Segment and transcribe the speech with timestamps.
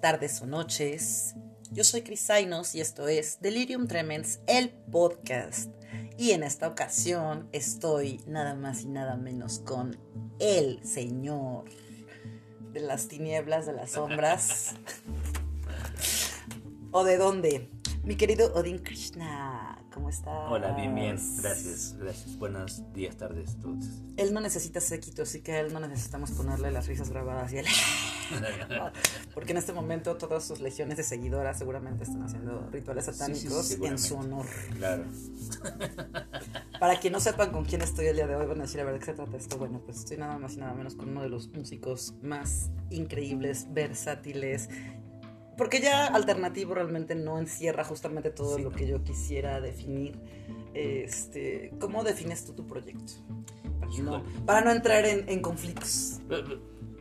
[0.00, 1.34] Días, tardes o noches.
[1.70, 5.70] Yo soy Chris Zainos y esto es Delirium Tremens, el podcast.
[6.16, 9.98] Y en esta ocasión estoy nada más y nada menos con
[10.38, 11.64] el señor
[12.72, 14.74] de las tinieblas, de las sombras.
[16.92, 17.70] ¿O de dónde?
[18.02, 20.50] Mi querido Odin Krishna, ¿cómo estás?
[20.50, 21.16] Hola, bien, bien.
[21.42, 22.38] Gracias, gracias.
[22.38, 23.84] Buenos días, tardes, todos.
[24.16, 27.58] Él no necesita séquito, así que a él no necesitamos ponerle las risas grabadas y
[27.58, 27.66] él...
[29.34, 33.74] Porque en este momento todas sus legiones de seguidoras seguramente están haciendo rituales satánicos Sí,
[33.74, 34.46] sí, sí, en su honor.
[34.76, 35.04] Claro.
[36.80, 38.84] Para quien no sepan con quién estoy el día de hoy, van a decir a
[38.84, 39.58] ver de qué se trata esto.
[39.58, 43.66] Bueno, pues estoy nada más y nada menos con uno de los músicos más increíbles,
[43.72, 44.68] versátiles.
[45.56, 48.76] Porque ya alternativo realmente no encierra justamente todo Sí, lo no.
[48.76, 50.18] que yo quisiera definir.
[50.72, 53.12] Este, ¿Cómo defines tú tu proyecto?
[53.78, 54.24] Para no, Híjole.
[54.46, 56.20] para no entrar en, en conflictos.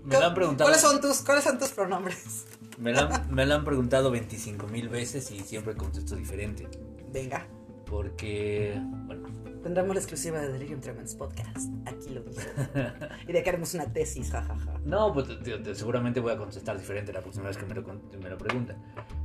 [0.10, 0.70] Me lo han preguntado.
[0.70, 2.46] ¿Cuáles son tus, cuáles son tus pronombres?
[2.78, 6.68] Me lo han, me lo han preguntado 25 mil veces y siempre contesto diferente.
[7.12, 7.46] Venga,
[7.86, 9.28] Porque, bueno,
[9.64, 11.70] tendremos la exclusiva de Delirium Tremens Podcast.
[11.86, 12.40] Aquí lo digo.
[13.28, 14.80] y de que haremos una tesis, jajaja.
[14.86, 17.82] no, pues te- te- seguramente voy a contestar diferente la próxima vez que me lo,
[18.22, 18.78] me lo preguntan.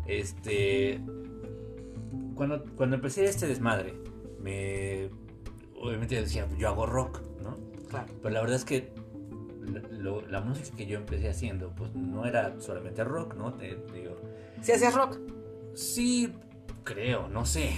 [0.07, 1.01] Este.
[2.35, 3.95] Cuando, cuando empecé este desmadre,
[4.41, 5.09] me.
[5.81, 7.59] Obviamente decía, yo hago rock, ¿no?
[7.89, 8.07] Claro.
[8.23, 8.93] Pero la verdad es que
[9.91, 13.55] lo- la música que yo empecé haciendo, pues no era solamente rock, ¿no?
[13.55, 14.17] Te, te digo,
[14.63, 15.19] Si hacías rock,
[15.75, 16.33] sí,
[16.85, 17.73] creo, no sé.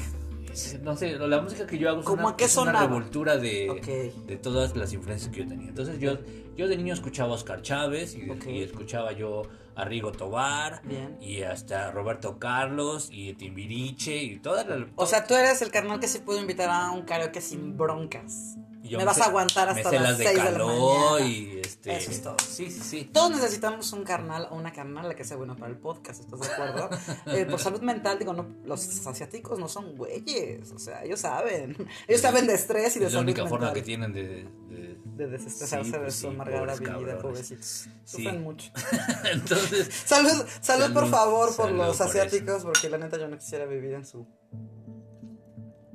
[0.82, 3.68] No sé, la música que yo hago es, ¿Cómo una, qué es una revoltura de,
[3.68, 4.26] Ok.
[4.26, 5.68] de todas las influencias que yo tenía.
[5.68, 6.16] Entonces yo,
[6.56, 8.46] yo de niño escuchaba a Oscar Chávez y, Ok.
[8.46, 9.42] y escuchaba yo
[9.74, 11.18] a Rigo Tobar Bien.
[11.20, 14.80] y hasta Roberto Carlos y Timbiriche y todas las...
[14.94, 18.56] O sea, tú eres el carnal que sí puedo invitar a un karaoke sin broncas.
[18.88, 21.60] Yo me vas sé- a aguantar hasta me las las de seis de la y
[21.64, 21.96] este...
[21.96, 22.36] Eso es todo.
[22.46, 23.10] Sí, sí, sí.
[23.12, 26.46] Todos necesitamos un carnal o una carnal que sea bueno para el podcast, ¿estás de
[26.46, 26.90] acuerdo?
[27.26, 31.76] Eh, por salud mental, digo, no, los asiáticos no son güeyes, o sea, ellos saben.
[32.08, 33.58] Ellos saben de estrés y de Es la salud única mental.
[33.58, 34.22] forma que tienen de...
[34.68, 37.66] de- De desestresarse Sí, de pues su amargada vida, pobrecitos.
[37.66, 37.90] Sí.
[38.04, 38.70] Sufren mucho.
[39.32, 39.88] Entonces...
[40.04, 43.64] Salud, salud, por Salud, favor, por los por asiáticos, porque la neta yo no quisiera
[43.64, 44.26] vivir en su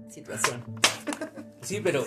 [0.10, 0.64] situación.
[1.62, 2.04] Sí, pero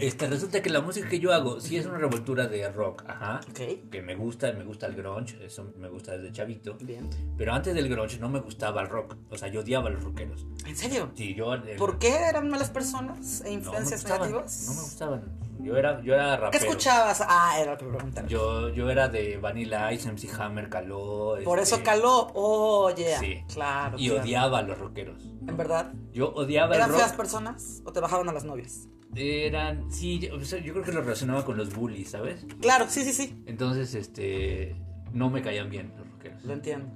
[0.00, 3.40] este, resulta que la música que yo hago sí es una revoltura de rock, ajá.
[3.50, 6.74] Ok, Que me gusta, me gusta el grunge, eso me gusta desde chavito.
[6.80, 7.08] bien.
[7.36, 10.02] Pero antes del grunge no me gustaba el rock, o sea, yo odiaba a los
[10.04, 10.46] rockeros.
[10.66, 11.10] ¿En serio?
[11.14, 11.54] Sí, yo...
[11.54, 14.64] el- ¿Por qué eran malas personas e no influencias gustaban, negativas?
[14.66, 15.50] No me gustaban.
[15.62, 16.64] Yo era, yo era ¿Qué rapero.
[16.64, 17.22] escuchabas?
[17.28, 18.26] Ah, era lo que preguntaba.
[18.26, 21.36] Yo, yo era de Vanilla Ice, MC Hammer, Caló.
[21.44, 22.28] Por este, eso caló.
[22.34, 23.18] Oh, yeah.
[23.18, 23.44] Sí.
[23.52, 23.98] Claro.
[23.98, 24.22] Y claro.
[24.22, 25.22] odiaba a los rockeros.
[25.46, 25.92] ¿En verdad?
[26.14, 27.16] Yo odiaba el ¿Eran feas rock.
[27.18, 28.88] personas o te bajaban a las novias?
[29.16, 32.46] Eran, sí, yo, creo que lo relacionaba con los bullies, ¿sabes?
[32.60, 33.42] Claro, sí, sí, sí.
[33.46, 34.76] Entonces, este,
[35.12, 36.44] no me caían bien los rockeros.
[36.44, 36.86] Lo entiendo.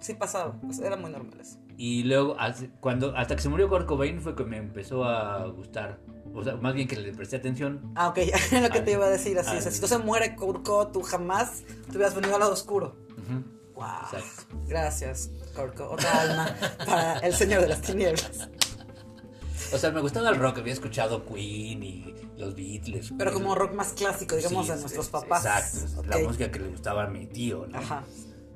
[0.00, 0.58] Sí pasaba.
[0.68, 1.58] o sea, eran muy normales.
[1.76, 2.36] Y luego,
[2.80, 5.98] cuando, hasta que se murió Kurt Cobain fue que me empezó a gustar.
[6.34, 7.92] O sea, más bien que le presté atención.
[7.94, 8.18] Ah, ok,
[8.62, 9.38] lo que te iba a decir.
[9.38, 9.66] Así es.
[9.66, 12.96] Al- Si no se muere Kurko, tú jamás te hubieras venido al lado oscuro.
[13.16, 13.44] Ujú,
[13.74, 13.86] Wow.
[14.12, 14.56] Exacto.
[14.68, 15.88] Gracias, Kurko.
[15.90, 16.54] Otra alma
[16.84, 18.50] para el señor de las tinieblas.
[19.72, 23.12] O sea, me gustaba el rock, había escuchado Queen y los Beatles.
[23.16, 25.44] Pero como rock más clásico, digamos, Sí, de nuestros es- papás.
[25.44, 27.78] Exacto, la música que le gustaba a mi tío, ¿no?
[27.78, 28.04] Ajá.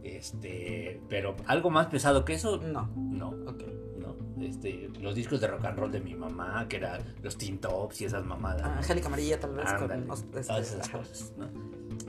[0.02, 2.90] Este, pero algo más pesado que eso, No.
[2.96, 3.62] no, Ok.
[3.98, 4.14] no.
[4.42, 8.00] Este, los discos de rock and roll de mi mamá, que eran los Teen Tops
[8.02, 8.62] y esas mamadas.
[8.64, 8.76] Ah.
[8.78, 9.66] Angélica Amarilla, tal vez.
[9.66, 11.48] Ándale, con, este, todas esas cosas, ¿no?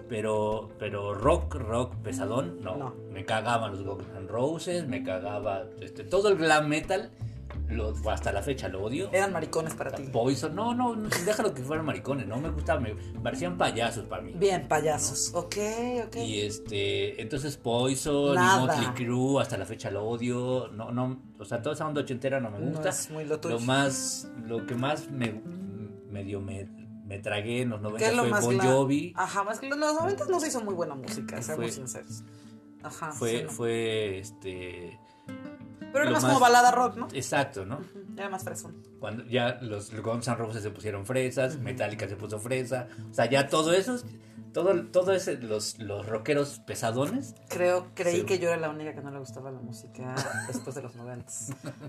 [0.10, 2.76] Pero, pero rock, rock pesadón, no.
[2.76, 2.96] No.
[3.12, 7.12] Me cagaban los Guns N' Roses, me cagaba este, todo el glam metal,
[7.70, 9.10] lo, hasta la fecha lo odio.
[9.12, 10.04] Eran maricones para ti.
[10.04, 14.22] Poison, no, no, no, déjalo que fueran maricones, no me gustaba, me parecían payasos para
[14.22, 14.34] mí.
[14.36, 15.32] Bien, payasos.
[15.34, 15.56] Ok,
[16.08, 16.16] ok.
[16.18, 18.60] Y este, entonces Poison, y Nada.
[18.66, 22.40] Motley Crue, hasta la fecha lo odio, no, no, o sea, toda esa onda ochentera
[22.40, 22.90] no me No gusta.
[22.90, 23.56] es muy lo tuyo.
[23.56, 25.42] lo más, lo que más me,
[26.10, 26.68] medio me,
[27.06, 28.60] me tragué en los ¿Qué 90 es lo fue más Bon?
[28.60, 29.14] Jovi.
[29.16, 32.24] Ajá, más que en los 90 no se hizo muy buena música, seamos Fue- sinceros.
[32.84, 33.12] Ajá.
[33.12, 33.50] fue, sí, no.
[33.50, 35.00] fue, este,
[35.96, 37.08] Pero era más, más- como balada rock, ¿no?
[37.14, 37.78] exacto, ¿no?
[37.78, 38.76] Ujú, Era más fresón.
[39.00, 43.30] Cuando ya los Guns N' Roses se pusieron fresas, Metallica se puso fresa, o sea,
[43.30, 43.98] ya todo eso,
[44.54, 49.02] todo, todo ese, los, los rockeros pesadones, Creo, creí que yo era la única que
[49.02, 50.16] no le gustaba la música
[50.48, 51.32] después de los 90.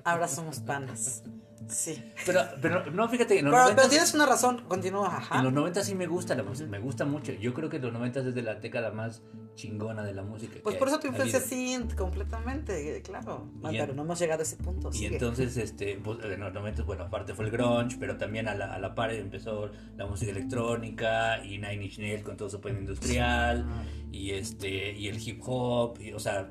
[0.05, 1.23] Ahora somos panas.
[1.69, 2.03] Sí.
[2.25, 5.38] pero, pero no, fíjate, en los Pero, 90 pero tienes una razón, continúa, ajá.
[5.38, 7.32] En los 90 sí me gusta la música, me gusta mucho.
[7.32, 9.23] Yo creo que los 90 es de la década más
[9.55, 10.58] chingona de la música.
[10.62, 13.50] Pues por eso tu influencia synth completamente, claro.
[13.62, 14.91] Pero en- no hemos llegado a ese punto.
[14.91, 15.14] Y sigue.
[15.14, 18.73] entonces, este, pues, en los 90, bueno, aparte fue el grunge, pero también a la,
[18.75, 23.67] a la par empezó la música electrónica y Nine Inch Nails con todos super industrial
[24.12, 26.50] y este y el hip hop, y, o sea,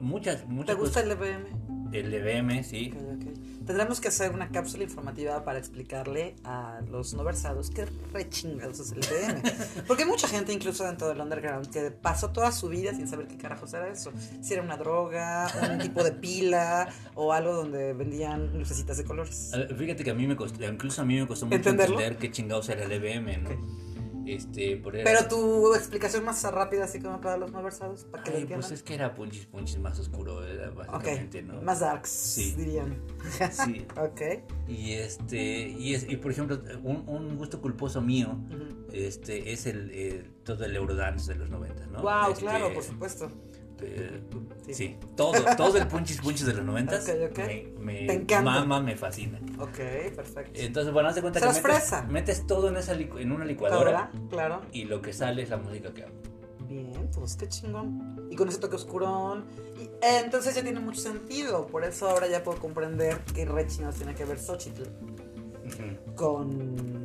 [0.00, 1.46] muchas muchas ¿Te gusta el EBM?
[1.92, 2.92] El EBM, sí.
[2.94, 3.33] Okay, okay.
[3.66, 8.80] Tendremos que hacer una cápsula informativa para explicarle a los no versados qué re chingados
[8.80, 9.42] es el EBM.
[9.86, 13.26] Porque hay mucha gente, incluso dentro del underground, que pasó toda su vida sin saber
[13.26, 14.12] qué carajos era eso.
[14.42, 19.52] Si era una droga, un tipo de pila o algo donde vendían lucecitas de colores.
[19.76, 22.68] Fíjate que a mí me costó, incluso a mí me costó mucho entender qué chingados
[22.68, 23.50] era el EBM, ¿no?
[23.50, 23.83] Okay.
[24.26, 28.32] Este, por Pero tu explicación más rápida, así como para los no versados, para que
[28.32, 30.40] Ay, Pues es que era punchis punchis más oscuro,
[30.74, 31.60] básicamente, ¿no?
[31.62, 32.54] Más darks, sí.
[32.56, 33.02] dirían.
[33.50, 33.86] Sí.
[33.96, 34.20] ok.
[34.68, 38.92] Y este, y, es, y por ejemplo, un, un gusto culposo mío, uh -huh.
[38.92, 42.02] este, es el, el, todo el Eurodance de los 90, ¿no?
[42.02, 43.30] Wow, este, claro, por supuesto.
[43.80, 44.20] Eh,
[44.66, 44.74] sí.
[44.74, 44.96] sí.
[45.16, 47.74] todo, todo el punchis punchis de los 90 okay, okay.
[47.78, 48.42] me, me Te encanta.
[48.42, 49.38] mama, me fascina.
[49.58, 49.78] Ok,
[50.14, 50.52] perfecto.
[50.54, 52.02] Entonces, bueno, haz de cuenta que metes, fresa.
[52.02, 54.10] metes, todo en, esa en una licuadora.
[54.30, 54.62] Claro.
[54.72, 56.14] Y lo que sale es la música que hago.
[56.68, 58.28] Bien, pues qué chingón.
[58.30, 59.44] Y con ese toque oscurón.
[59.78, 61.66] Y, eh, entonces ya tiene mucho sentido.
[61.66, 66.14] Por eso ahora ya puedo comprender que re chingados tiene que ver Xochitl uh -huh.
[66.14, 67.03] con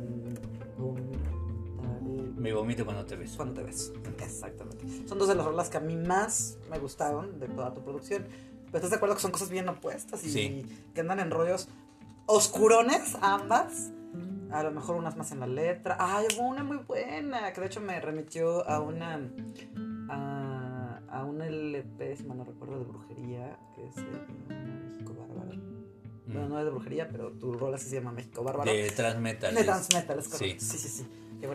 [2.40, 3.36] me vomito cuando te beso.
[3.36, 3.92] Cuando te beso.
[4.18, 5.06] Exactamente.
[5.06, 8.24] Son dos de las rolas que a mí más me gustaron de toda tu producción.
[8.66, 10.66] Pero estás de acuerdo que son cosas bien opuestas y, sí.
[10.94, 11.68] que andan en rollos
[12.26, 13.90] oscurones ambas.
[14.50, 15.96] A lo mejor unas más en la letra.
[16.00, 19.20] Ay, hubo una muy buena que de hecho me remitió a una.
[20.08, 25.56] a, a un LP, si mal no recuerdo, de brujería, que es el México Bárbaro.
[25.56, 26.32] Mm.
[26.32, 28.72] Bueno, no es de brujería, pero tu rola sí se llama México Bárbaro.
[28.72, 29.54] De Transmetal.
[29.54, 30.64] De Transmetal, es correcto.
[30.64, 30.88] Sí, sí, sí.
[30.88, 31.06] sí.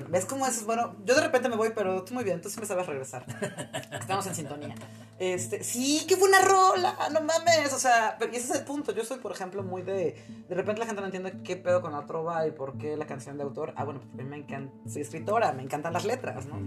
[0.10, 0.66] ¿Ves cómo es?
[0.66, 3.26] Bueno, yo de repente me voy, pero tú muy bien, tú siempre sabes regresar.
[4.00, 4.76] Estamos en sintonía.
[5.20, 8.92] Este, sí, qué buena rola, no mames, o sea, y ese es el punto.
[8.92, 10.16] Yo soy, por ejemplo, muy de.
[10.50, 13.06] De repente la gente no entiende qué pedo con la trova y por qué la
[13.06, 13.74] canción de autor.
[13.76, 14.74] Ah, bueno, pues a mí me encanta.
[14.90, 16.60] Soy escritora, me encantan las letras, ¿no?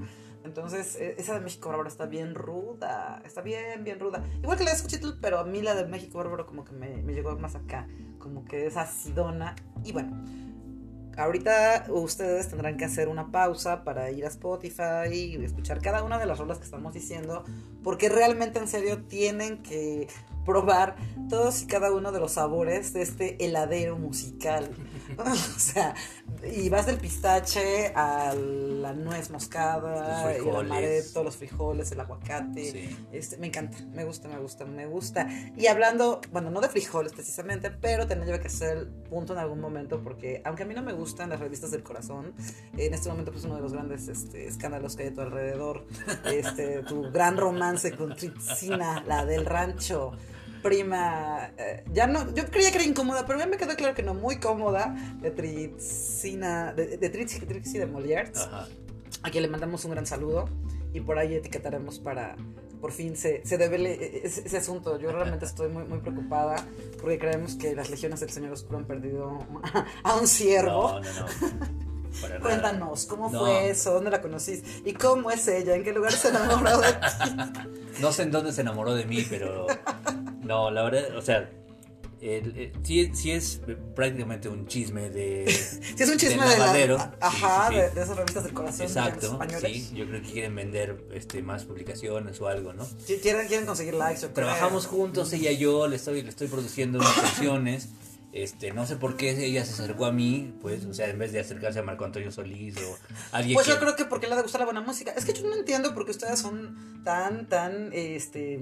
[0.45, 4.25] Entonces, esa de México Bárbaro está bien ruda, está bien, bien ruda.
[4.43, 7.03] Igual que la de Xochitl, pero a mí la de México Bárbaro como que me,
[7.03, 7.87] me llegó más acá,
[8.19, 9.57] como que es acidona.
[9.85, 10.48] Y bueno.
[11.19, 16.17] Ahorita ustedes tendrán que hacer una pausa para ir a Spotify y escuchar cada una
[16.17, 17.43] de las rolas que estamos diciendo,
[17.83, 20.07] porque realmente en serio tienen que
[20.47, 20.95] probar
[21.29, 24.71] todos y cada uno de los sabores de este heladero musical.
[25.19, 25.95] o sea,
[26.45, 32.71] y vas del pistache a la nuez moscada, el amaretto, los frijoles, el aguacate.
[32.73, 33.07] Sí.
[33.13, 35.29] Este, me encanta, me gusta, me gusta, me gusta.
[35.57, 39.61] Y hablando, bueno, no de frijoles precisamente, pero tendría que hacer el punto en algún
[39.61, 42.35] momento, porque aunque a mí no me gustan las revistas del corazón,
[42.77, 45.87] en este momento pues uno de los grandes este, escándalos que hay a tu alrededor,
[46.27, 50.13] este, tu gran romance con Trixina, la del rancho
[50.63, 54.03] prima, eh, ya no, yo creía que era incómoda, pero ya me quedó claro que
[54.03, 58.49] no, muy cómoda, de Trixina, de, de Trixie de Molières,
[59.23, 60.49] a quien le mandamos un gran saludo
[60.93, 62.37] y por ahí etiquetaremos para
[62.81, 64.99] por fin se, se debe ese, ese, asunto.
[64.99, 66.65] Yo realmente estoy muy, muy preocupada
[67.01, 69.39] porque creemos que las legiones del Señor Oscuro han perdido
[70.05, 70.93] a un siervo.
[70.93, 72.41] No, no, no.
[72.41, 73.41] Cuéntanos, ¿cómo no.
[73.41, 73.93] fue eso?
[73.93, 74.69] ¿Dónde la conociste?
[74.85, 75.75] ¿Y cómo es ella?
[75.75, 77.69] ¿En qué lugar se enamoró de ti?
[78.01, 79.67] No sé en dónde se enamoró de mí, pero
[80.49, 81.51] no, la verdad, o sea,
[82.23, 83.61] el, el, sí, sí, es
[83.95, 85.47] prácticamente un chisme de.
[85.51, 87.81] sí, es un chisme de, la, Ajá, sí, sí.
[87.81, 88.87] De, de, esas revistas del corazón.
[88.87, 89.91] Exacto, sí.
[89.95, 92.89] Yo creo que quieren vender este, más publicaciones o algo, ¿no?
[93.23, 94.25] Quieren, quieren conseguir likes.
[94.25, 97.91] O Trabajamos juntos, ella y yo, le estoy, le estoy produciendo unas canciones.
[98.31, 101.33] Este, no sé por qué ella se acercó a mí, pues, o sea, en vez
[101.33, 102.99] de acercarse a Marco Antonio Solís o
[103.33, 103.73] alguien Pues que...
[103.73, 105.13] yo creo que porque le ha de gustar la buena música.
[105.13, 108.61] Es que yo no entiendo por qué ustedes son tan, tan, este,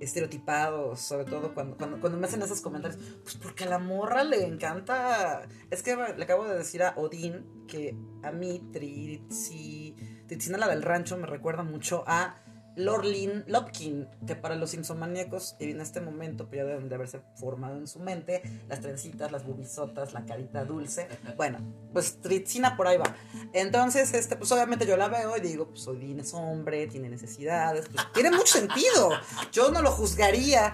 [0.00, 3.00] estereotipados, sobre todo cuando, cuando, cuando me hacen esos comentarios.
[3.22, 5.46] Pues porque a la morra le encanta...
[5.70, 9.94] Es que le acabo de decir a Odín que a mí Tritsi,
[10.26, 12.42] Tritsina la del rancho me recuerda mucho a...
[12.76, 17.76] Lorlin Lopkin, que para los simsomaníacos en este momento pues ya deben de haberse formado
[17.76, 21.08] en su mente las trencitas, las bubisotas, la carita dulce.
[21.36, 21.58] Bueno,
[21.92, 23.16] pues Tritsina por ahí va.
[23.52, 27.88] Entonces, este, pues obviamente yo la veo y digo, pues Odín es hombre, tiene necesidades,
[27.92, 29.10] pues tiene mucho sentido.
[29.52, 30.72] Yo no lo juzgaría.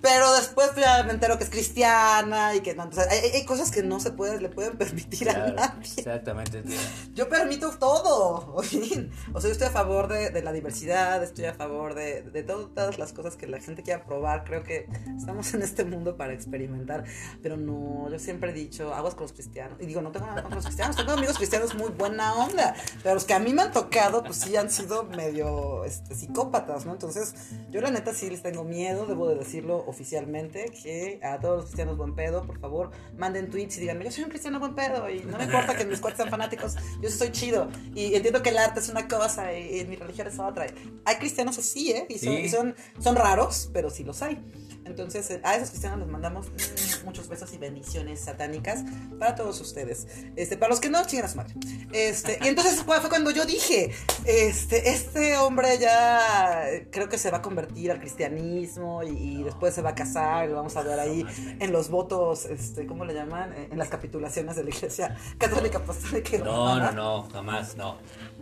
[0.00, 3.44] Pero después pues, ya me entero que es cristiana y que no, entonces, hay, hay,
[3.46, 5.92] cosas que no se puede, le pueden permitir claro, a nadie.
[5.96, 6.60] Exactamente.
[6.60, 6.78] Tío.
[7.14, 9.10] Yo permito todo, Odín.
[9.32, 12.42] O sea, yo estoy a favor de, de la diversidad estoy a favor de, de
[12.42, 14.44] todo- todas las cosas que la gente quiera probar.
[14.44, 17.04] Creo que estamos en este mundo para experimentar.
[17.42, 19.78] Pero no, yo siempre he dicho, aguas con los cristianos.
[19.80, 22.74] Y digo, no tengo nada contra los cristianos, tengo amigos cristianos muy buena onda.
[23.02, 26.86] Pero los que a mí me han tocado, pues sí han sido medio este, psicópatas,
[26.86, 26.92] ¿no?
[26.92, 27.34] Entonces,
[27.70, 31.64] yo la neta sí les tengo miedo, debo de decirlo oficialmente, que a todos los
[31.66, 35.08] cristianos buen pedo, por favor, manden tweets y díganme, yo soy un cristiano buen pedo
[35.10, 37.68] y no me importa que mis cuates sean fanáticos, yo soy chido.
[37.94, 40.66] Y entiendo que el arte es una cosa y, y mi religión es otra.
[41.04, 42.06] Hay cristianos así, ¿eh?
[42.08, 42.40] Y son, Sí.
[42.42, 44.42] y son, son raros, pero sí los hay.
[44.86, 48.84] Entonces, eh, a esos cristianos les mandamos mm, muchos besos y bendiciones satánicas
[49.18, 50.06] para todos ustedes.
[50.36, 51.54] Este, para los que no, chingan a su madre.
[51.92, 53.92] Este, y entonces fue cuando yo dije,
[54.26, 59.42] este, este hombre ya eh, creo que se va a convertir al cristianismo y, y
[59.42, 61.24] después se va a casar, lo vamos a ver ahí
[61.60, 63.54] en los votos, este, ¿cómo le llaman?
[63.54, 66.36] Eh, En las capitulaciones de la iglesia católica apostólica.
[66.36, 67.96] y No, no, no, jamás, no.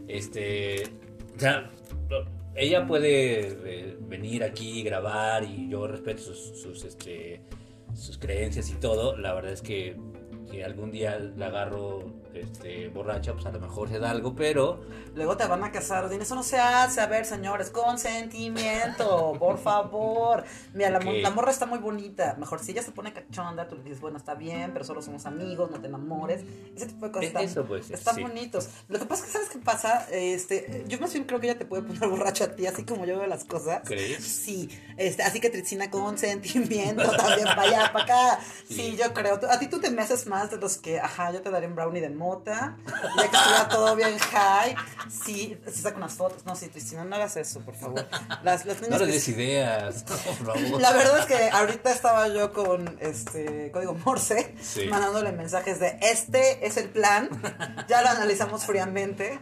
[0.08, 0.82] Este,
[1.36, 1.70] o sea,
[2.54, 7.40] ella puede eh, venir aquí grabar y yo respeto sus, sus, este,
[7.94, 9.16] sus creencias y todo.
[9.16, 9.96] La verdad es que
[10.50, 14.80] si algún día la agarro este, borracha, pues a lo mejor se da algo, pero
[15.14, 16.22] Luego te van a casar, Odín.
[16.22, 17.00] Eso no se hace.
[17.02, 20.44] A ver, señores, consentimiento, por favor.
[20.72, 21.16] Mira, la, mo- Ok.
[21.20, 22.34] la morra está muy bonita.
[22.38, 25.26] Mejor si ella se pone cachonda, tú le dices, bueno, está bien, pero solo somos
[25.26, 26.44] amigos, no te enamores.
[26.74, 28.22] Ese tipo de cosas E- están, eso, pues, están sí.
[28.22, 28.68] bonitos.
[28.88, 30.06] Lo que pasa es que, ¿sabes qué pasa?
[30.10, 33.04] Este, yo más bien creo que ella te puede poner borracho a ti, así como
[33.04, 33.82] yo veo las cosas.
[33.84, 34.24] ¿crees?
[34.24, 38.38] Sí, este, así que Tricina con sentimiento también para allá, para acá.
[38.68, 38.96] Sí, Sí.
[38.96, 39.38] yo creo.
[39.50, 41.74] A ti tú te me haces más de los que, ajá, yo te daré un
[41.74, 42.76] brownie de mota.
[43.16, 44.74] Ya que estuviera todo bien high.
[45.10, 46.44] Sí, se saca unas fotos.
[46.46, 48.06] No, sí, Tricina, no hagas eso, por favor.
[48.42, 50.80] Las, las No le que- des ideas, por favor.
[50.80, 54.86] la verdad es que ahorita estaba yo con este código Morse Sí.
[54.88, 57.28] mandándole mensajes de este es el plan.
[57.88, 59.40] Ya lo analizamos fríamente.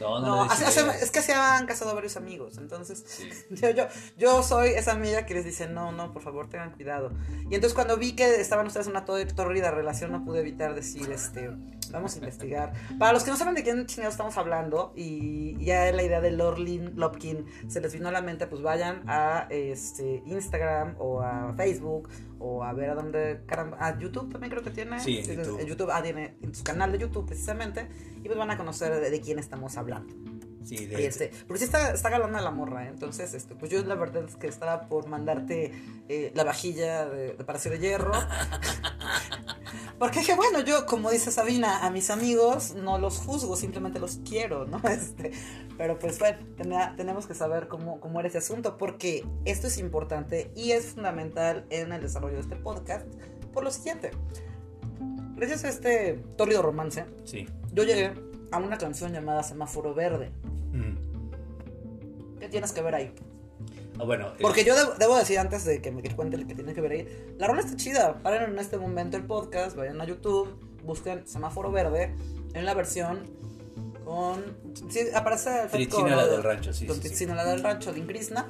[0.00, 1.02] No, no, No, ideas.
[1.02, 3.28] es que se han casado varios amigos, entonces Sí.
[3.50, 7.12] yo, yo, yo soy esa amiga que les dice, no, no, por favor, tengan cuidado.
[7.50, 10.74] Y entonces cuando vi que estaban ustedes en una to- tórrida relación, no pude evitar
[10.74, 11.50] decir, este,
[11.96, 12.72] vamos a investigar.
[12.98, 16.30] Para los que no saben de quién chingados estamos hablando, y ya la idea de
[16.30, 21.52] Lorlin Lopkin se les vino a la mente, pues vayan a este, Instagram o a
[21.56, 25.00] Facebook o a ver a dónde, caramba, a YouTube también creo que tiene.
[25.00, 25.60] Sí, en YouTube.
[25.60, 27.88] En YouTube, ah, tiene en su canal de YouTube precisamente,
[28.22, 30.35] y pues van a conocer de, de quién estamos hablando.
[30.66, 32.88] Sí, de, este, porque sí está, está galana la morra, ¿eh?
[32.88, 35.72] entonces, este, pues yo la verdad es que estaba por mandarte
[36.08, 38.12] eh, la vajilla de, de Palacio de Hierro.
[39.98, 44.18] Porque dije, bueno, yo, como dice Sabina, a mis amigos no los juzgo, simplemente los
[44.28, 44.80] quiero, ¿no?
[44.90, 45.32] Este,
[45.78, 49.78] pero pues bueno, tenía- tenemos que saber cómo, cómo era ese asunto, porque esto es
[49.78, 53.06] importante y es fundamental en el desarrollo de este podcast,
[53.54, 54.10] por lo siguiente.
[55.36, 57.46] Gracias a este tórrido romance, sí.
[57.72, 58.12] yo llegué
[58.50, 60.30] a una canción llamada Semáforo Verde.
[60.72, 62.38] Mm.
[62.38, 63.12] ¿Qué tienes que ver ahí?
[63.98, 66.74] Ah, bueno, Porque yo debo, debo decir antes de que me cuente el que tienes
[66.74, 68.22] que ver ahí, la rola está chida.
[68.22, 70.48] Paren en este momento el podcast, vayan a YouTube,
[70.84, 72.14] busquen Semáforo Verde
[72.54, 73.24] en la versión
[74.04, 74.56] con.
[74.88, 78.48] Sí, aparece el la del rancho, sí, Con sí, la del rancho, de Krishna.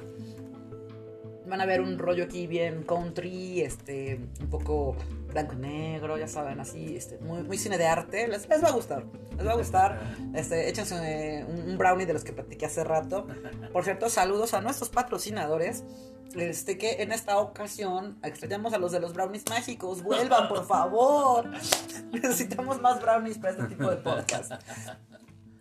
[1.47, 4.95] Van a ver un rollo aquí bien country, este, un poco
[5.37, 8.27] blanco y negro, ya saben, así, este, muy, cine de arte.
[8.27, 9.05] Les, les va a gustar,
[9.37, 9.99] les va a gustar.
[10.33, 13.27] Este, échense eh, un, un brownie de los que platiqué hace rato.
[13.71, 15.83] Por cierto, saludos a nuestros patrocinadores.
[16.35, 20.01] Este que en esta ocasión extrañamos a los de los brownies mágicos.
[20.01, 21.49] Vuelvan, por favor.
[22.11, 24.53] Necesitamos más brownies para este tipo de podcast.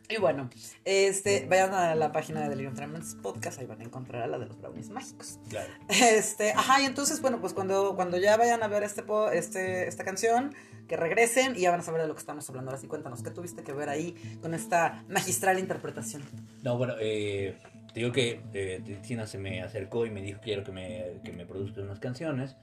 [0.08, 0.48] Y bueno,
[0.84, 4.38] este, vayan a la página de Delirium Tremens Podcast, ahí van a encontrar a la
[4.38, 5.38] de los brownies mágicos.
[5.48, 5.72] claro.
[5.88, 10.04] Este, ajá, y entonces, bueno, pues cuando, cuando ya vayan a ver este, este, esta
[10.04, 10.54] canción,
[10.86, 12.70] que regresen y ya van a saber de lo que estamos hablando.
[12.70, 16.22] Ahora sí, cuéntanos, ¿qué tuviste que ver ahí con esta magistral interpretación?
[16.62, 17.56] No, bueno, eh,
[17.96, 21.32] te digo que eh, Cristina se me acercó y me dijo quiero que me, que
[21.32, 22.54] me produzcas unas canciones.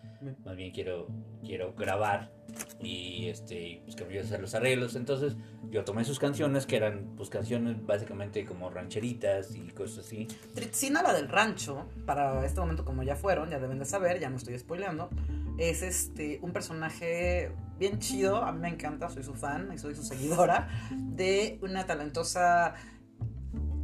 [0.45, 1.07] Más bien quiero,
[1.43, 2.31] quiero grabar
[2.79, 4.95] y este, pues, que me ayudes a hacer los arreglos.
[4.95, 5.35] Entonces
[5.71, 10.27] yo tomé sus canciones, que eran pues canciones básicamente como rancheritas y cosas así.
[10.53, 14.29] Tritzina, la del rancho, para este momento como ya fueron, ya deben de saber, ya
[14.29, 15.09] no estoy spoileando,
[15.57, 19.95] es este un personaje bien chido, a mí me encanta, soy su fan y soy
[19.95, 22.75] su seguidora, de una talentosa...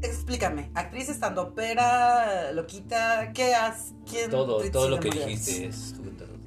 [0.01, 3.53] Explícame, actriz estando pera, loquita, ¿qué?
[4.10, 4.29] ¿Quién?
[4.32, 5.96] Todo, todo lo que dijiste es...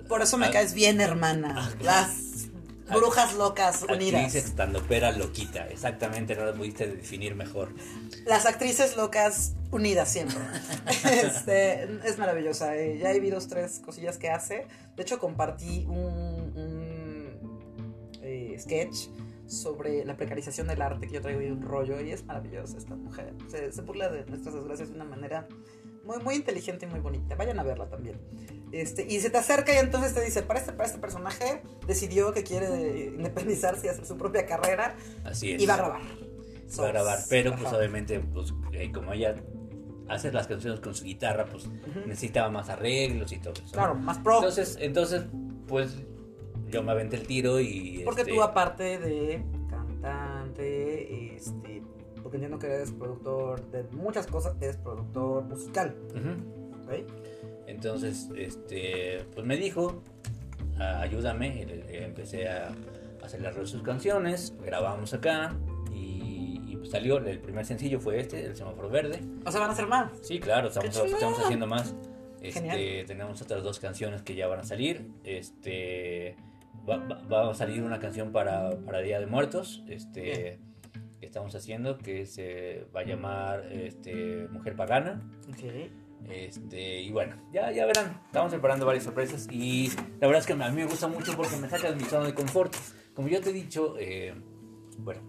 [0.08, 1.72] Por eso me Ah, caes bien, hermana.
[1.80, 2.48] Las
[2.92, 4.24] brujas locas unidas.
[4.26, 7.74] Actriz estandopera loquita, exactamente, no lo pudiste definir mejor.
[8.26, 10.38] Las actrices locas unidas siempre.
[11.10, 12.76] Este, es maravillosa.
[12.76, 14.66] eh, Ya vi dos, tres cosillas que hace.
[14.96, 19.08] De hecho, compartí un, un, eh, sketch
[19.52, 22.94] sobre la precarización del arte, que yo traigo ahí un rollo, y es maravillosa esta
[22.96, 23.34] mujer.
[23.48, 25.46] Se, se burla de nuestras desgracias de una manera
[26.04, 27.34] muy, muy inteligente y muy bonita.
[27.36, 28.20] Vayan a verla también.
[28.72, 32.32] Este, y se te acerca y entonces te dice, para este, para este personaje decidió
[32.32, 34.96] que quiere independizarse y hacer su propia carrera.
[35.24, 35.62] Así es.
[35.62, 36.02] Y va a grabar.
[36.80, 39.36] Va a grabar, pero pues obviamente, pues eh, como ella
[40.08, 42.06] hace las canciones con su guitarra, pues Ujú.
[42.06, 43.72] necesitaba más arreglos y todo eso.
[43.72, 44.36] Claro, más pro.
[44.36, 45.24] Entonces, entonces,
[45.68, 45.98] pues
[46.72, 48.00] yo me aventé el tiro y...
[48.04, 51.82] porque este, tú aparte de cantante, este,
[52.22, 55.94] porque entiendo que eres productor de muchas cosas, eres productor musical.
[57.66, 60.02] Entonces, este, pues me dijo,
[60.78, 62.72] "Ah, ayúdame, y empecé a
[63.22, 65.54] hacer las de sus canciones, grabamos acá
[65.92, 69.20] y, y, pues, salió, el primer sencillo fue este, El semáforo verde.
[69.46, 70.10] O sea, van a ser más.
[70.22, 71.94] Sí, claro, estamos, estamos haciendo más.
[72.40, 73.06] Este, Genial.
[73.06, 75.08] tenemos otras dos canciones que ya van a salir.
[75.22, 76.34] Este,
[76.88, 79.82] va, va- va a salir una canción para, para Día de Muertos.
[79.88, 80.58] Este,
[81.20, 85.22] que estamos haciendo que se va a llamar este, Mujer Pagana.
[85.48, 85.90] Ok.
[86.28, 89.88] Este, y bueno, ya, ya verán, estamos preparando varias sorpresas y
[90.20, 92.26] la verdad es que a mí me gusta mucho porque me saca de mi zona
[92.26, 92.72] de confort.
[93.12, 94.32] Como yo te he dicho, eh,
[94.98, 95.20] bueno,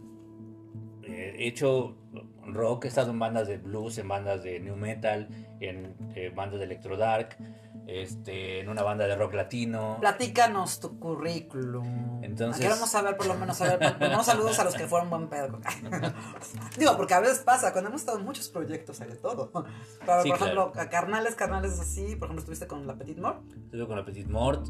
[1.03, 1.97] eh, he hecho
[2.45, 5.27] rock, he estado en bandas de blues, en bandas de new metal,
[5.59, 7.37] en eh, bandas de electro dark,
[7.87, 9.97] este, en una banda de rock latino.
[9.99, 12.23] Platícanos tu currículum.
[12.23, 13.97] Entonces- Queremos saber, por lo menos, saber.
[13.99, 15.59] Menos saludos a los que fueron buen pedo.
[16.77, 19.51] Digo, porque a veces pasa, cuando hemos estado en muchos proyectos de todo.
[19.51, 20.53] Pero, Sí, por claro.
[20.61, 22.15] ejemplo, a carnales, carnales así.
[22.15, 23.43] Por ejemplo, estuviste con la Petit Mort.
[23.53, 24.65] Estuve con la Petit Mort.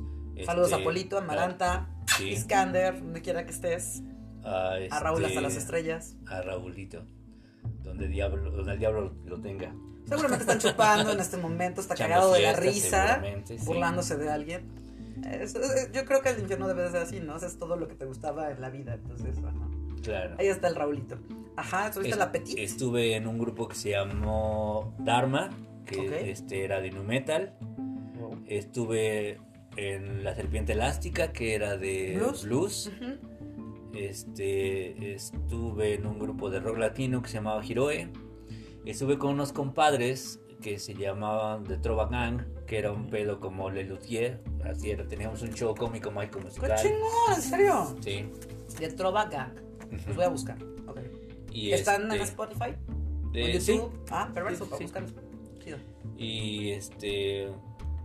[0.46, 2.30] Saludos este, a Polito, a Maranta, sí.
[2.30, 4.02] Iskander, donde quiera que estés.
[4.44, 6.16] a, A Raúl hasta este, las estrellas.
[6.28, 7.06] A Raúlito,
[7.84, 9.76] donde, diablo, donde el diablo lo tenga.
[10.15, 13.58] Seguramente están chupando en este momento, está cagado de la risa, sí.
[13.65, 14.62] burlándose de alguien.
[15.30, 17.36] Es- es- yo creo que el infierno debe de ser así, ¿no?
[17.36, 19.54] Haces todo lo que te gustaba en la vida, entonces, ajá.
[20.02, 20.36] Claro.
[20.38, 21.17] Ahí está el Raulito.
[21.56, 22.58] Ajá, ¿estuviste Es- en la Petit?
[22.60, 25.49] Estuve en un grupo que se llamó Dharma,
[25.86, 27.54] que este era de nu metal.
[28.47, 29.39] Estuve
[29.78, 32.91] en La Serpiente Elástica, que era de Blues.
[33.93, 38.10] Este, estuve en un grupo de rock latino que se llamaba Hiroe.
[38.86, 43.69] Estuve con unos compadres que se llamaban The Trova Gang, que era un pedo como
[43.69, 44.41] Le Luthier.
[44.63, 46.78] Así era, teníamos un show cómico mágico ¡Qué musical.
[46.82, 47.34] chingón!
[47.36, 47.96] ¿En serio?
[48.02, 48.26] Sí.
[48.80, 49.54] De Trova Gang.
[50.08, 50.58] Los voy a buscar.
[50.88, 51.00] Ok.
[51.52, 52.72] Y ¿Están en este, Spotify?
[53.34, 53.76] eh, ¿En sí.
[53.76, 53.91] YouTube?
[54.10, 55.13] Ah, perverso, Sí, para sí.
[55.60, 55.78] Chido.
[56.17, 57.50] Y este,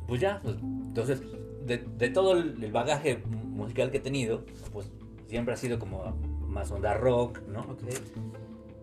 [0.06, 1.22] pues ya, pues, entonces,
[1.64, 4.90] de, de todo el bagaje musical que he tenido, pues
[5.28, 6.04] siempre ha sido como
[6.46, 7.60] más onda rock, ¿no?
[7.60, 7.82] Ok.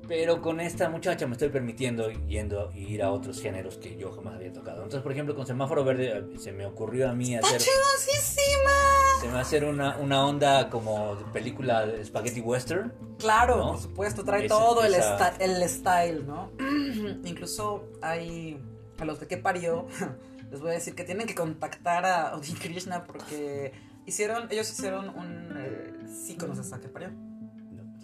[0.08, 4.36] Pero con esta muchacha me estoy permitiendo yendo ir a otros géneros que yo jamás
[4.36, 4.78] había tocado.
[4.78, 9.28] Entonces, por ejemplo, con Semáforo Verde eh, se me ocurrió a mí ¡Está hacer, se
[9.28, 12.94] me va a hacer una, una onda como película de spaghetti western.
[13.18, 13.72] Claro, ¿No?
[13.72, 16.52] por supuesto, trae todo el, esa- el style, ¿no?
[17.24, 18.60] Incluso hay
[19.00, 19.88] a los de que parió,
[20.52, 23.74] les voy a decir que tienen que contactar a Odin Krishna porque
[24.06, 27.10] hicieron, ellos hicieron un, eh, sí conoces a que parió.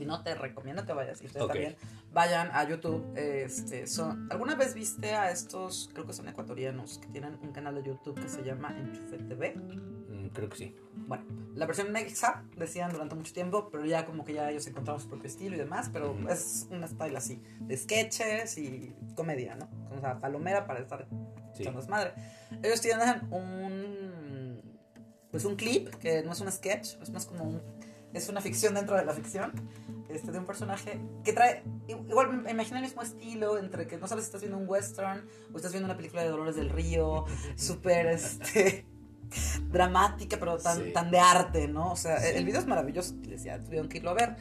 [0.02, 1.22] Si no, te recomiendo que vayas.
[1.22, 1.52] Y ustedes Ok.
[1.52, 1.76] también
[2.12, 3.06] vayan a YouTube.
[3.16, 7.76] Este, son, ¿Alguna vez viste a estos, creo que son ecuatorianos, que tienen un canal
[7.76, 9.54] de YouTube que se llama Enchufe TV?
[9.56, 10.76] Mm, Creo que sí.
[11.08, 15.00] Bueno, la versión Mexa decían durante mucho tiempo, pero ya como que ya ellos encontraron
[15.00, 16.30] su propio estilo y demás, pero Ujú.
[16.30, 19.70] es un style así, de sketches y comedia, ¿no?
[19.96, 21.06] O sea, palomera para estar
[21.54, 21.62] Sí.
[21.62, 22.14] echando desmadre.
[22.64, 24.62] Ellos tienen un,
[25.30, 27.62] pues un clip que no es un sketch, es más como un,
[28.13, 29.52] es una ficción dentro de la ficción,
[30.10, 34.08] este, de un personaje que trae, igual me imagino el mismo estilo, entre que no
[34.08, 37.26] sabes si estás viendo un western o estás viendo una película de Dolores del Río,
[37.56, 38.86] súper, este,
[39.69, 40.91] dramática, pero tan, Sí.
[40.93, 41.91] tan de arte, ¿no?
[41.91, 42.28] O sea, Sí.
[42.36, 44.36] el video es maravilloso, les decía, tuvieron que irlo a ver.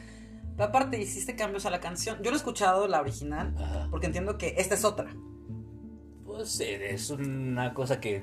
[0.57, 2.17] Pero aparte, hiciste cambios a la canción.
[2.21, 3.87] Yo no he escuchado la original, Ajá.
[3.89, 5.15] porque entiendo que esta es otra.
[6.25, 8.21] Pues es una cosa que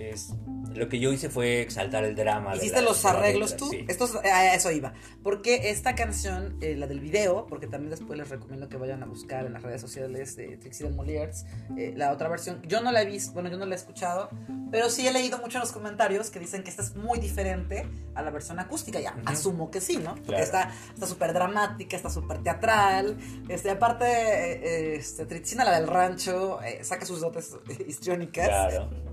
[0.00, 0.30] es
[0.74, 2.52] lo que yo hice fue exaltar el drama.
[2.52, 3.70] de Hiciste la- los de la arreglos letra, tú.
[3.70, 3.84] sí.
[3.88, 4.92] Esto es- a eso iba.
[5.22, 9.06] Porque esta canción, eh, la del video, porque también después les recomiendo que vayan a
[9.06, 11.44] buscar en las redes sociales de Trixie de Molières,
[11.76, 12.62] eh, la otra versión.
[12.68, 14.30] Yo no la he visto, bueno, yo no la he escuchado,
[14.70, 17.86] pero sí he leído mucho en los comentarios que dicen que esta es muy diferente
[18.14, 19.00] a la versión acústica.
[19.00, 19.22] Ya Ujú.
[19.26, 20.14] asumo que sí, ¿no?
[20.14, 20.70] Porque Claro.
[20.94, 23.16] está súper dramática, está súper teatral.
[23.48, 28.46] Este, aparte, eh, este, Trixina, la del rancho, eh, saca sus dotes histriónicas.
[28.46, 29.09] Claro.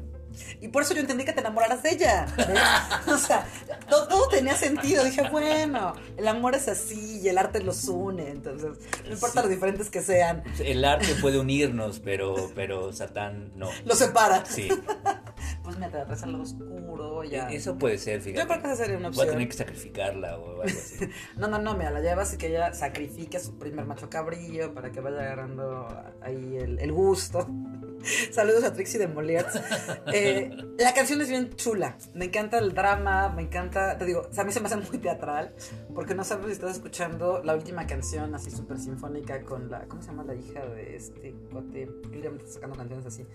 [0.61, 2.25] Y por eso yo entendí que te enamoraras de ella.
[2.37, 2.47] ¿ves?
[3.13, 3.45] o sea,
[3.89, 5.03] todo, todo tenía sentido.
[5.03, 8.29] Dije, bueno, el amor es así y el arte los une.
[8.29, 9.47] Entonces, no importa Sí.
[9.47, 13.69] lo diferentes que sean, El arte puede unirnos, pero, pero Satán no.
[13.85, 14.45] los separa.
[14.45, 14.69] Sí.
[15.63, 17.49] pues me traes al oscuro, ya.
[17.49, 18.41] E- Eso puede ser, fíjate.
[18.41, 19.35] Yo creo que esa sería una Voy a opción.
[19.35, 20.95] tener que sacrificarla o algo así.
[21.37, 24.73] No, no, no, mira, la llevas y que ella sacrifique a su primer macho cabrillo
[24.73, 25.87] para que vaya agarrando
[26.21, 27.47] ahí el, el gusto.
[28.31, 29.59] Saludos a Trixie de Molières.
[30.13, 31.97] Eh, la canción es bien chula.
[32.13, 33.97] Me encanta el drama, me encanta.
[33.97, 35.53] Te digo, a mí se me hace muy teatral.
[35.93, 39.81] Porque no sabes si estás escuchando la última canción así súper sinfónica con la.
[39.87, 41.87] ¿Cómo se llama la hija de este cuate?
[42.05, 43.25] Últimamente está sacando canciones así.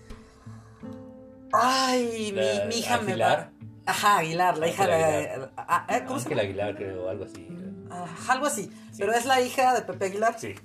[1.51, 3.37] Ay, mi, La- mi hija me Aguilar.
[3.39, 3.51] va.
[3.85, 5.49] Ajá, Aguilar, la hija de.
[5.57, 6.41] Ah, eh, ¿Cómo se llama?
[6.41, 7.47] Aguilar, creo, algo así.
[7.91, 8.71] Ah, algo así.
[8.97, 10.39] Pero es la hija de Pepe Aguilar.
[10.39, 10.55] Sí.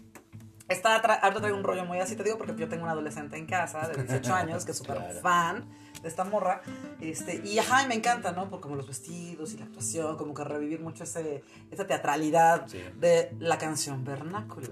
[0.68, 3.36] Está tra- ahorita traigo un rollo muy así, te digo, porque yo tengo una adolescente
[3.38, 5.20] en casa de 18 años que es súper Claro.
[5.20, 5.66] fan
[6.02, 6.60] de esta morra.
[7.00, 8.50] Este, y ajá, y me encanta, ¿no?
[8.50, 12.82] Por como los vestidos y la actuación, como que revivir mucho ese, esa teatralidad Sí.
[12.96, 14.68] de la canción vernácula.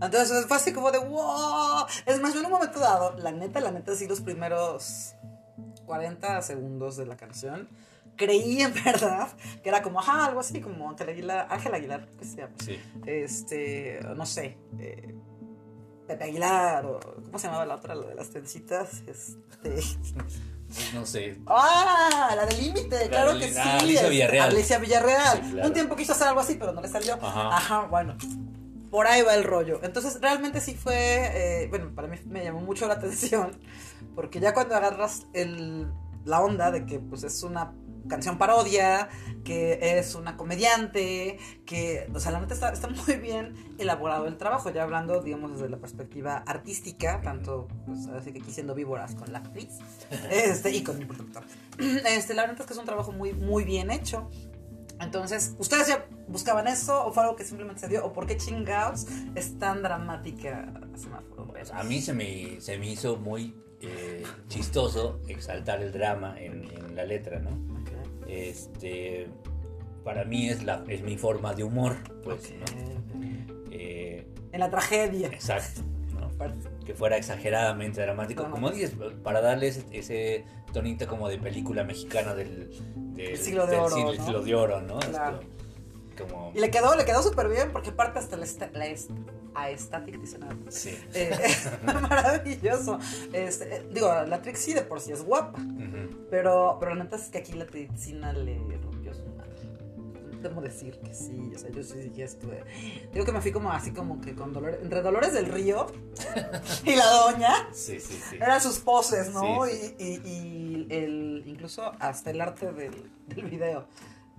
[0.00, 1.86] Entonces fue así como de wow.
[2.06, 5.14] Es más, yo en un momento dado, la neta, la neta, sí, los primeros
[5.86, 7.68] 40 segundos de la canción,
[8.16, 9.28] creí en verdad
[9.62, 12.54] que era como, ajá, algo así como Ángel Aguilar, Ángel Aguilar, ¿qué se llama?
[12.64, 12.78] Sí.
[13.06, 15.14] este, no sé, eh,
[16.06, 19.02] Pepe Aguilar, o ¿cómo se llamaba la otra, la de las trencitas?
[19.06, 19.80] Este,
[20.94, 21.36] No sé.
[21.46, 22.32] ¡ah!
[22.34, 23.58] La del límite, claro que sí.
[23.58, 24.50] ah, Alicia Villarreal.
[24.50, 25.40] Alicia Villarreal.
[25.44, 25.68] Sí, claro.
[25.68, 27.14] Un tiempo quiso hacer algo así, pero no le salió.
[27.14, 27.56] Ajá.
[27.56, 28.16] Ajá, bueno.
[28.90, 29.80] Por ahí va el rollo.
[29.82, 33.52] Entonces, realmente sí fue, eh, bueno, para mí me llamó mucho la atención,
[34.14, 35.86] porque ya cuando agarras el,
[36.24, 37.72] la onda de que pues es una
[38.08, 39.08] canción parodia,
[39.44, 44.36] que es una comediante, que, o sea, la neta está, está muy bien elaborado el
[44.36, 49.14] trabajo, ya hablando, digamos, desde la perspectiva artística, tanto, pues, así que aquí siendo víboras
[49.14, 49.78] con la actriz,
[50.30, 51.44] este, y con mi productor.
[52.06, 54.28] Este, la neta es que es un trabajo muy, muy bien hecho.
[55.00, 58.04] Entonces, ¿ustedes ya buscaban eso o fue algo que simplemente se dio?
[58.04, 61.80] ¿O por qué chingados es tan dramática Semáforo Pues Verde?
[61.80, 66.94] a mí se me, se me hizo muy eh, chistoso exaltar el drama en, en
[66.94, 67.73] la letra, ¿no?
[68.34, 69.28] Este,
[70.02, 73.24] para mí es, la, es mi forma de humor, pues, ¿no?
[73.70, 75.28] Eh, En la tragedia.
[75.28, 75.82] exacto.
[76.84, 78.92] Que fuera exageradamente dramático, como dices,
[79.22, 82.70] para darle ese, tonito como de película mexicana del,
[83.14, 84.24] del El siglo de del oro, siglo, ¿no?
[84.24, 84.98] siglo de oro, ¿no?
[84.98, 85.38] Claro.
[85.40, 85.53] Esto,
[86.14, 89.10] como, Y le quedó, le quedó súper bien porque aparte hasta la, la est-
[89.54, 90.56] aesthetic dice nada.
[90.68, 90.98] sí.
[91.14, 91.30] Eh,
[91.84, 92.98] maravilloso.
[93.32, 95.58] Este, eh, digo, la Trixie de por sí es guapa.
[95.60, 96.26] Ujú.
[96.30, 99.44] Pero, pero la neta es que aquí la Trixina le rompió su madre.
[100.42, 102.64] Debo decir que sí, o sea, yo sí dije esto de-
[103.12, 105.86] Digo que me fui como así como que con Dolores, entre Dolores del Río
[106.84, 108.36] y la doña, Sí, sí, sí.
[108.36, 109.64] eran sus poses, ¿no?
[109.66, 113.86] Sí, Y, y- y el, incluso hasta el arte del, del video.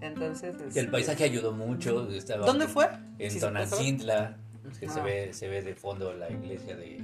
[0.02, 2.10] Entonces, Y el este, paisaje ayudó mucho.
[2.12, 2.86] Estaba ¿Dónde fue?
[3.20, 3.40] En Sí,
[4.80, 7.02] que se ve, se ve de fondo la iglesia de,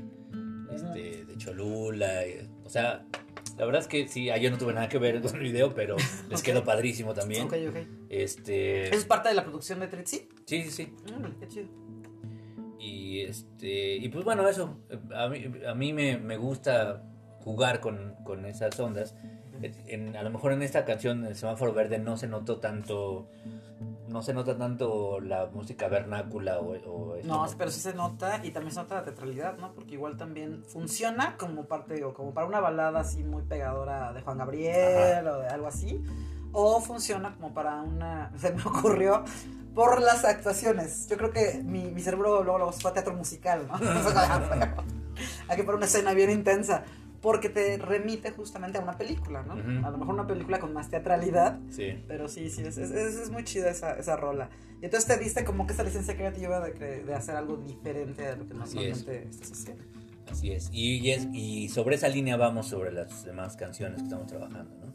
[0.73, 2.25] este, de Cholula.
[2.27, 3.05] y- o sea,
[3.57, 5.73] la verdad es que sí, ah, yo no tuve nada que ver con el video,
[5.73, 5.95] pero
[6.29, 6.45] les Ok.
[6.45, 7.43] quedó padrísimo también.
[7.45, 7.75] Ok, ok.
[8.09, 10.27] Este, ¿Eso es parte de la producción de Trixie?
[10.45, 10.93] sí, sí, sí.
[11.13, 11.67] Mm, qué chido.
[12.79, 14.79] Y este, y pues bueno, eso.
[15.15, 17.03] A mí, a mí me, me gusta
[17.41, 19.15] jugar con, con esas ondas.
[19.87, 23.27] En- a lo mejor en esta canción, el semáforo verde, no se notó tanto.
[24.07, 28.41] No se nota tanto la música vernácula o, o esto, No, pero sí se nota
[28.43, 29.71] y también se nota la teatralidad, ¿no?
[29.73, 34.21] Porque igual también funciona como parte o como para una balada así muy pegadora de
[34.21, 36.03] Juan Gabriel o de algo así.
[36.51, 38.33] O funciona como para una...
[38.37, 39.23] Se me ocurrió
[39.73, 41.07] por las actuaciones.
[41.07, 43.75] Yo creo que mi, mi cerebro luego, luego se fue a teatro musical, ¿no?
[45.47, 46.83] Aquí para una escena bien intensa.
[47.21, 49.53] Porque te remite justamente a una película, ¿no?
[49.53, 49.85] Ujú.
[49.85, 51.59] A lo mejor una película con más teatralidad.
[51.69, 52.03] Sí.
[52.07, 54.49] Pero sí, sí, es, es, es- muy chida esa, esa rola.
[54.81, 58.35] Y entonces te diste como que esa licencia creativa de, de hacer algo diferente a
[58.35, 59.05] lo que Así es.
[59.05, 59.83] normalmente estás haciendo.
[60.31, 60.69] Así es.
[60.71, 61.27] Y, y es.
[61.31, 64.91] y sobre esa línea vamos sobre las demás canciones que estamos trabajando, ¿no?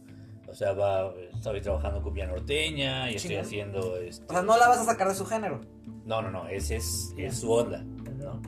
[0.51, 3.45] O sea, va, estoy trabajando con Vía Norteña y estoy Chingón.
[3.45, 3.97] haciendo.
[3.99, 5.61] Este, O sea, no la vas a sacar de su género.
[6.05, 7.83] No, no, no, ese es, es su onda,
[8.19, 8.41] ¿no?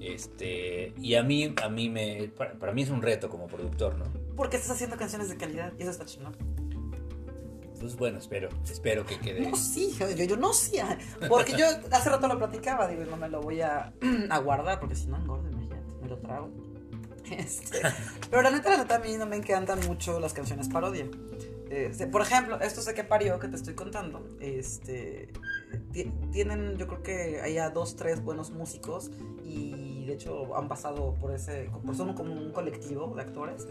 [0.00, 3.96] Este, y a mí, a mí me, para, para mí es un reto como productor,
[3.96, 4.04] ¿no?
[4.36, 6.36] Porque estás haciendo canciones de calidad y eso está chingón.
[7.80, 9.50] Pues bueno, espero, espero que quede.
[9.50, 10.78] No, sí, yo, yo no sí.
[10.78, 10.96] ah,
[11.28, 13.92] Porque yo hace rato lo platicaba, digo, no me lo voy a,
[14.30, 16.50] a guardar porque si no engordo, imagínate, me lo trago.
[17.30, 17.80] Este,
[18.30, 21.06] pero la neta, la neta, a mí no me encantan mucho las canciones parodia.
[21.68, 24.24] Este, por ejemplo, esto sé que parió que te estoy contando.
[24.40, 25.28] Este,
[25.92, 29.10] ti- tienen, yo creo que hay a dos, tres buenos músicos
[29.44, 33.66] y de hecho han pasado por ese, por son como un colectivo de actores.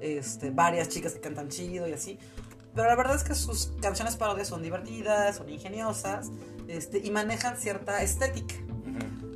[0.00, 2.18] Este, varias chicas que cantan chido y así.
[2.74, 6.30] Pero la verdad es que sus canciones parodias son divertidas, son ingeniosas
[6.68, 8.54] este, y manejan cierta estética.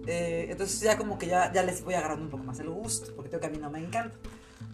[0.06, 3.14] Eh, entonces ya como que ya, ya les voy agarrando un poco más el gusto,
[3.14, 4.16] porque tengo que a mí no me encanta.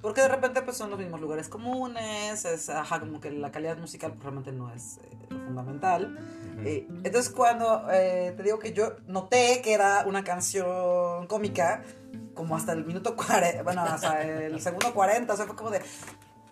[0.03, 3.79] Porque de repente pues son los mismos lugares comunes, es, ajá, como que la calidad
[3.79, 6.19] musical pues, realmente no es eh, lo fundamental.
[6.65, 11.83] Eh, entonces cuando eh, te digo que yo noté que era una canción cómica,
[12.35, 15.81] como hasta el minuto 40, bueno, hasta el segundo 40, o sea, fue como de,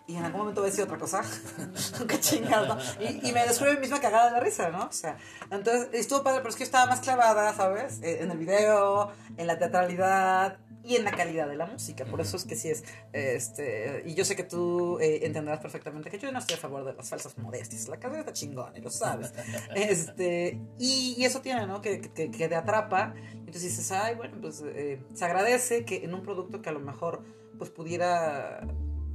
[0.07, 1.23] y en algún momento voy a decir otra cosa.
[2.09, 2.79] Qué chingada.
[3.01, 4.85] Y, y, me descubre mi misma cagada de la risa, ¿no?
[4.85, 5.17] O sea,
[5.51, 8.03] entonces estuvo padre, pero es que yo estaba más clavada, ¿sabes?
[8.03, 12.05] Eh, en el video, en la teatralidad y en la calidad de la música.
[12.05, 12.85] Por eso es que sí es.
[13.15, 16.85] Este, y yo sé que tú eh, entenderás perfectamente que yo no estoy a favor
[16.85, 17.89] de las falsas modestias.
[17.89, 19.33] La carrera está chingona y lo sabes.
[19.75, 21.81] Este, y, y eso tiene, ¿no?
[21.81, 23.15] Que, que, que, te atrapa.
[23.33, 26.81] Entonces dices, ay, bueno, pues eh, se agradece que en un producto que a lo
[26.81, 27.23] mejor
[27.57, 28.67] pues pudiera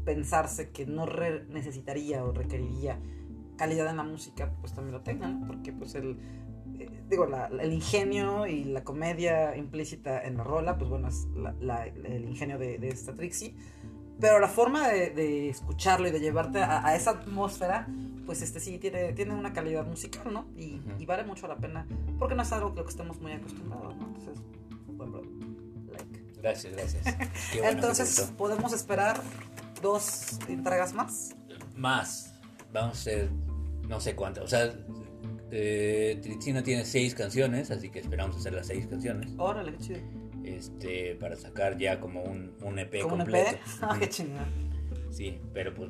[0.09, 1.05] pensarse que no
[1.49, 2.97] necesitaría o requeriría
[3.57, 6.17] calidad en la música, pues también lo tengan, porque pues el,
[6.79, 11.27] eh, digo, la, el ingenio y la comedia implícita en la rola, pues bueno, es
[11.61, 13.53] la, el ingenio de, de, esta Trixie,
[14.19, 17.87] pero la forma de, de escucharlo y de llevarte a, a, esa atmósfera,
[18.25, 20.47] pues este sí tiene, tiene una calidad musical, ¿no?
[20.57, 21.01] Y, uh -huh.
[21.01, 21.85] y, vale mucho la pena,
[22.17, 24.07] porque no es algo que lo que estemos muy acostumbrados, ¿no?
[24.07, 24.41] Entonces,
[24.87, 25.21] bueno,
[25.91, 26.19] like.
[26.41, 27.03] Gracias, gracias.
[27.53, 29.21] Bueno Entonces, podemos esperar
[29.81, 31.35] dos entregas más.
[31.75, 32.33] Más.
[32.71, 33.29] Vamos a hacer
[33.87, 34.43] no sé cuántas.
[34.43, 34.71] O sea,
[35.51, 39.31] eh, Tricino tiene seis canciones, así que esperamos hacer las seis canciones.
[39.37, 39.99] Órale, qué chido.
[40.43, 43.49] Este, para sacar ya como un, un EP ¿Como completo.
[43.49, 43.59] un EP?
[43.81, 44.69] Ah, qué chingón.
[45.11, 45.89] Sí, pero pues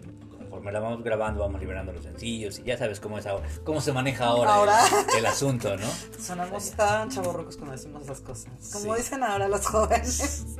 [0.49, 3.81] conforme la vamos grabando vamos liberando los sencillos y ya sabes cómo es ahora, cómo
[3.81, 4.79] se maneja ahora, ¿Ahora?
[5.13, 5.88] El, el, asunto, ¿no?
[6.19, 8.51] Sonamos tan chavorrucos cuando decimos esas cosas.
[8.73, 9.01] Como sí.
[9.01, 10.45] dicen ahora los jóvenes.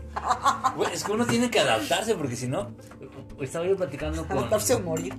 [0.76, 2.72] Bueno, es que uno tiene que adaptarse porque si no,
[3.40, 4.40] estaba yo platicando con...
[4.40, 5.14] Adaptarse o morir.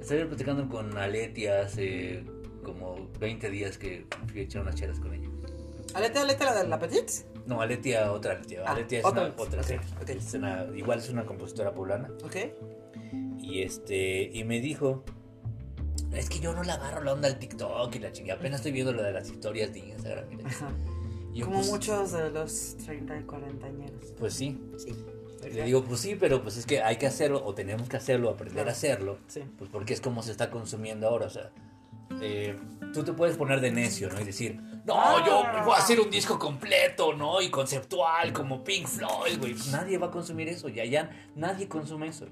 [0.00, 2.24] Estaba yo platicando con Aleti hace
[2.64, 5.28] como 20 días que fui a echar unas chelas con ella.
[5.94, 7.10] ¿Aletia, Aletia la de la Petit?
[7.46, 8.62] No, Aletia, otra Aletia.
[8.66, 9.94] Ah, Aletia es otra, una, otra, okay, sí.
[10.00, 10.16] okay.
[10.16, 12.08] Es una, igual es una compositora poblana.
[12.24, 12.36] Ok.
[13.42, 15.04] Y este, y me dijo,
[16.12, 18.38] es que yo no le agarro la onda al TikTok y la chingada.
[18.38, 20.28] Apenas estoy viendo lo de las historias de Instagram.
[20.30, 20.48] Mira.
[20.48, 20.70] Ajá.
[21.34, 23.90] Yo, Como pues, muchos de los 30 y 40 años.
[24.18, 24.60] Pues sí.
[24.78, 24.94] Sí.
[25.50, 28.30] Le digo, pues sí, pero pues es que hay que hacerlo o tenemos que hacerlo,
[28.30, 28.68] aprender Claro.
[28.68, 29.18] a hacerlo.
[29.26, 29.40] Sí.
[29.58, 31.50] Pues porque es como se está consumiendo ahora, o sea.
[32.20, 32.54] eh,
[32.92, 34.20] tú te puedes poner de necio, ¿no?
[34.20, 35.24] Y decir, no, Ah.
[35.26, 37.40] yo voy a hacer un disco completo, ¿no?
[37.40, 39.54] Y conceptual, como Pink Floyd, güey.
[39.72, 42.26] Nadie va a consumir eso, ya, ya, nadie consume eso.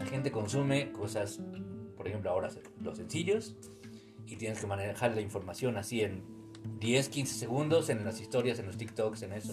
[0.00, 1.40] La gente consume cosas,
[1.94, 2.48] por ejemplo, ahora
[2.80, 3.54] los sencillos,
[4.26, 6.24] y tienes que manejar la información así en
[6.78, 9.52] 10, 15 segundos, en las historias, en los TikToks, en eso.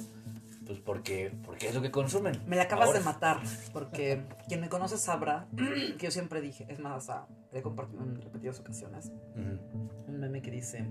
[0.65, 2.41] Pues porque, porque es lo que consumen.
[2.47, 2.99] Me la acabas ahora.
[2.99, 3.41] de matar,
[3.73, 5.47] porque quien me conoce sabrá
[5.97, 9.89] que yo siempre dije, es más, ah, he compartido en repetidas ocasiones Ujú.
[10.07, 10.85] un meme que dice,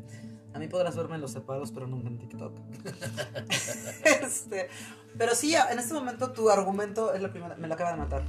[0.52, 2.58] a mí podrás verme en los separados, pero nunca en TikTok.
[4.22, 4.68] este,
[5.16, 8.24] pero sí, en este momento tu argumento es lo primero, me lo acaba de matar,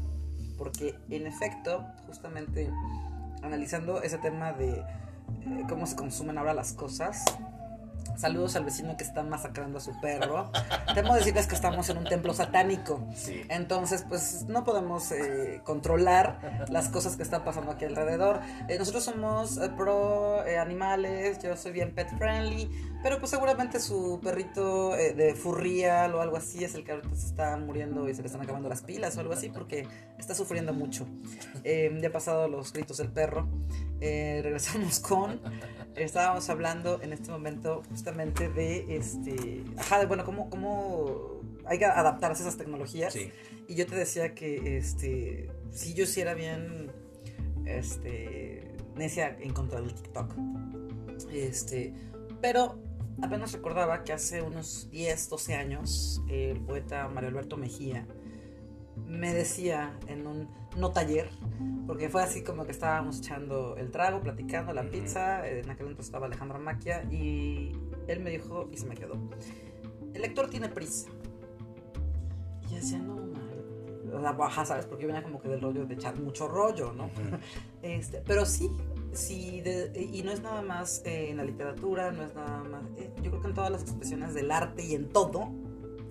[0.58, 2.72] porque en efecto, justamente
[3.44, 7.24] analizando ese tema de eh, cómo se consumen ahora las cosas,
[8.18, 10.52] Saludos al vecino que está masacrando a su perro.
[10.96, 13.08] Temo decirles que estamos en un templo satánico.
[13.16, 13.44] Sí.
[13.50, 18.40] Entonces, pues no podemos eh, controlar las cosas que están pasando aquí alrededor.
[18.68, 22.70] Eh, nosotros somos eh, pro eh, animales, yo soy bien pet friendly,
[23.04, 27.28] pero pues seguramente su perrito de furrial o algo así es el que ahorita se
[27.28, 30.74] está muriendo y se le están acabando las pilas o algo así porque está sufriendo
[30.74, 31.08] mucho.
[32.08, 33.48] Ya pasado los gritos del perro.
[34.00, 35.42] Regresamos con
[35.98, 41.86] estábamos hablando en este momento justamente de este ajá de bueno cómo cómo hay que
[41.86, 43.32] adaptarse a esas tecnologías Sí.
[43.68, 46.92] y yo te decía que este si yo sí era bien
[47.66, 50.36] este necia en contra del TikTok
[51.32, 51.94] este
[52.42, 52.80] pero
[53.22, 58.08] apenas recordaba que hace unos 10 12 años el poeta Mario Alberto Mejía
[59.06, 61.30] me decía en un no taller,
[61.86, 66.06] porque fue así como que estábamos echando el trago, platicando la pizza, en aquel entonces
[66.06, 67.72] estaba Alejandra Maquia y
[68.08, 69.16] él me dijo y se me quedó,
[70.14, 71.10] el lector tiene prisa.
[72.66, 74.14] Y yo decía, no, mal.
[74.14, 74.86] O sea, baja, ¿sabes?
[74.86, 77.10] Porque yo venía como que del rollo de echar mucho rollo, ¿no?
[77.82, 78.70] Este, pero sí,
[79.14, 82.84] sí, de- y no es nada más eh, en la literatura, no es nada más,
[82.98, 85.50] eh, yo creo que en todas las expresiones del arte y en todo,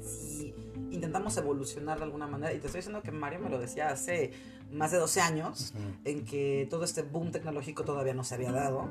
[0.01, 0.46] si
[0.91, 4.33] intentamos evolucionar de alguna manera, y te estoy diciendo que Mario me lo decía hace
[4.71, 8.89] más de 12 años, en que todo este boom tecnológico todavía no se había dado.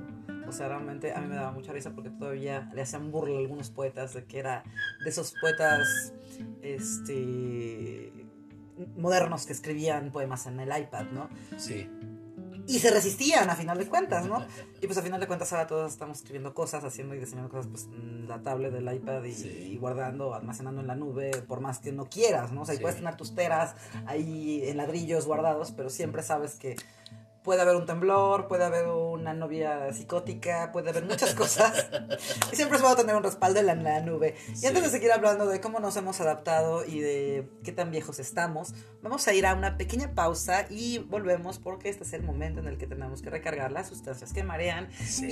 [0.47, 3.39] O sea, realmente a mí me daba mucha risa porque todavía le hacían burla a
[3.39, 4.63] algunos poetas de que era
[5.03, 6.13] de esos poetas
[6.62, 8.12] este
[8.95, 11.29] modernos que escribían poemas en el iPad, ¿no?
[11.58, 11.89] Sí.
[12.67, 14.43] Y se resistían a final de cuentas, ¿no?
[14.82, 17.67] Y pues a final de cuentas ahora todos estamos escribiendo cosas, haciendo y diseñando cosas
[17.69, 19.47] pues en la tablet del iPad y, Sí.
[19.47, 22.62] y guardando, almacenando en la nube, por más que no quieras, ¿no?
[22.62, 22.82] O sea, y Sí.
[22.82, 23.75] puedes tener tus teras
[24.08, 26.75] ahí en ladrillos guardados, pero siempre sabes que
[27.45, 31.88] puede haber un temblor, puede haber una novia psicótica, puede haber muchas cosas.
[32.51, 34.36] y siempre es bueno tener un respaldo en la, en la nube.
[34.51, 34.67] Y Sí.
[34.67, 38.73] antes de seguir hablando de cómo nos hemos adaptado y de qué tan viejos estamos,
[39.01, 42.67] vamos a ir a una pequeña pausa y volvemos porque este es el momento en
[42.67, 45.27] el que tenemos que recargar las sustancias que marean Sí.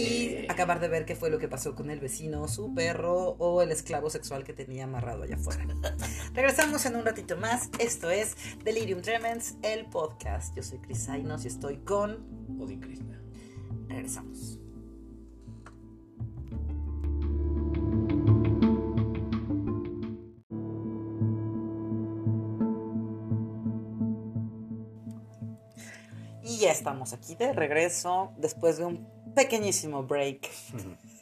[0.45, 3.61] y acabar de ver qué fue lo que pasó con el vecino, su perro o
[3.63, 5.65] el esclavo sexual que tenía amarrado allá afuera.
[6.33, 7.69] Regresamos en un ratito más.
[7.79, 10.55] Esto es Delirium Tremens, el podcast.
[10.55, 12.02] Yo soy Chris Ainos y estoy con...
[12.03, 13.21] Odin Krishna.
[13.87, 14.59] Regresamos.
[26.43, 30.49] Y ya estamos aquí de regreso después de un pequeñísimo break.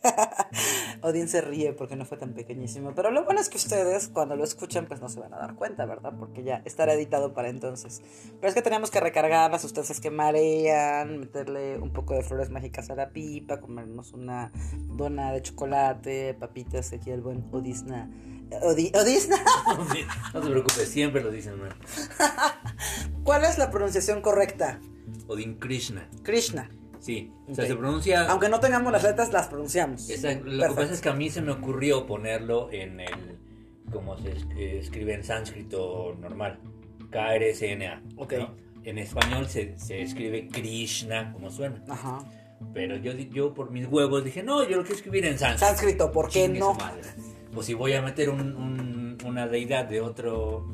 [1.02, 2.94] Odín se ríe porque no fue tan pequeñísimo.
[2.96, 5.56] Pero lo bueno es que ustedes, cuando lo escuchan, pues no se van a dar
[5.56, 6.14] cuenta, ¿verdad?
[6.18, 8.02] Porque ya estará editado para entonces.
[8.40, 12.50] Pero es que teníamos que recargar las sustancias que marean, meterle un poco de flores
[12.50, 14.52] mágicas a la pipa, comernos una
[14.88, 18.10] dona de chocolate, papitas, aquí el buen Odisna.
[18.64, 19.38] Odi- Odisna.
[20.34, 21.76] No te preocupes, siempre lo dicen mal.
[23.24, 24.80] ¿Cuál es la pronunciación correcta?
[25.28, 26.10] Odin Krishna.
[26.24, 26.70] Krishna.
[27.02, 28.30] Sí, o sea, se pronuncia.
[28.30, 30.08] Aunque no tengamos las letras, las pronunciamos.
[30.10, 33.40] Exacto, Lo que pasa es que a mí se me ocurrió ponerlo en el.
[33.92, 36.60] como se eh, escribe en sánscrito normal.
[37.10, 38.02] K-R-S-N-A.
[38.18, 38.34] Ok.
[38.34, 38.56] ¿no?
[38.84, 41.84] En español se, se escribe Krishna, como suena.
[41.90, 42.20] Ajá.
[42.74, 45.66] Pero yo, yo por mis huevos dije, no, yo lo quiero escribir en sánscrito.
[45.66, 46.78] Sánscrito, ¿por qué Chingue no?
[47.54, 50.66] Pues si voy a meter un- un- una deidad de otro,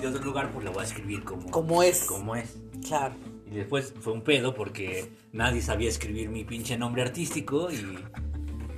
[0.00, 2.04] de otro lugar, pues la voy a escribir como, Como es.
[2.04, 2.56] como es.
[2.86, 3.14] Claro.
[3.52, 7.98] Y después fue un pedo porque nadie sabía escribir mi pinche nombre artístico y...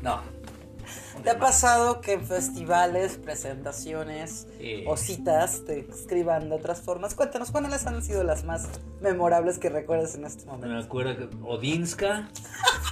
[0.02, 0.20] No.
[1.22, 4.84] ¿Te ha pasado que en festivales, presentaciones Sí.
[4.86, 7.14] o citas te escriban de otras formas?
[7.14, 8.68] Cuéntanos, ¿cuáles han sido las más
[9.00, 10.84] memorables que recuerdas en este Me momento?
[10.86, 12.28] acuerdo que Odinska,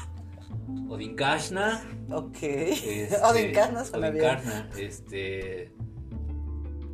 [0.88, 2.36] Odinkashna, Ok.
[2.42, 4.24] este, Odinkashna suena bien.
[4.24, 5.72] Odinkashna, este...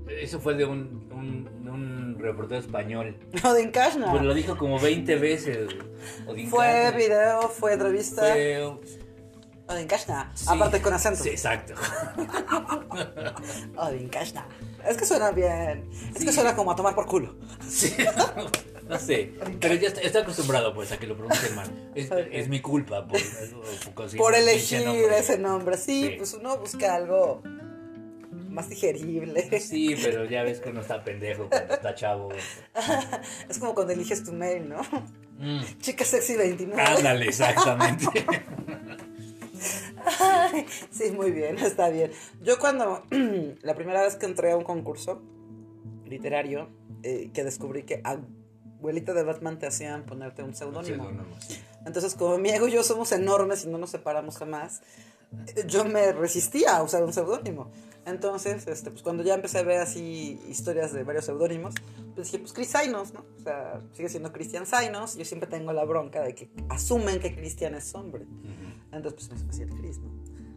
[0.09, 3.17] Eso fue de un, un, un reportero español.
[3.45, 4.11] Odinkashna.
[4.11, 5.69] Pues lo dijo como 20 veces.
[6.51, 8.23] Fue video, fue entrevista.
[8.23, 8.79] Fue-
[9.71, 10.33] Odinkashna.
[10.35, 10.47] sí.
[10.49, 11.23] Aparte con acento.
[11.23, 11.75] Sí, exacto.
[13.77, 14.47] Odinkashna.
[14.87, 15.89] Es que suena bien.
[16.15, 17.35] Es que suena como a tomar por culo.
[17.69, 17.95] Sí.
[18.89, 21.91] No sé, pero ya está, está acostumbrado pues a que lo pronuncien mal.
[21.95, 23.21] Es, es mi culpa por,
[23.95, 25.19] por Por elegir nombre.
[25.19, 25.77] ese nombre.
[25.77, 26.15] Sí, Sí.
[26.17, 27.43] pues uno busca algo
[28.59, 29.61] más digerible.
[29.61, 32.29] Sí, pero ya ves que uno está pendejo cuando está chavo.
[33.49, 34.81] Es como cuando eliges tu mail, ¿no?
[35.39, 36.83] Mm, Chica sexy 29.
[36.83, 38.07] Ándale, exactamente.
[40.21, 42.11] Ay, sí, muy bien, está bien.
[42.43, 43.05] Yo cuando
[43.63, 45.23] la primera vez que entré a un concurso
[46.05, 46.69] literario,
[47.05, 51.09] eh, que descubrí que abuelita de Batman te hacían ponerte un seudónimo.
[51.47, 51.63] Sí.
[51.87, 54.83] Entonces, como mi ego y yo somos enormes y no nos separamos jamás,
[55.67, 57.71] yo me resistía a usar un seudónimo.
[58.07, 61.75] Entonces, este, pues cuando ya empecé a ver así historias de varios seudónimos,
[62.15, 63.25] pues dije, pues Chris Zainos, ¿no?
[63.39, 65.17] O sea, sigue siendo Cristian Zainos.
[65.17, 68.27] Yo siempre tengo la bronca de que asumen que Cristian es hombre.
[68.93, 70.11] Entonces, pues me hacía Chris, ¿no?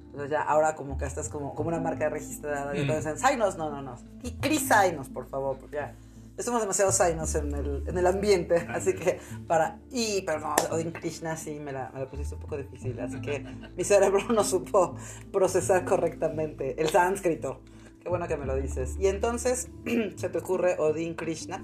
[0.05, 2.75] Entonces ya ahora como que estás como, como una marca registrada.
[2.75, 3.95] Y entonces, Zainos, no, no, no.
[4.23, 5.95] Y Chris Zainos, por favor, porque ya.
[6.39, 8.55] Somos demasiado Zainos en el, en el ambiente.
[8.69, 9.79] Así que para.
[9.91, 12.99] Y, pero no, Odin Krishna sí me la, me la pusiste un poco difícil.
[12.99, 13.39] Así que
[13.75, 14.95] mi cerebro no supo
[15.31, 17.61] procesar correctamente el sánscrito.
[18.01, 18.95] Qué bueno que me lo dices.
[18.99, 19.69] Y entonces
[20.15, 21.63] se te ocurre Odin Krishna.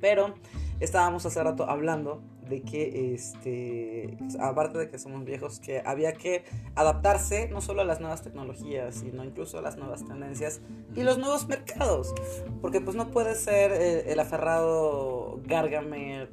[0.00, 0.34] Pero
[0.80, 6.44] estábamos hace rato hablando de que, este, aparte de que somos viejos, que había que
[6.74, 10.60] adaptarse no solo a las nuevas tecnologías, sino incluso a las nuevas tendencias
[10.94, 12.12] y los nuevos mercados.
[12.60, 16.28] Porque pues no puede ser eh, el aferrado Gargamel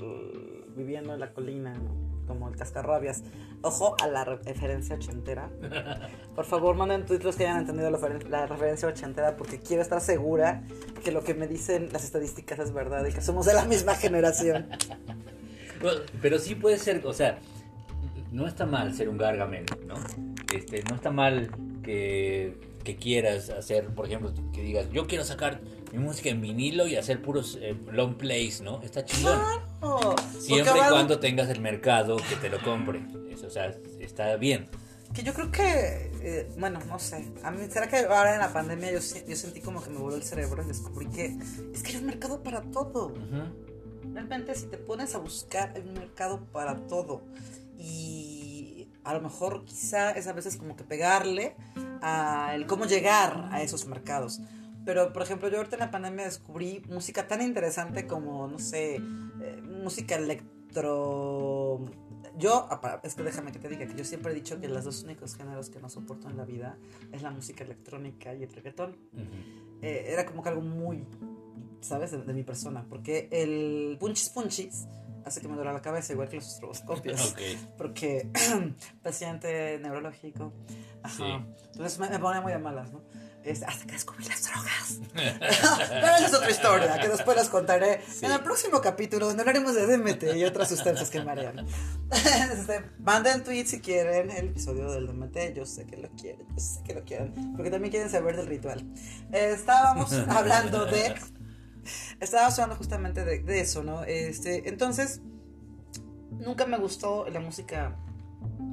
[0.76, 2.08] viviendo en la colina, ¿no?
[2.28, 3.24] como el cascarrabias.
[3.62, 5.50] Ojo a la referencia ochentera.
[6.36, 8.00] Por favor, manden tweets que hayan entendido la,
[8.30, 10.64] la referencia ochentera porque quiero estar segura
[11.04, 13.96] que lo que me dicen las estadísticas es verdad y que somos de la misma
[13.96, 14.68] generación.
[16.22, 17.40] Pero sí puede ser, o sea,
[18.32, 19.96] no está mal ser un Gargamel, ¿no?
[20.54, 21.50] Este, no está mal
[21.84, 25.62] que, que quieras hacer, por ejemplo, que digas, yo quiero sacar
[25.92, 28.82] mi música en vinilo y hacer puros eh, long plays, ¿no?
[28.82, 29.40] Está chingón.
[29.82, 33.06] Oh, Siempre y cuando tengas el mercado que te lo compre.
[33.32, 34.68] Eso, o sea, está bien.
[35.14, 37.26] Que yo creo que, eh, bueno, no sé.
[37.44, 40.16] A mí, ¿será que ahora en la pandemia yo, yo sentí como que me voló
[40.16, 41.38] el cerebro y descubrí que
[41.74, 43.08] es que hay un mercado para todo?
[43.08, 43.77] Ujú.
[44.14, 47.24] Realmente si te pones a buscar hay un mercado para todo
[47.78, 51.56] y a lo mejor quizá es a veces como que pegarle
[52.02, 54.42] a el cómo llegar a esos mercados.
[54.88, 58.96] Pero, por ejemplo, yo ahorita en la pandemia descubrí música tan interesante como, no sé,
[58.96, 61.86] eh, música electro...
[62.38, 62.70] Yo,
[63.04, 65.36] es que déjame que te diga que yo siempre he dicho que los dos únicos
[65.36, 66.78] géneros que no soporto en la vida
[67.12, 68.96] es la música electrónica y el reggaetón.
[69.82, 71.06] Eh, era como que algo muy,
[71.82, 72.12] ¿sabes?
[72.12, 72.86] De, mi persona.
[72.90, 74.88] Porque el punchis punchis
[75.26, 77.36] hace que me duela la cabeza, igual que los estroboscopios.
[77.78, 78.30] Porque
[79.04, 80.54] paciente neurológico.
[81.04, 81.46] Ajá.
[81.74, 83.02] Entonces me, me pone muy de malas, ¿no?
[83.66, 85.00] hasta que descubrí las drogas.
[85.14, 89.76] Pero esa es otra historia que después les contaré en el próximo capítulo donde hablaremos
[89.76, 91.66] de DMT y otras sustancias que marean.
[92.12, 95.56] Este, manden tweets si quieren el episodio del DMT.
[95.56, 98.48] Yo sé que lo quieren, yo sé que lo quieren, porque también quieren saber del
[98.48, 98.86] ritual.
[99.32, 101.16] estábamos hablando de.
[102.20, 104.04] Estábamos hablando justamente de, de eso, ¿no?
[104.04, 105.22] Este, entonces,
[106.32, 107.98] nunca me gustó la música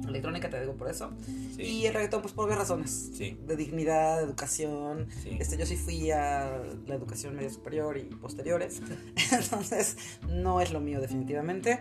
[0.07, 1.11] electrónica, te digo por eso.
[1.57, 3.17] Y el reggaetón, pues por varias razones.
[3.17, 5.07] De dignidad, de educación.
[5.39, 8.81] Este, yo sí fui a la educación media superior y posteriores.
[9.31, 9.97] Entonces,
[10.29, 11.79] no es lo mío, definitivamente.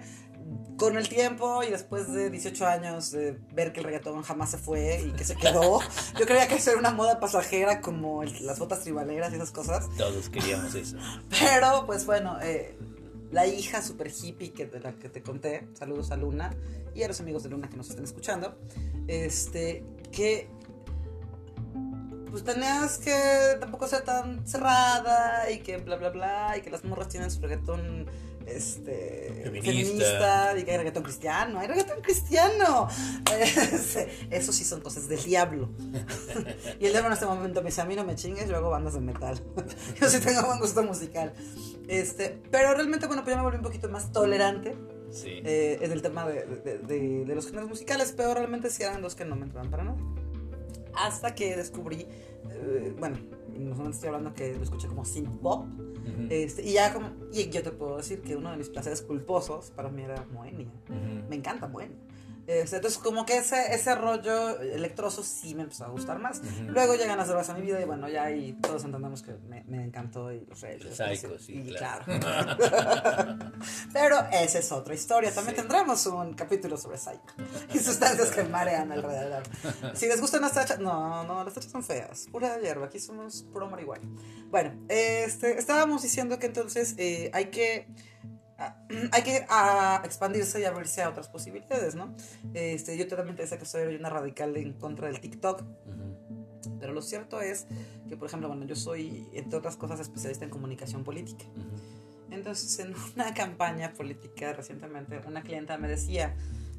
[0.77, 4.59] Con el tiempo y después de 18 años de ver que el reggaetón jamás se
[4.59, 5.81] fue y que se quedó,
[6.19, 9.87] yo creía que eso era una moda pasajera como las botas tribaleras y esas cosas.
[9.97, 10.97] Todos queríamos eso.
[11.31, 12.77] Pero, pues bueno, eh,
[13.31, 16.55] la hija super hippie que, de la que te conté, saludos a Luna
[16.95, 18.57] y a los amigos de Luna que nos estén escuchando,
[19.09, 20.49] este, que
[22.31, 26.83] pues tenías que tampoco ser tan cerrada y que bla bla bla y que las
[26.85, 28.07] morras tienen su reggaetón
[28.47, 30.59] este feminista.
[30.59, 32.89] y que hay reggaetón cristiano, hay reggaetón cristiano.
[33.35, 35.71] Este, eso sí son cosas del diablo.
[36.81, 38.71] y el diablo en este momento me dice, a mí no me chingues, yo hago
[38.71, 39.41] bandas de metal.
[40.01, 41.33] yo sí tengo buen gusto musical.
[41.89, 44.77] Este, pero realmente, bueno, pues ya me volví un poquito más tolerante.
[45.11, 45.31] Sí.
[45.45, 49.15] Eh, en el tema de, de, de, los géneros musicales, pero realmente sí eran dos
[49.15, 49.99] que no me entraban para nada.
[50.97, 52.09] Hasta que descubrí,
[52.51, 53.19] eh, bueno,
[53.57, 55.67] no estoy hablando que lo escuché como synth pop.
[56.31, 59.71] Este, y ya como, y yo te puedo decir que uno de mis placeres culposos
[59.71, 60.69] para mí era Moenia.
[61.29, 61.97] Me encanta Moenia.
[62.47, 66.43] Este, entonces, como que ese, ese rollo electroso sí me empezó a gustar más.
[66.67, 69.65] Luego llegan las drogas a mi vida y bueno, ya ahí todos entendemos que me,
[69.65, 70.97] me encantó y los reyes.
[70.97, 72.05] Psycho, sí, claro.
[73.93, 75.33] Pero esa es otra historia.
[75.33, 77.21] También tendremos un capítulo sobre Psycho
[77.73, 79.43] y sustancias que marean alrededor.
[79.95, 82.27] Si les gustan las tachas, no, no, las tachas son feas.
[82.31, 84.05] Pura hierba, aquí somos puro marihuana.
[84.51, 87.89] Bueno, este, estábamos diciendo que entonces eh, hay que
[89.13, 89.47] hay que
[90.05, 92.15] expandirse y abrirse a otras posibilidades, ¿no?
[92.53, 95.63] Este, yo también decía que soy una radical en contra del TikTok.
[96.81, 97.67] Pero lo cierto es
[98.09, 101.45] que, por ejemplo, bueno, yo soy, entre otras cosas, especialista en comunicación política.
[102.31, 106.35] Entonces, en una campaña política recientemente, una clienta me decía,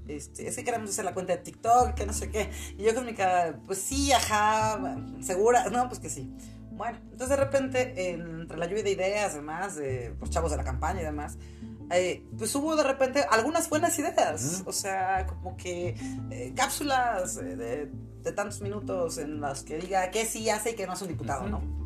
[0.07, 2.51] este, es que queremos hacer la cuenta de TikTok, que no sé qué.
[2.77, 6.31] Y yo con mi cara, pues sí, ajá, segura, no, pues que sí.
[6.75, 10.63] Bueno, entonces de repente, entre la lluvia de ideas, además, de los chavos de la
[10.63, 11.37] campaña y demás,
[11.91, 14.63] eh, pues hubo de repente algunas buenas ideas.
[14.65, 15.95] O sea, como que
[16.31, 17.91] eh, cápsulas eh, de,
[18.23, 21.07] de, tantos minutos en las que diga que sí hace y que no es un
[21.07, 21.84] diputado, ¿no?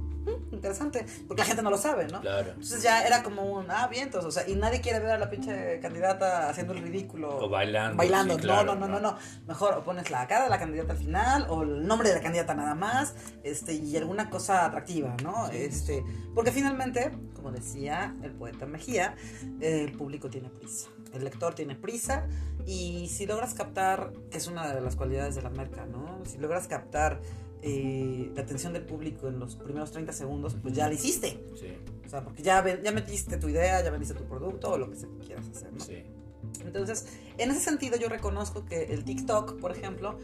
[0.51, 2.21] Interesante, porque la gente no lo sabe, ¿no?
[2.21, 2.51] Claro.
[2.51, 5.29] Entonces ya era como un, ah, vientos, o sea, y nadie quiere ver a la
[5.29, 7.37] pinche candidata haciendo el ridículo.
[7.37, 7.97] O bailando.
[7.97, 9.17] Bailando, no, no, no, no, no,
[9.47, 12.21] Mejor o pones la cara de la candidata al final, o el nombre de la
[12.21, 15.47] candidata nada más, este, y alguna cosa atractiva, ¿no?
[15.47, 16.03] Este,
[16.35, 19.15] porque finalmente, como decía el poeta Mejía,
[19.61, 20.89] el público tiene prisa.
[21.13, 22.27] El lector tiene prisa
[22.65, 26.19] y si logras captar, que es una de las cualidades de la merca, ¿no?
[26.25, 27.19] Si logras captar
[27.61, 31.43] eh, la atención del público en los primeros 30 segundos, pues ya lo hiciste.
[31.59, 31.67] Sí.
[32.05, 34.95] O sea, porque ya, ya metiste tu idea, ya vendiste tu producto o lo que
[34.95, 35.79] sea que quieras hacer, ¿no?
[35.79, 36.03] Sí.
[36.65, 37.07] Entonces,
[37.37, 40.17] en ese sentido yo reconozco que el TikTok, por ejemplo,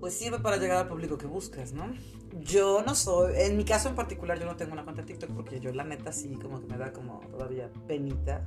[0.00, 1.92] pues sirve para llegar al público que buscas, ¿no?
[2.40, 5.30] Yo no soy, en mi caso en particular, yo no tengo una cuenta de TikTok
[5.30, 8.44] porque yo la neta sí como que me da como todavía penita.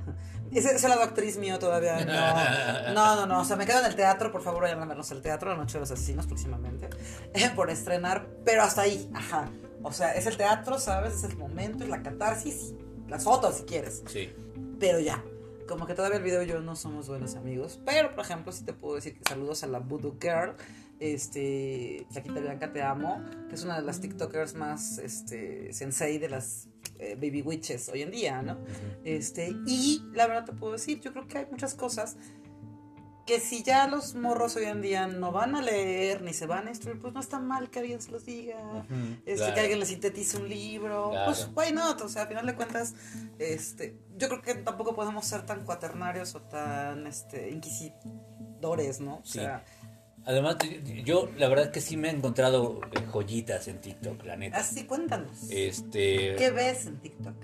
[0.50, 3.86] Ese es lado actriz mío todavía, no, no, no, no, o sea, me quedo en
[3.86, 6.88] el teatro, por favor vayan a vernos el teatro, La Noche de los Asesinos próximamente,
[7.56, 9.50] por estrenar, pero hasta ahí, ajá.
[9.82, 11.14] O sea, es el teatro, ¿sabes?
[11.14, 12.72] Es el momento, es la catarsis,
[13.08, 14.02] las fotos si quieres.
[14.06, 14.32] Sí.
[14.78, 15.22] Pero ya,
[15.68, 17.80] como que todavía el video y yo no somos buenos amigos.
[17.84, 20.54] Pero, por ejemplo, sí te puedo decir que saludos a la Voodoo Girl,
[21.02, 26.28] este, Chaquita Bianca Te Amo, que es una de las TikTokers más, este, sensei de
[26.28, 26.68] las
[27.00, 28.58] eh, baby witches hoy en día, ¿no?
[29.04, 32.16] Este, y la verdad te puedo decir, yo creo que hay muchas cosas
[33.26, 36.66] que si ya los morros hoy en día no van a leer ni se van
[36.66, 38.56] a instruir, pues no está mal que alguien se los diga,
[39.26, 39.54] este, claro.
[39.54, 41.26] que alguien les sintetice un libro, Claro.
[41.26, 42.94] pues why not, o sea, a final de cuentas,
[43.38, 49.16] este, yo creo que tampoco podemos ser tan cuaternarios o tan, este, inquisidores, ¿no?
[49.16, 49.38] O Sí.
[49.38, 49.64] sea,
[50.24, 50.56] Además,
[51.04, 54.58] yo la verdad que sí me he encontrado eh, joyitas en TikTok, la neta.
[54.58, 55.50] así cuéntanos.
[55.50, 57.34] Este, ¿Qué ves en TikTok?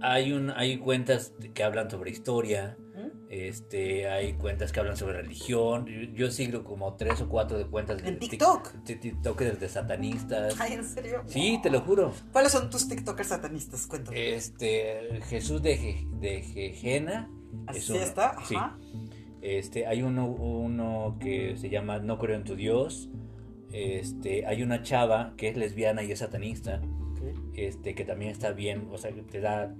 [0.00, 3.26] hay un hay cuentas que hablan sobre historia, ¿Mm?
[3.30, 5.86] este, hay cuentas que hablan sobre religión.
[5.86, 8.72] Yo, yo sigo como tres o cuatro de cuentas de ¿En tic- TikTok?
[8.84, 10.58] de TikTokers de satanistas.
[10.60, 11.22] Ay, ¿en serio?
[11.26, 12.12] Sí, te lo juro.
[12.32, 13.86] ¿Cuáles son tus TikTokers satanistas?
[13.86, 14.18] Cuéntanos.
[14.18, 17.30] Este, Jesús de, Je- de Jejena.
[17.66, 18.56] Así es está, Sí.
[19.42, 23.10] Este, hay uno, uno que se llama No creo en tu Dios.
[23.72, 26.80] Este, hay una chava que es lesbiana y es satanista.
[27.54, 29.74] Este, que también está bien, o sea, que te da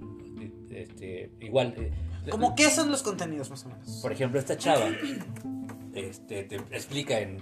[0.69, 1.73] este, igual.
[1.77, 1.91] eh,
[2.29, 3.99] ¿Cómo qué son los contenidos más o menos?
[4.01, 4.85] Por ejemplo, esta chava
[5.93, 7.37] este, te explica en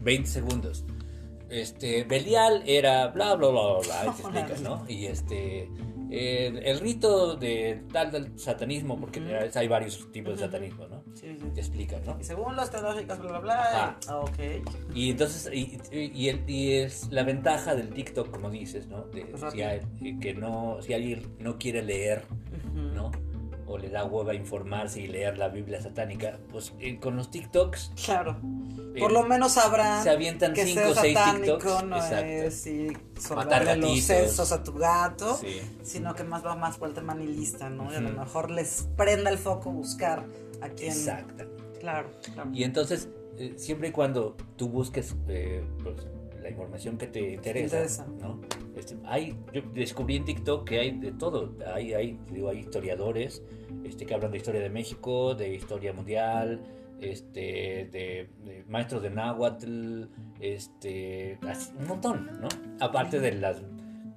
[0.00, 0.84] 20 segundos.
[1.50, 4.84] Este, Belial era bla bla bla bla, bla, y te explica, ¿no?
[4.88, 5.68] Y este
[6.12, 9.20] el, el rito de tal del satanismo, porque
[9.54, 11.02] hay varios tipos de satanismo, ¿no?
[11.14, 11.46] Sí, sí.
[11.54, 12.18] Te explica, ¿no?
[12.20, 13.98] Y según los teológicos, bla, bla, bla.
[14.08, 14.38] Ah, ok.
[14.94, 19.02] Y entonces, y, y- y el- y es la ventaja del TikTok, como dices, ¿no?
[19.06, 19.80] De, Pues si, hay-
[20.20, 22.24] que no, si alguien no quiere leer.
[22.74, 23.10] ¿no?
[23.72, 27.92] O le da hueva informarse y leer la Biblia satánica, pues eh, con los TikToks
[28.04, 28.36] Claro.
[28.94, 31.84] eh, Por lo menos sabrán se avientan que 5 ser o 6 satánico TikToks.
[31.84, 35.62] no es Matar los sesos a tu gato, Sí.
[35.82, 37.90] sino que más va más por el tema nihilista, ¿no?
[37.90, 40.22] Y a lo mejor les prenda el foco buscar
[40.60, 40.92] a quien...
[40.92, 41.44] Exacto.
[41.80, 42.50] Claro, claro.
[42.52, 43.08] Y entonces,
[43.38, 45.14] eh, siempre y cuando tú busques
[45.82, 45.96] pues,
[46.42, 48.06] la información que te interesa, interesa.
[48.20, 48.40] ¿no?
[48.76, 51.54] Este, hay, yo descubrí en TikTok que hay de todo.
[51.74, 53.42] Hay, hay, digo, hay historiadores
[53.84, 56.60] este, que hablan de historia de México, de historia mundial,
[57.00, 60.04] este, de, de maestros de náhuatl,
[60.40, 62.48] este, así, un montón, ¿no?
[62.80, 63.62] Aparte de las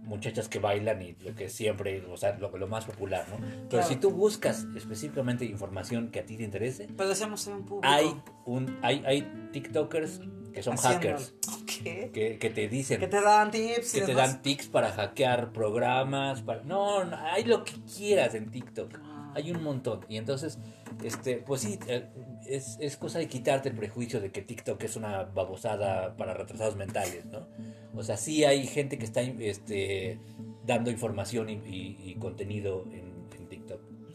[0.03, 3.37] muchachas que bailan y lo que siempre, o sea, lo, lo más popular, ¿no?
[3.39, 3.87] Pero Claro.
[3.87, 7.79] si tú buscas específicamente información que a ti te interese, Pero hay un público.
[7.83, 8.05] hay
[8.45, 10.21] un hay, hay TikTokers
[10.55, 12.11] que son hackers Ok.
[12.13, 14.31] que, que te dicen Que te dan tips que te demás.
[14.33, 19.33] dan tips para hackear programas para no, no, hay lo que quieras en TikTok Ah.
[19.35, 20.57] hay un montón y entonces
[21.03, 22.07] este pues sí eh,
[22.47, 26.75] es, es cosa de quitarte el prejuicio de que TikTok es una babosada para retrasados
[26.77, 27.45] mentales no
[27.93, 30.19] o sea sí hay gente que está este
[30.65, 33.04] dando información y, y- y contenido en,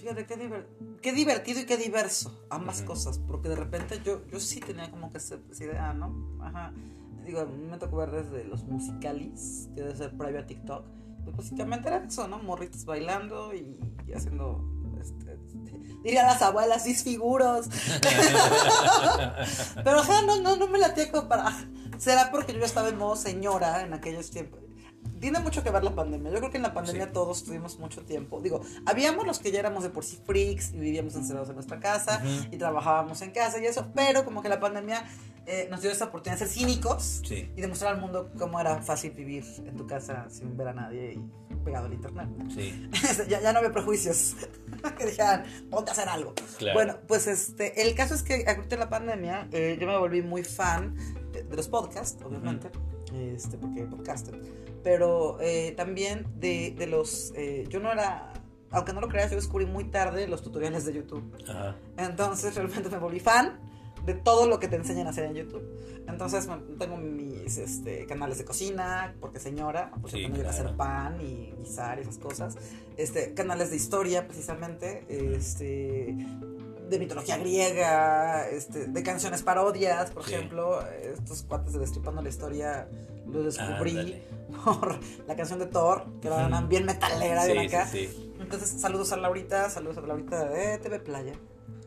[0.01, 0.67] Fíjate qué, diver-
[1.03, 5.13] qué divertido y qué diverso, ambas cosas, porque de repente yo, yo sí tenía como
[5.13, 6.39] que esa, idea, ¿no?
[6.43, 6.73] Ajá.
[7.27, 10.87] Digo, a mí me tocó ver desde los musicalis, que debe ser previo a TikTok,
[11.25, 12.39] pues básicamente era eso, ¿no?
[12.39, 14.65] Morritos bailando y, y haciendo,
[14.99, 17.69] este, este, dirían las abuelas, disfiguros.
[19.85, 21.53] Pero ajá, no, no, no me latía como para...
[21.99, 24.61] ¿Será porque yo estaba en modo señora en aquellos tiempos?
[25.21, 26.31] Tiene mucho que ver la pandemia.
[26.33, 27.12] Yo creo que en la pandemia Sí.
[27.12, 28.41] todos tuvimos mucho tiempo.
[28.41, 31.79] Digo, habíamos los que ya éramos de por sí freaks y vivíamos encerrados en nuestra
[31.79, 32.55] casa Ujú.
[32.55, 35.05] y trabajábamos en casa y eso, pero como que la pandemia
[35.47, 38.83] eh, nos dio esa oportunidad de ser cínicos sí y demostrar al mundo cómo era
[38.83, 42.29] fácil vivir en tu casa sin ver a nadie y pegado al internet.
[42.55, 42.89] sí
[43.29, 44.37] ya, ya no había prejuicios
[44.99, 46.35] que dijeran, ponte a hacer algo.
[46.59, 49.97] claro Bueno, pues este, el caso es que ahorita en la pandemia eh, yo me
[49.99, 50.95] volví muy fan
[51.33, 52.71] de, de los podcasts, obviamente,
[53.15, 54.41] este, porque podcaster,
[54.83, 58.33] pero eh, también de, de los, eh, yo no era,
[58.71, 61.35] aunque no lo creas, yo descubrí muy tarde los tutoriales de YouTube.
[61.49, 61.77] Ajá.
[61.97, 63.59] Entonces realmente me volví fan
[64.05, 65.63] de todo lo que te enseñan a hacer en YouTube.
[66.09, 66.49] Entonces
[66.79, 70.49] tengo mis este, canales de cocina, porque señora, pues Sí, a claro.
[70.49, 72.57] hacer pan y guisar y esas cosas.
[72.97, 76.17] Este, canales de historia, precisamente, este,
[76.91, 80.34] de mitología griega, este, de canciones parodias, por Sí.
[80.34, 82.88] ejemplo, estos cuates de Destripando la Historia
[83.26, 84.22] los descubrí
[84.64, 87.86] por la canción de Thor, que era una bien metalera de Sí, acá.
[87.86, 88.32] sí.
[88.41, 91.34] Entonces, saludos a Laurita, saludos a Laurita de TV Playa,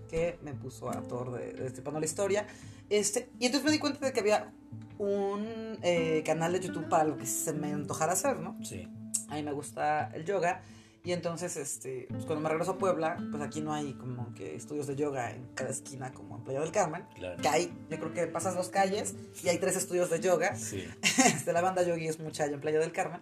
[0.10, 2.48] que me puso a Thor de, de Destripando la Historia.
[2.90, 4.54] Este, y entonces me di cuenta de que había
[4.98, 8.58] un eh, canal de YouTube para lo que se me antojara hacer, ¿no?
[8.64, 8.88] Sí.
[9.30, 10.62] A mí me gusta el yoga.
[11.06, 14.56] Y entonces, este, pues cuando me regreso a Puebla, pues aquí no hay como que
[14.56, 17.06] estudios de yoga en cada esquina como en Playa del Carmen.
[17.16, 17.42] Claro.
[17.42, 20.56] Que hay, yo creo que pasas dos calles y hay tres estudios de yoga.
[20.56, 20.86] Sí.
[21.26, 23.20] Este, la banda yogi es mucha allá en Playa del Carmen.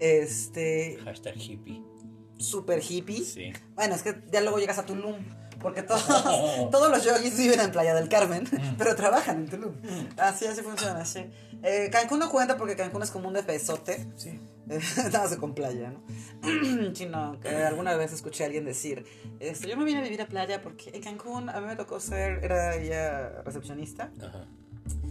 [0.00, 1.82] Este, Hashtag hippie.
[2.38, 3.22] super hippie.
[3.24, 3.52] Sí.
[3.76, 5.16] Bueno, es que ya luego llegas a Tulum.
[5.60, 6.04] porque todos,
[6.70, 9.74] todos los yogis viven en Playa del Carmen, pero trabajan en Tulum.
[10.16, 11.30] Así, así funciona, sí.
[11.62, 14.06] Eh, Cancún no cuenta porque Cancún es como un defesote.
[14.16, 14.40] Sí.
[15.12, 16.94] Nada con playa, ¿no?
[16.94, 19.04] sí, no, que alguna vez escuché a alguien decir,
[19.40, 22.00] este, yo me vine a vivir a playa porque en Cancún a mí me tocó
[22.00, 24.12] ser, era ya recepcionista.
[24.20, 24.46] Ajá.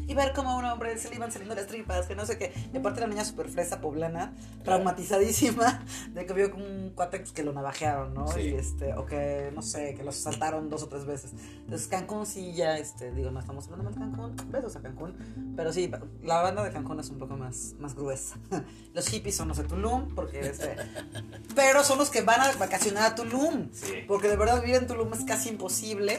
[0.10, 2.40] Y ver cómo a un hombre se le iban saliendo las tripas, que no sé
[2.40, 2.52] qué.
[2.74, 4.34] Y aparte la niña súper fresa poblana,
[4.64, 5.86] traumatizadísima,
[6.16, 8.28] de que vio un cuate pues, que lo navajearon, ¿no?
[8.28, 8.42] Sí.
[8.42, 11.34] Y este, o que, no sé, que los asaltaron dos o tres veces.
[11.60, 15.54] Entonces Cancún sí ya, este, digo, no estamos hablando mal de Cancún, besos a Cancún.
[15.56, 15.92] Pero sí,
[16.24, 18.36] la banda de Cancún es un poco más, más gruesa.
[18.96, 20.76] Los hippies son los de Tulum, porque este,
[21.56, 23.70] pero son los que van a vacacionar a Tulum.
[23.72, 23.94] Sí.
[24.08, 26.18] Porque de verdad vivir en Tulum es casi imposible.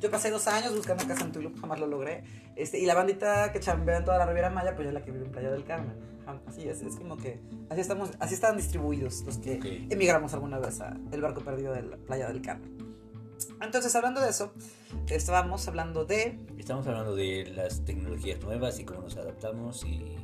[0.00, 2.24] Yo pasé dos años buscando casa en Tulum, jamás lo logré.
[2.56, 5.10] Este, y la bandita que chambea en toda la Riviera Maya, pues ya la que
[5.10, 5.96] vive en Playa del Carmen.
[6.46, 7.38] Así es, es como que
[7.68, 9.58] así estamos, así están distribuidos los que
[9.90, 12.72] emigramos alguna vez a el barco perdido de la Playa del Carmen.
[13.60, 14.52] Entonces, hablando de eso,
[15.08, 16.38] estábamos hablando de.
[16.58, 20.16] Estamos hablando de las tecnologías nuevas y cómo nos adaptamos y...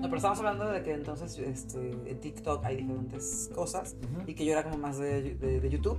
[0.00, 3.94] No, pero estábamos hablando de que entonces este, en TikTok hay diferentes cosas
[4.26, 5.98] y que yo era como más de, de- de YouTube.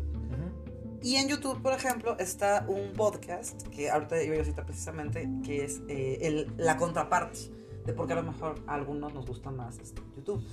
[1.06, 5.64] Y en YouTube, por ejemplo, está un podcast que ahorita iba a citar precisamente, que
[5.64, 7.42] es eh, la contraparte
[7.86, 10.44] de por qué a lo mejor a algunos nos gusta más este, YouTube,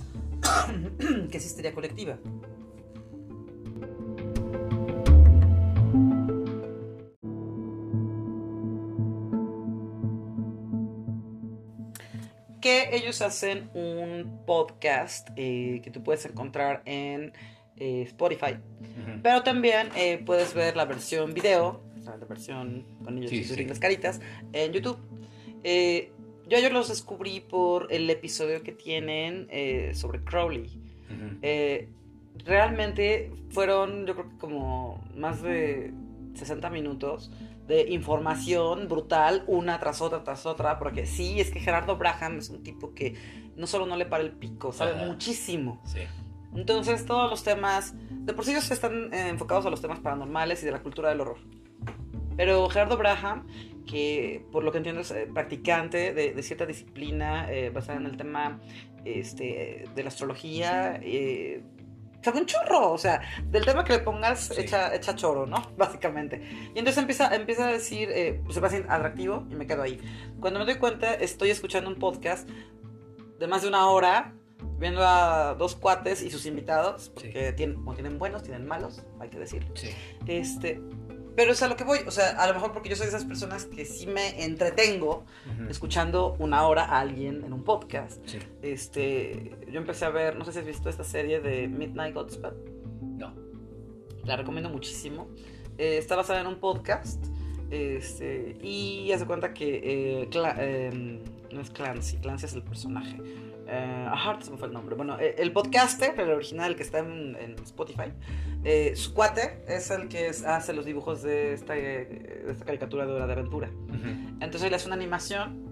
[1.31, 2.19] que es histeria colectiva.
[12.61, 17.33] Que ellos hacen un podcast eh, que tú puedes encontrar en
[17.77, 18.53] eh, Spotify.
[18.81, 19.19] Ujú.
[19.21, 23.37] Pero también eh, puedes ver la versión video, o sea, la versión con ellos Sí,
[23.37, 23.65] y sus sí.
[23.65, 24.21] las caritas,
[24.51, 24.97] en YouTube.
[25.63, 26.11] Eh,
[26.47, 30.65] yo ellos los descubrí por el episodio que tienen eh, sobre Crowley.
[30.65, 31.37] Ujú.
[31.41, 31.89] Eh,
[32.45, 35.93] realmente fueron, yo creo que como más de
[36.35, 37.31] 60 minutos
[37.67, 42.49] de información brutal, una tras otra, tras otra, porque sí, es que Gerardo Braham es
[42.49, 43.15] un tipo que
[43.55, 45.05] no solo no le para el pico, sabe Ajá.
[45.05, 45.81] muchísimo.
[45.85, 45.99] Sí.
[46.55, 50.61] Entonces, todos los temas, de por sí ellos están eh, enfocados a los temas paranormales
[50.63, 51.37] y de la cultura del horror.
[52.37, 53.47] Pero Gerardo Braham,
[53.85, 58.05] que por lo que entiendo es eh, practicante de, de cierta disciplina eh, basada en
[58.05, 58.59] el tema
[59.05, 60.99] este, de la astrología,
[62.23, 64.61] sabe un chorro, o sea, del tema que le pongas Sí.
[64.61, 65.61] echa, echa choro, ¿no?
[65.77, 66.41] Básicamente.
[66.73, 69.83] Y entonces empieza, empieza a decir, eh, pues se va haciendo atractivo y me quedo
[69.83, 69.99] ahí.
[70.39, 72.49] Cuando me doy cuenta, estoy escuchando un podcast
[73.39, 74.33] de más de una hora,
[74.79, 79.29] viendo a dos cuates y sus invitados, porque tienen, como tienen buenos, tienen malos, hay
[79.29, 79.69] que decirlo.
[79.75, 79.89] Sí.
[80.27, 80.81] Este,
[81.35, 83.09] pero es a lo que voy, o sea, a lo mejor porque yo soy de
[83.09, 85.25] esas personas que sí me entretengo
[85.69, 88.21] escuchando una hora a alguien en un podcast.
[88.27, 88.39] Sí.
[88.61, 92.53] Este, yo empecé a ver, no sé si has visto esta serie de Midnight Gospel,
[93.17, 93.33] No.
[94.25, 95.27] la recomiendo muchísimo.
[95.77, 97.23] Eh, está basada en un podcast.
[97.71, 101.19] Este, y hace cuenta que eh, eh,
[101.51, 103.17] no es Clancy, Clancy es el personaje.
[103.67, 104.95] Eh, ajá, se me fue el nombre.
[104.95, 108.11] Bueno, eh, el podcaster, el original que está en, en Spotify,
[108.63, 113.05] eh, su cuate es el que hace los dibujos de esta, eh, de esta caricatura
[113.05, 113.69] de Hora de Aventura.
[113.69, 114.37] Ujú.
[114.41, 115.63] Entonces él hace una animación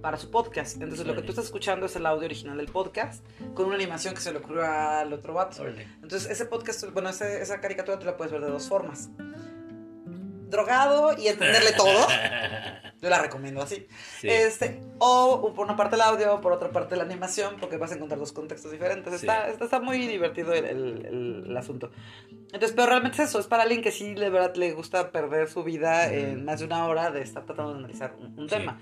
[0.00, 0.80] para su podcast.
[0.80, 3.22] Entonces lo que tú estás escuchando es el audio original del podcast
[3.54, 5.66] con una animación que se le ocurrió al otro vato.
[6.02, 9.10] Entonces ese podcast, bueno, ese- esa caricatura tú la puedes ver de dos formas.
[10.48, 12.06] Drogado y entenderle todo.
[13.02, 13.86] Yo la recomiendo así.
[14.20, 14.28] Sí.
[14.28, 17.94] Este, o por una parte el audio, por otra parte la animación, porque vas a
[17.94, 19.12] encontrar dos contextos diferentes.
[19.14, 19.26] Sí.
[19.26, 21.90] Está, está, está muy divertido el, el- el- el asunto.
[22.52, 25.48] Entonces, pero realmente es eso, es para alguien que sí de verdad le gusta perder
[25.48, 28.56] su vida en más de una hora de estar tratando de analizar un, un Sí.
[28.56, 28.78] tema.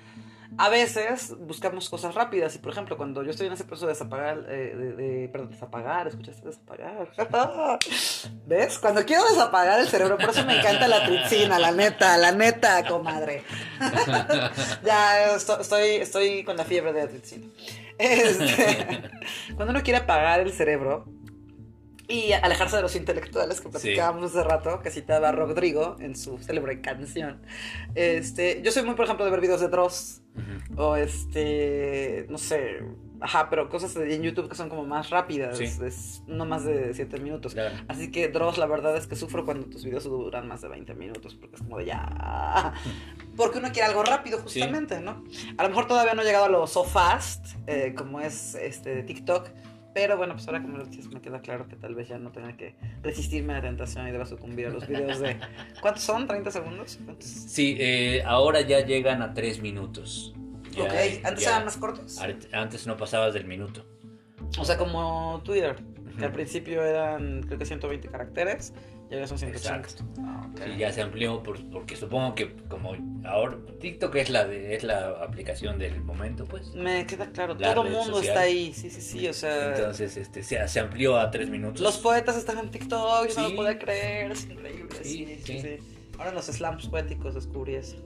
[0.57, 3.93] A veces buscamos cosas rápidas y, por ejemplo, cuando yo estoy en ese proceso de
[3.93, 7.11] desapagar, eh, de, perdón, desapagar, escuchaste desapagar.
[8.47, 8.79] ¿Ves?
[8.79, 12.85] Cuando quiero desapagar el cerebro, por eso me encanta la tritsina, la neta, la neta,
[12.89, 13.45] comadre.
[14.85, 17.47] ya esto- estoy, estoy con la fiebre de la tritsina.
[17.99, 19.03] Este,
[19.57, 21.05] cuando uno quiere apagar el cerebro
[22.09, 26.81] y alejarse de los intelectuales que platicábamos hace rato, que citaba Rodrigo en su célebre
[26.81, 27.43] canción,
[27.95, 30.23] este, yo soy muy, por ejemplo, de ver videos de Dross
[30.77, 32.83] o este, no sé,
[33.21, 35.65] ajá, pero cosas en YouTube que son como más rápidas, Sí.
[35.65, 37.55] es no más de 7 minutos.
[37.55, 37.75] Claro.
[37.89, 40.95] Así que Dross, la verdad es que sufro cuando tus videos duran más de 20
[40.95, 42.73] minutos, porque es como de ya.
[43.37, 45.23] Porque uno quiere algo rápido, justamente, ¿no?
[45.59, 49.05] A lo mejor todavía no he llegado a lo so fast, eh, como es este
[49.05, 49.49] TikTok.
[50.01, 52.31] Pero bueno, pues ahora como lo dices, me queda claro que tal vez ya no
[52.31, 55.37] tenga que resistirme a la tentación y deba sucumbir a los videos de.
[55.83, 56.29] ¿Cuántos son?
[56.29, 56.99] ¿30 segundos?
[57.05, 57.27] ¿Cuántos?
[57.29, 60.35] Sí, eh, ahora ya llegan a tres minutos.
[60.73, 60.93] Ya- ok,
[61.25, 62.19] antes ya- eran más cortos.
[62.53, 63.85] Antes no pasabas del minuto.
[64.59, 65.77] O sea, como Twitter.
[66.19, 68.73] Que al principio eran, creo que 120 caracteres,
[69.11, 69.77] y ahora son 180.
[69.77, 70.05] Exacto.
[70.21, 70.61] Ah, ok.
[70.65, 72.95] Sí, ya se amplió por- porque supongo que como
[73.25, 76.75] ahora TikTok es la de, es la aplicación del momento, pues.
[76.75, 78.25] Me queda claro, La todo el mundo social.
[78.37, 79.77] está ahí, sí, sí, sí, o sea...
[79.77, 81.81] Entonces este se, se amplió a tres minutos.
[81.81, 84.89] Los poetas están en TikTok, yo no lo puedo creer, es increíble.
[85.03, 85.77] Sí, Sí, sí.
[86.19, 87.97] Ahora los slams poéticos descubrí eso.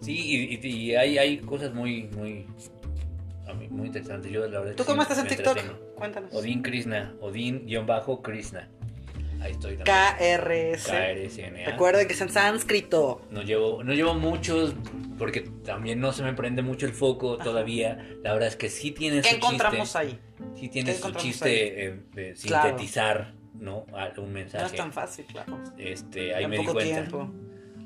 [0.00, 2.46] Sí, y, y- y hay, hay cosas muy muy
[3.70, 4.30] muy interesantes.
[4.30, 5.56] Yo la verdad ¿Tú cómo estás en TikTok?
[5.56, 5.94] entretengo.
[5.96, 6.32] Cuéntanos.
[6.34, 8.68] Odín Krishna, Odín-Krishna.
[9.40, 9.96] Ahí estoy también.
[10.18, 10.86] KRS.
[10.90, 11.64] KRSNA.
[11.66, 13.22] Recuerden que es en sánscrito.
[13.30, 14.74] No llevo, no llevo muchos
[15.18, 17.98] porque también no se me prende mucho el foco todavía.
[18.22, 19.98] La verdad es que sí tiene ¿Qué su encontramos chiste.
[19.98, 20.18] ahí?
[20.56, 22.68] Sí tiene ¿Qué su chiste eh, de Claro.
[22.68, 23.86] sintetizar, ¿no?
[23.88, 24.66] Un No mensaje.
[24.66, 25.58] es tan fácil, claro.
[25.78, 26.94] Este, ahí En me di poco cuenta.
[26.94, 27.30] tiempo.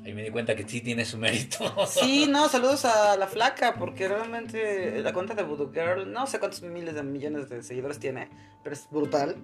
[0.03, 1.71] Ahí me di cuenta que sí tiene su mérito.
[1.85, 6.39] Sí, no, saludos a la flaca, porque realmente la cuenta de Voodoo Girl, no sé
[6.39, 8.29] cuántos miles de millones de seguidores tiene,
[8.63, 9.35] pero es brutal.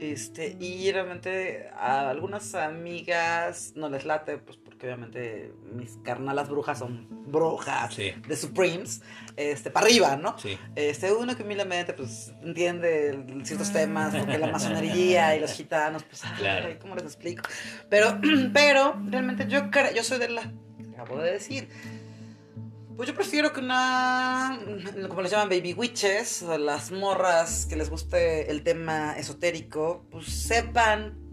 [0.00, 6.78] Este, y realmente a algunas amigas no les late, pues porque obviamente mis carnalas brujas
[6.78, 9.00] son brujas Sí, de Supremes,
[9.36, 10.38] este, para arriba, ¿no?
[10.38, 10.58] sí.
[10.76, 16.22] Este, uno que humildemente pues entiende ciertos temas, porque la masonería y los gitanos, pues,
[16.24, 16.68] ay, Claro.
[16.80, 17.42] ¿cómo les explico?
[17.88, 18.18] Pero,
[18.52, 20.52] pero, realmente yo yo soy de la,
[20.92, 21.68] acabo de decir,
[22.96, 24.58] pues yo prefiero que una,
[25.08, 30.26] como les llaman baby witches, o las morras que les guste el tema esotérico, pues
[30.26, 31.23] sepan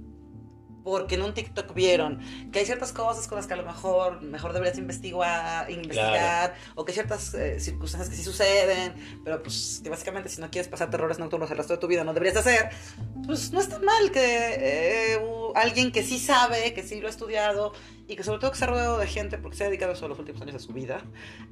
[0.83, 2.19] porque en un TikTok vieron
[2.51, 6.85] que hay ciertas cosas con las que a lo mejor mejor deberías investigar, investigar o
[6.85, 10.67] que hay ciertas eh, circunstancias que sí suceden, pero pues que básicamente si no quieres
[10.67, 12.69] pasar terrores nocturnos el resto de tu vida no deberías hacer,
[13.25, 15.19] pues no está mal que eh,
[15.55, 17.73] alguien que sí sabe, que sí lo ha estudiado
[18.07, 20.07] y que sobre todo que se ha rodeado de gente porque se ha dedicado eso
[20.07, 21.01] los últimos años de su vida,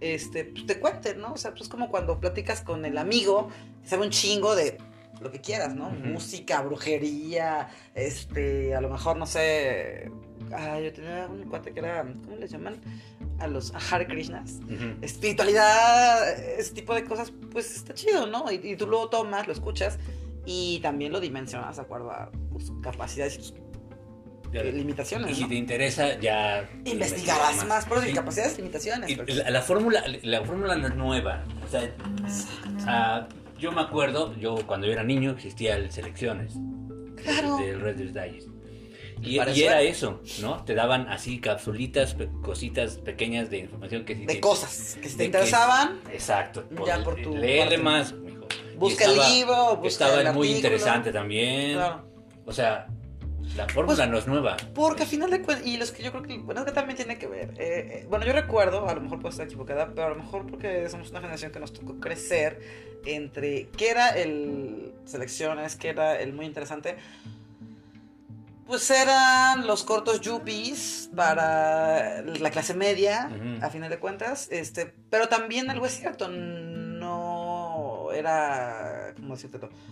[0.01, 1.33] este, pues te cuente, ¿no?
[1.33, 3.49] O sea, pues es como cuando platicas con el amigo
[3.81, 4.77] que sabe un chingo de
[5.21, 5.87] lo que quieras, ¿no?
[5.87, 5.97] Ujú.
[6.07, 10.09] Música, brujería, este, a lo mejor, no sé,
[10.53, 12.75] ah, yo tenía un cuate que era, ¿cómo les llaman?
[13.39, 14.59] A los Hare Krishnas.
[14.65, 14.95] Ujú.
[15.01, 18.51] Espiritualidad, ese tipo de cosas, pues está chido, ¿no?
[18.51, 19.97] Y, y tú lo tomas, lo escuchas
[20.45, 23.53] y también lo dimensionas de acuerdo a tus capacidades y tus
[24.51, 25.47] Ya- eh, limitaciones, Y si ¿no?
[25.49, 28.13] te interesa, ya Investigarás más, por eso Sí.
[28.13, 29.09] y capacidades limitaciones.
[29.09, 31.43] Y porque- la, la fórmula la fórmula no es nueva.
[31.63, 31.93] O sea,
[32.87, 33.27] ah,
[33.59, 36.53] yo me acuerdo, yo cuando yo era niño existía el Selecciones
[37.23, 37.57] Claro.
[37.57, 38.47] del Reader's Digest.
[39.21, 40.63] Y, era eso, ¿no?
[40.63, 45.17] Te daban así capsulitas, pe- cositas pequeñas de información que de te- cosas que si
[45.17, 46.63] te que- interesaban, Exacto.
[46.87, 47.77] Ya por tu parte.
[47.79, 48.47] más, mijo.
[48.77, 51.73] Busca el estaba- libro, busca Estaba el muy interesante también.
[51.73, 52.07] Claro.
[52.45, 52.87] O sea,
[53.55, 54.57] la fórmula Pues- no es nueva.
[54.73, 56.95] Porque al final de cuentas, y los que yo creo que, bueno, es que también
[56.97, 57.49] tiene que ver.
[57.57, 60.45] eh, eh, bueno, yo recuerdo, a lo mejor puedo estar equivocada, pero a lo mejor
[60.47, 62.59] porque somos una generación que nos tocó crecer
[63.05, 66.95] entre qué era el selecciones, qué era el muy interesante.
[68.67, 73.31] Pues eran los cortos yuppies para la clase media,
[73.61, 74.47] a final de cuentas.
[74.51, 78.98] Este, pero también algo es cierto, no era,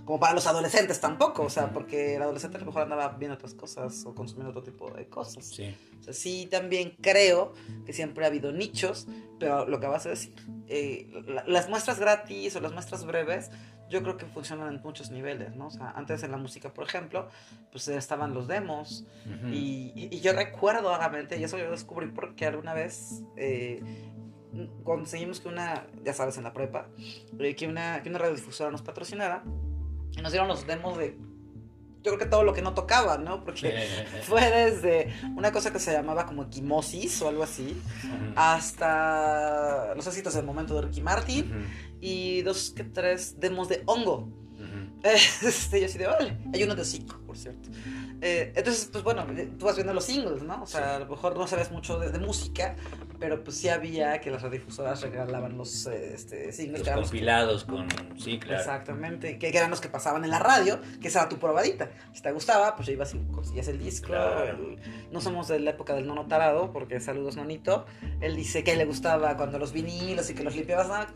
[0.05, 3.36] Como para los adolescentes tampoco, o sea, porque el adolescente a lo mejor andaba viendo
[3.36, 5.45] otras cosas o consumiendo otro tipo de cosas.
[5.45, 5.76] Sí.
[5.99, 7.53] O sea, sí, también creo
[7.86, 9.07] que siempre ha habido nichos,
[9.39, 10.34] pero lo que vas a decir,
[10.68, 13.49] eh, la- las muestras gratis o las muestras breves,
[13.89, 15.68] yo creo que funcionan en muchos niveles, ¿no?
[15.68, 17.30] O sea, antes en la música, por ejemplo,
[17.72, 19.47] pues estaban los demos, Ujú.
[19.47, 23.82] y, y- y yo recuerdo vagamente, y eso yo descubrí porque alguna vez eh,
[24.83, 26.87] conseguimos que una, ya sabes, en la prepa,
[27.39, 29.43] eh, que, una, que una radiodifusora nos patrocinara,
[30.15, 31.17] y nos dieron los demos de,
[32.03, 33.43] yo creo que todo lo que no tocaba, ¿no?
[33.43, 33.87] Porque
[34.23, 37.79] fue desde una cosa que se llamaba como equimosis o algo así,
[38.35, 41.67] hasta los éxitos del momento de Ricky Martin,
[41.99, 44.29] y dos que tres demos de hongo.
[44.55, 44.87] Ujú.
[45.03, 46.37] Este, yo así de, vale.
[46.53, 47.69] Hay uno de hocico, por cierto.
[48.20, 49.26] Eh, entonces, pues bueno,
[49.59, 50.63] tú vas viendo los singles, ¿no?
[50.63, 52.76] O sea, a lo mejor no sabes mucho de, de música,
[53.20, 56.80] pero pues sí había que las radiodifusoras regalaban los eh, este, singles.
[56.80, 57.88] Los que- compilados con.
[58.18, 58.59] Sí, claro.
[58.59, 61.91] Exactamente, que, que eran los que pasaban en la radio, que esa era tu probadita.
[62.13, 64.07] Si te gustaba, pues ya ibas y conseguías el disco.
[64.07, 64.45] Claro.
[64.45, 64.78] el-
[65.11, 67.86] no somos de la época del nono tarado, porque saludos nonito.
[68.20, 70.89] Él dice que le gustaba cuando los vinilos y que los limpiabas.
[70.89, 71.07] A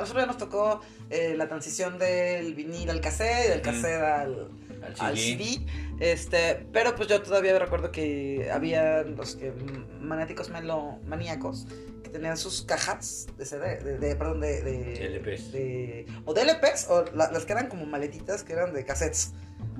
[0.00, 4.48] nosotros ya nos tocó eh, la transición del vinil al cassette, y del cassette Al
[4.82, 5.16] al CD.
[5.44, 5.66] CD.
[6.00, 9.52] Este, pero pues yo todavía recuerdo que había los que
[10.00, 11.66] manéticos melo maníacos
[12.02, 15.52] que tenían sus cajas de CD, de, de- perdón, de, de LPs.
[15.52, 19.32] de- o de LPs o la- las que eran como maletitas que eran de cassettes.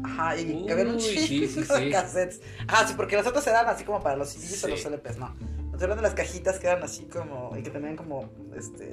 [0.05, 1.91] Ajá, y Uy, que habían un sí, sí, de sí.
[1.91, 2.41] cassettes.
[2.67, 5.35] Ajá, sí, porque las otras eran así como para los CDs o los LPs, no.
[5.73, 8.91] Nos eran de las cajitas que eran así como y que tenían como este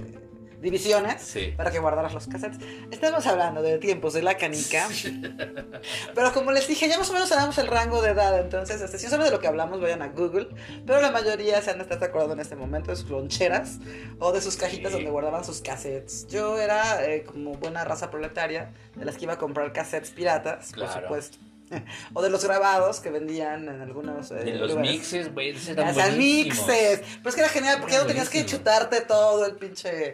[0.61, 1.53] divisiones Sí.
[1.55, 2.59] para que guardaras los cassettes.
[2.91, 4.87] Estamos hablando de tiempos de la canica.
[6.15, 8.39] Pero como les dije, ya más o menos sabemos el rango de edad.
[8.39, 10.47] Entonces, este, si no saben de lo que hablamos, vayan a Google.
[10.85, 13.79] Pero la mayoría se han estar acordando en este momento de sus loncheras
[14.19, 14.97] o de sus cajitas Sí.
[14.97, 16.27] donde guardaban sus cassettes.
[16.27, 20.71] Yo era eh, como buena raza proletaria de las que iba a comprar cassettes piratas,
[20.71, 20.91] Claro.
[20.93, 21.37] por supuesto.
[22.13, 24.91] O de los grabados que vendían en algunos eh, De los lugares.
[24.91, 27.01] mixes, güey, eran mixes.
[27.17, 30.13] Pero es que era genial porque ya no tenías que chutarte todo el pinche.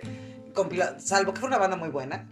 [1.00, 2.28] Salvo que fue una banda muy buena.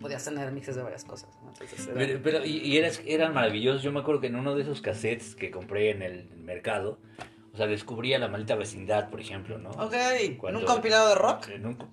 [0.00, 1.30] Podías tener mixes de varias cosas.
[1.42, 1.50] ¿no?
[1.50, 3.82] Entonces era- Pero, pero- y, y eras- eran maravillosos.
[3.82, 7.00] Yo me acuerdo que en uno de esos cassettes que compré en el mercado,
[7.52, 9.70] o sea, descubría la maldita vecindad, por ejemplo, ¿no?
[9.70, 9.94] Ok,
[10.38, 11.48] Cuando- en un compilado de rock.
[11.48, 11.88] En un co-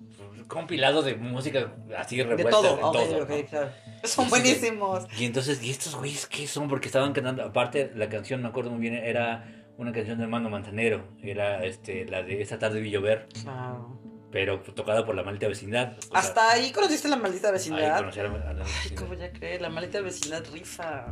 [0.46, 2.50] compilado de música así De revuelta.
[2.52, 2.76] todo.
[2.76, 3.46] de todo, ok, ¿no?
[3.46, 3.70] claro.
[4.04, 5.06] Son buenísimos.
[5.18, 6.68] Y entonces, ¿y estos güeyes qué son?
[6.68, 10.48] Porque estaban cantando, aparte la canción, me acuerdo muy bien, era una canción de Hermano
[10.48, 13.98] Manzanero, era este, la de Esta tarde vi llover, Claro.
[14.30, 15.96] Pero tocada por la maldita vecindad.
[15.98, 17.98] O sea, Hasta ahí conociste la maldita ahí vecindad.
[17.98, 19.02] conocí a la- a la Ay, vecindad.
[19.02, 19.60] ¿cómo ya crees?
[19.60, 21.06] La maldita vecindad rifa.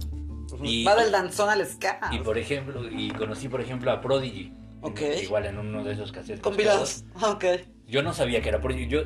[0.62, 1.98] Y- Va del danzón al ska.
[2.12, 4.52] Y por ejemplo, y conocí por ejemplo a Prodigy.
[4.82, 5.00] Ok.
[5.22, 6.40] Igual en uno de esos cassettes.
[6.42, 7.04] Compilados.
[7.22, 7.44] Ok.
[7.86, 8.86] Yo no sabía que era Prodigy.
[8.88, 9.02] Yo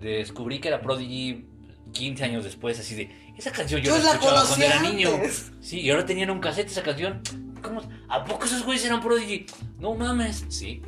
[0.00, 1.44] descubrí que era Prodigy
[1.92, 3.32] 15 años después, así de.
[3.36, 5.10] Esa canción yo, Yo la escuchaba cuando era niño.
[5.60, 7.22] Sí, y ahora tenían un cassette esa canción.
[7.62, 7.82] ¿Cómo?
[8.08, 9.46] ¿A poco esos güeyes eran Prodigy?
[9.78, 10.44] No mames.
[10.48, 10.82] Sí.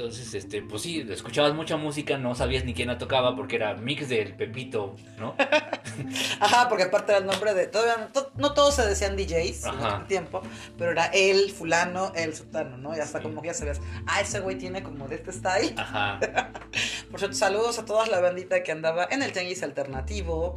[0.00, 3.74] Entonces, este, pues sí, escuchabas mucha música, no sabías ni quién la tocaba porque era
[3.74, 5.34] mix del Pepito, ¿no?
[6.40, 7.66] Ajá, porque aparte era el nombre de.
[7.66, 9.94] Todavía no, no todos se decían DJs en Ajá.
[9.96, 10.40] aquel tiempo,
[10.78, 12.96] pero era el fulano, el sultano, ¿no?
[12.96, 13.24] Y hasta Sí.
[13.24, 15.74] como que ya sabías, ah, ese güey tiene como de este style.
[15.76, 16.18] Ajá.
[17.10, 20.56] Por cierto, saludos a toda la bandita que andaba en el Tianguis Alternativo.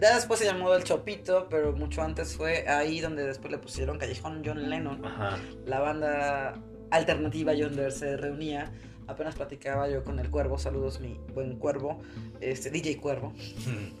[0.00, 3.98] Ya después se llamó El Chopito, pero mucho antes fue ahí donde después le pusieron
[3.98, 5.02] Callejón John Lennon.
[5.04, 5.38] Ajá.
[5.64, 6.54] La banda
[6.96, 8.70] alternativa donde se reunía.
[9.08, 12.00] Apenas platicaba yo con el Cuervo, saludos mi buen Cuervo,
[12.40, 13.32] este DJ Cuervo,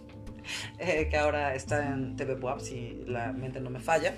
[0.78, 4.14] eh, que ahora está en TV si la mente no me falla.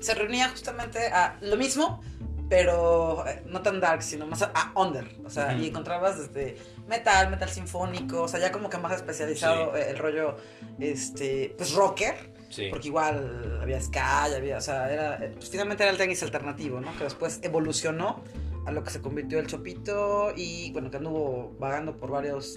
[0.00, 2.02] Se reunía justamente a lo mismo,
[2.48, 5.06] pero eh, no tan dark, sino más a, a under.
[5.24, 6.56] O sea, y encontrabas desde
[6.88, 9.80] metal, metal sinfónico, o sea, ya como que más especializado Sí.
[9.88, 10.36] el rollo,
[10.78, 12.33] este, pues rocker.
[12.54, 12.68] Sí.
[12.70, 16.22] Porque igual había ska, ya había, o sea, era, eh, pues finalmente era el tenis
[16.22, 16.96] alternativo, ¿no?
[16.96, 18.22] Que después evolucionó
[18.66, 22.54] a lo que se convirtió el Chopito y, bueno, que anduvo vagando por varias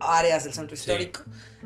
[0.00, 0.82] áreas del centro Sí.
[0.82, 1.22] histórico.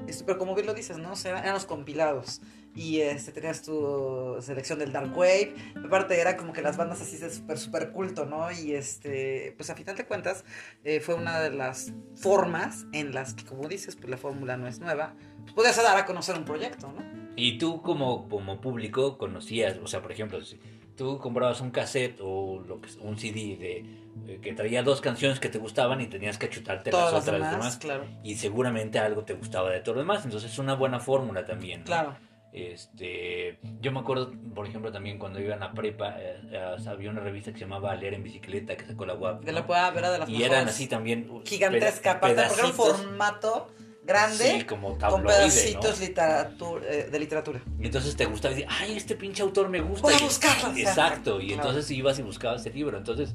[0.06, 1.12] Este, pero como bien lo dices, ¿no?
[1.12, 2.40] O sea, eran los compilados.
[2.74, 5.54] Y este, tenías tu selección del Dark Wave.
[5.84, 8.50] Aparte, era como que las bandas así de súper, súper culto, ¿no?
[8.50, 10.44] Y este, pues a final de cuentas,
[10.84, 14.66] eh, fue una de las formas en las que, como dices, pues la fórmula no
[14.68, 15.14] es nueva.
[15.42, 17.21] Pues podías dar a conocer un proyecto, ¿no?
[17.36, 20.60] Y tú como, como público conocías, o sea, por ejemplo, si
[20.96, 23.84] tú comprabas un cassette o lo que, un CD de,
[24.26, 27.36] eh, que traía dos canciones que te gustaban y tenías que chutarte Todas las otras
[27.38, 28.04] demás, demás, claro.
[28.22, 31.80] y seguramente algo te gustaba de todo lo demás, entonces es una buena fórmula también.
[31.80, 31.86] ¿no?
[31.86, 32.16] Claro.
[32.52, 37.10] Este, yo me acuerdo, por ejemplo, también cuando iba en la prepa, eh, eh, había
[37.10, 39.40] una revista que se llamaba Leer en bicicleta que sacó la UAP.
[39.40, 39.60] De ¿no?
[39.60, 40.52] la pueda ver de las y mejores.
[40.52, 43.70] eran así también uh, Gigantesca, aparte, porque era un formato
[44.04, 46.06] grande sí, como con pedacitos ¿no?
[46.06, 47.62] literatura, eh, de literatura.
[47.80, 50.02] Y entonces te gustaba y decías, ay, este pinche autor me gusta.
[50.02, 51.62] Voy a buscarlo, Exacto, y claro.
[51.68, 52.98] entonces ibas y buscabas ese libro.
[52.98, 53.34] Entonces,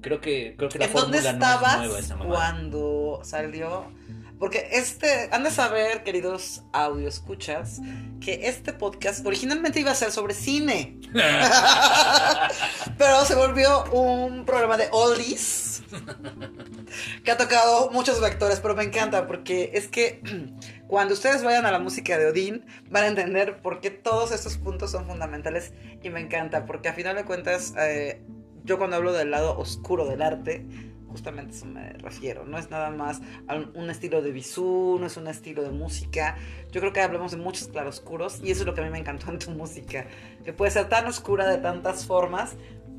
[0.00, 3.86] creo que, creo que la ¿En dónde fórmula no es nueva esa cuando salió?
[4.42, 7.80] Porque este, han de saber, queridos audio escuchas,
[8.20, 10.98] que este podcast originalmente iba a ser sobre cine.
[12.98, 15.84] Pero se volvió un programa de oldies
[17.22, 20.20] que ha tocado muchos vectores, pero me encanta porque es que
[20.88, 24.56] cuando ustedes vayan a la música de Odín van a entender por qué todos estos
[24.56, 25.72] puntos son fundamentales
[26.02, 28.20] y me encanta porque a final de cuentas eh,
[28.64, 30.66] yo cuando hablo del lado oscuro del arte
[31.12, 34.96] justamente a eso me refiero, no es nada más a un- un estilo de visú,
[34.98, 36.36] no es un estilo de música,
[36.72, 38.98] yo creo que hablamos de muchos claroscuros y eso es lo que a mí me
[38.98, 40.06] encantó en tu música,
[40.44, 42.56] que puede ser tan oscura de tantas formas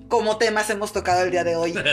[0.08, 1.74] como temas hemos tocado el día de hoy.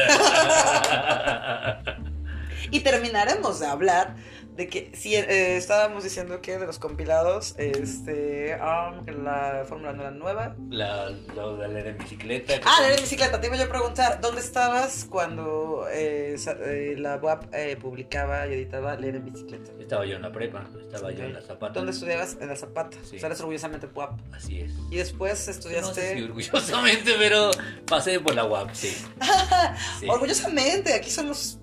[2.73, 4.15] Y terminaremos de hablar
[4.57, 8.59] de que si eh, estábamos diciendo que de los compilados, este,
[9.07, 10.55] que la fórmula no era nueva.
[10.69, 12.55] la, la, la en bicicleta.
[12.65, 13.41] Ah, son- leer en bicicleta.
[13.41, 16.37] Te iba yo a preguntar, ¿dónde estabas cuando eh,
[16.67, 19.71] eh, la UAP eh, publicaba y editaba leer en bicicleta?
[19.81, 21.73] Estaba yo en la prepa, estaba yo en la zapata.
[21.75, 22.37] ¿Dónde estudiabas?
[22.41, 22.97] En la Zapata.
[23.05, 23.17] Sí.
[23.17, 24.21] O sea, eres orgullosamente UAP.
[24.35, 24.73] Así es.
[24.91, 26.01] Y después No estudiaste...
[26.01, 27.51] sé si orgullosamente, pero
[27.87, 28.95] pasé por la UAP, sí.
[30.01, 30.07] Sí.
[30.09, 31.59] Orgullosamente, aquí somos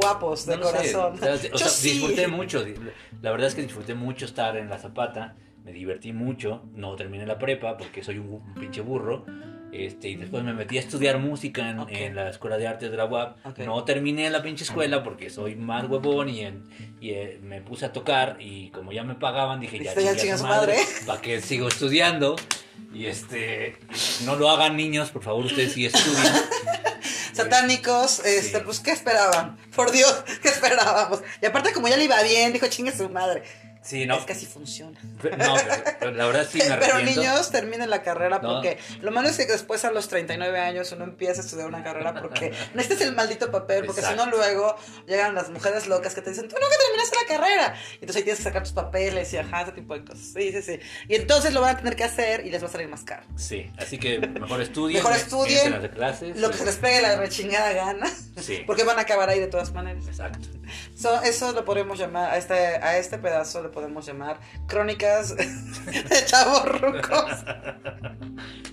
[0.00, 1.14] guapos de No lo sé, corazón.
[1.14, 1.90] o sea, o Yo sea, sí.
[1.90, 2.64] disfruté mucho.
[3.22, 5.36] La verdad es que disfruté mucho estar en la zapata.
[5.64, 6.62] Me divertí mucho.
[6.74, 9.24] No terminé la prepa porque soy un, un pinche burro.
[9.72, 11.90] Este, y después me metí a estudiar música en, Ok.
[11.92, 13.46] en la Escuela de Artes de la UAP.
[13.46, 13.58] Ok.
[13.60, 16.64] No terminé la pinche escuela porque soy más huevón y, en-
[17.00, 20.08] y, eh, me puse a tocar y como ya me pagaban dije ya, ya chingue
[20.10, 20.74] a chinga su su madre.
[21.06, 22.34] ¿Para qué sigo estudiando?
[22.92, 23.76] Y este,
[24.24, 26.32] no lo hagan niños, por favor, ustedes sí estudien.
[27.42, 28.62] Satánicos, este, Sí.
[28.64, 29.56] pues, ¿qué esperaban?
[29.74, 31.20] Por Dios, ¿qué esperábamos?
[31.42, 33.42] Y aparte, como ya le iba bien, dijo, chingue su madre.
[33.90, 34.96] Sí, no, Es que así funciona.
[35.20, 37.20] pero- no, pero- pero la verdad sí me Pero arrepiento.
[37.22, 38.52] niños, terminen la carrera No.
[38.54, 41.82] porque lo malo es que después a los 39 años uno empieza a estudiar una
[41.82, 44.76] carrera porque necesitas el maldito papel, porque si no luego
[45.08, 47.74] llegan las mujeres locas que te dicen, tú nunca terminaste la carrera.
[47.92, 50.24] Y entonces ahí tienes que sacar tus papeles y ajá, ese tipo de cosas.
[50.34, 50.78] Sí, sí, sí.
[51.08, 53.24] Y entonces lo van a tener que hacer y les va a salir más caro.
[53.36, 54.98] Sí, así que mejor estudien.
[54.98, 56.36] Mejor me- estudien hacer clases.
[56.36, 58.06] Lo que se les pegue la rechingada gana,
[58.40, 60.06] Sí, porque van a acabar ahí de todas maneras.
[60.06, 60.48] exacto.
[60.94, 66.24] So, eso lo podemos llamar, a este, a este pedazo le podemos llamar crónicas de
[66.26, 67.32] chavos rucos.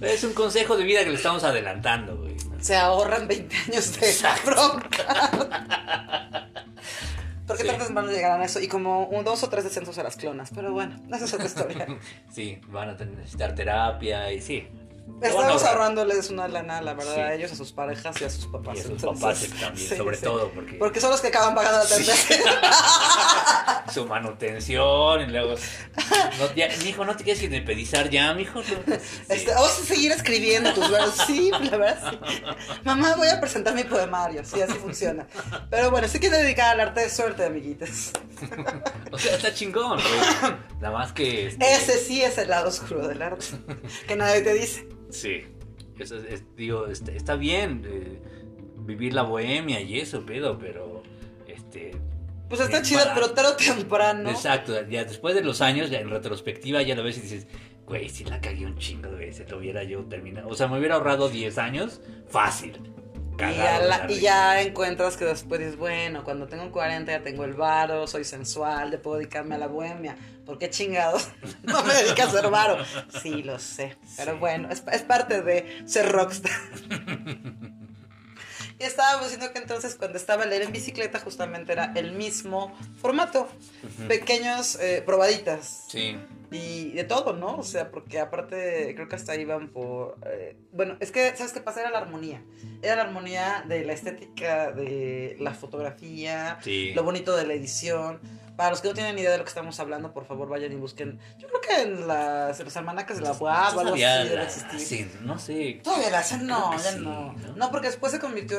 [0.02, 2.36] Es un consejo de vida que le estamos adelantando, güey.
[2.60, 4.52] Se ahorran 20 años de Exacto.
[4.52, 6.48] bronca.
[7.46, 7.70] Porque Sí.
[7.70, 10.18] tardes van a llegar a eso y como un, dos o tres descensos a las
[10.18, 10.52] clonas.
[10.54, 11.88] Pero bueno, esa es otra historia.
[12.32, 14.68] Sí, van a necesitar terapia y sí.
[15.22, 17.20] A Estamos ahorrándoles una lana, la verdad, Sí.
[17.22, 18.78] a ellos, a sus parejas y a sus papás.
[18.78, 20.24] Y a sus Entonces, papás también, sí, sobre sí.
[20.24, 23.84] todo, porque, Porque son los que acaban pagando la tercera.
[23.94, 25.56] su manutención y luego...
[26.40, 28.62] No, ya, mijo, ¿no te quieres independizar ya, mijo?
[28.62, 28.76] Sí.
[29.30, 31.26] Este, vamos a seguir escribiendo tus versos.
[31.26, 32.44] Sí, la verdad, sí.
[32.84, 34.44] Mamá, voy a presentar mi poemario.
[34.46, 35.26] Sí, así funciona.
[35.72, 38.12] Pero bueno, sí que dedicar al arte de suerte, amiguitos.
[39.12, 40.54] O sea, está chingón, güey.
[40.80, 41.48] Nada más que...
[41.48, 43.46] este, Ese sí es el lado oscuro del arte.
[44.08, 44.88] Que nadie te dice.
[45.10, 45.44] Sí,
[46.00, 48.20] eso es, es- digo, está, está bien eh,
[48.80, 51.04] vivir la bohemia y eso, pedo, pero
[51.48, 51.92] este
[52.50, 53.20] Pues está chido, barato.
[53.20, 54.30] pero tarde o temprano.
[54.30, 57.48] exacto, ya después de los años, ya en retrospectiva ya lo ves y dices,
[57.86, 60.78] güey, si la cagué un chingo de veces, lo hubiera yo terminado, o sea, me
[60.78, 62.80] hubiera ahorrado 10 años, fácil.
[63.38, 67.46] Y ya, la- y ya encuentras que después dices, bueno, cuando tengo 40 ya tengo
[67.46, 70.18] el varo, soy sensual, ya puedo dedicarme a la bohemia.
[70.48, 71.28] ¿Por qué chingados
[71.64, 72.78] no me dedico a ser varo?
[73.22, 73.96] Sí, lo sé.
[74.18, 74.38] Pero Sí.
[74.40, 76.52] bueno, es, es parte de ser rockstar.
[78.80, 83.50] Y estábamos diciendo que entonces cuando estaba leer en bicicleta justamente era el mismo formato.
[83.84, 84.08] Ujú.
[84.08, 85.86] Pequeños eh, probaditas.
[85.90, 86.16] Sí,
[86.52, 87.58] Y de todo, ¿no?
[87.58, 90.18] O sea, porque aparte creo que hasta iban por...
[90.28, 91.82] eh, bueno, es que, ¿sabes qué pasa?
[91.82, 92.44] Era la armonía.
[92.84, 96.94] Era la armonía de la estética, de la fotografía, sí.
[96.94, 98.20] lo bonito de la edición.
[98.58, 100.76] Para los que no tienen idea de lo que estamos hablando, por favor vayan y
[100.76, 101.20] busquen.
[101.38, 104.26] Yo creo que en las, en los almanaques de la UAP o algo así Todavía
[104.26, 104.80] debe existir.
[104.80, 105.80] sí, no sé.
[105.84, 107.34] Todavía la hacen, no, ya sí, no.
[107.34, 107.56] ¿no?
[107.56, 107.72] ¿no?
[107.72, 108.58] porque después se convirtió,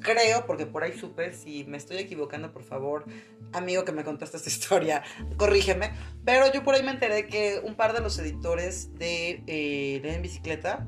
[0.00, 3.04] creo, porque por ahí supe, si me estoy equivocando, por favor,
[3.52, 5.02] amigo que me contaste esta historia,
[5.36, 5.92] corrígeme.
[6.24, 10.22] Pero yo por ahí me enteré que un par de los editores de eh, en
[10.22, 10.86] Bicicleta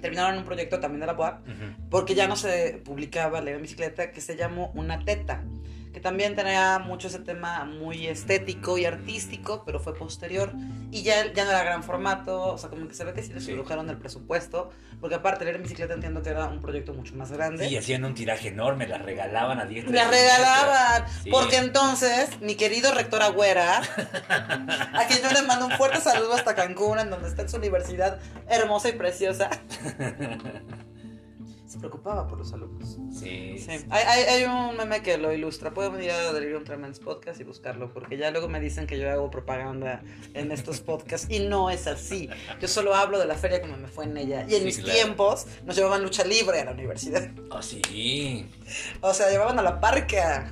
[0.00, 1.46] terminaron un proyecto también de la UAP,
[1.88, 5.44] porque ya no se publicaba Leer en Bicicleta, que se llamó Una Teta.
[5.92, 10.52] Que también tenía mucho ese tema muy estético y artístico, pero fue posterior.
[10.92, 13.32] Y ya, ya no era gran formato, o sea, como que se ve que sí
[13.32, 14.70] les redujeron el presupuesto,
[15.00, 17.66] porque aparte leer en bicicleta entiendo que era un proyecto mucho más grande.
[17.66, 21.30] Y hacían un tiraje enorme, las regalaban a 10 Me regalaban, Sí.
[21.30, 23.82] porque entonces mi querido rector Agüera,
[24.28, 27.56] a quien yo le mando un fuerte saludo hasta Cancún, en donde está en su
[27.56, 28.18] universidad
[28.48, 29.50] hermosa y preciosa,
[31.70, 32.98] se preocupaba por los alumnos.
[33.12, 33.70] Sí, Sí.
[33.90, 35.70] Hay, hay, hay un meme que lo ilustra.
[35.72, 39.08] Pueden venir a Delirium Tremens Podcast y buscarlo, porque ya luego me dicen que yo
[39.08, 40.02] hago propaganda
[40.34, 42.28] en estos podcasts y no es así.
[42.60, 44.44] Yo solo hablo de la feria como me fue en ella.
[44.48, 44.92] Y en Sí, mis claro.
[44.98, 47.30] tiempos nos llevaban lucha libre a la universidad.
[47.52, 48.48] Ah, sí.
[49.00, 50.50] O sea, llevaban a la parca.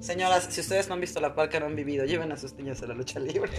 [0.00, 2.82] Señoras, si ustedes no han visto la parca, no han vivido, lleven a sus niños
[2.82, 3.50] a la lucha libre.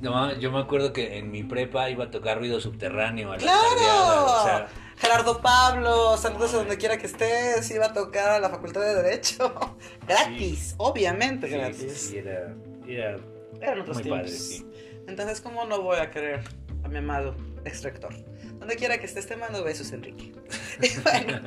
[0.00, 3.42] No, yo me acuerdo que en mi prepa iba a tocar ruido subterráneo a la
[3.42, 3.58] ¡Claro!
[3.68, 4.68] tardeada, o sea,
[5.00, 7.70] Gerardo Pablo, saludos a donde quiera que estés.
[7.70, 9.54] Iba a tocar a la Facultad de Derecho.
[10.08, 11.92] Gratis, obviamente sí, gratis.
[11.92, 12.54] sí, era,
[12.86, 13.16] era
[13.60, 14.26] Eran otros muy tiempos.
[14.26, 14.66] padre, sí.
[15.06, 16.40] Entonces, ¿cómo no voy a querer
[16.84, 17.34] a mi amado
[17.64, 18.14] extractor?
[18.58, 20.32] Donde quiera que estés, te mando besos, Enrique.
[20.80, 21.40] Y bueno,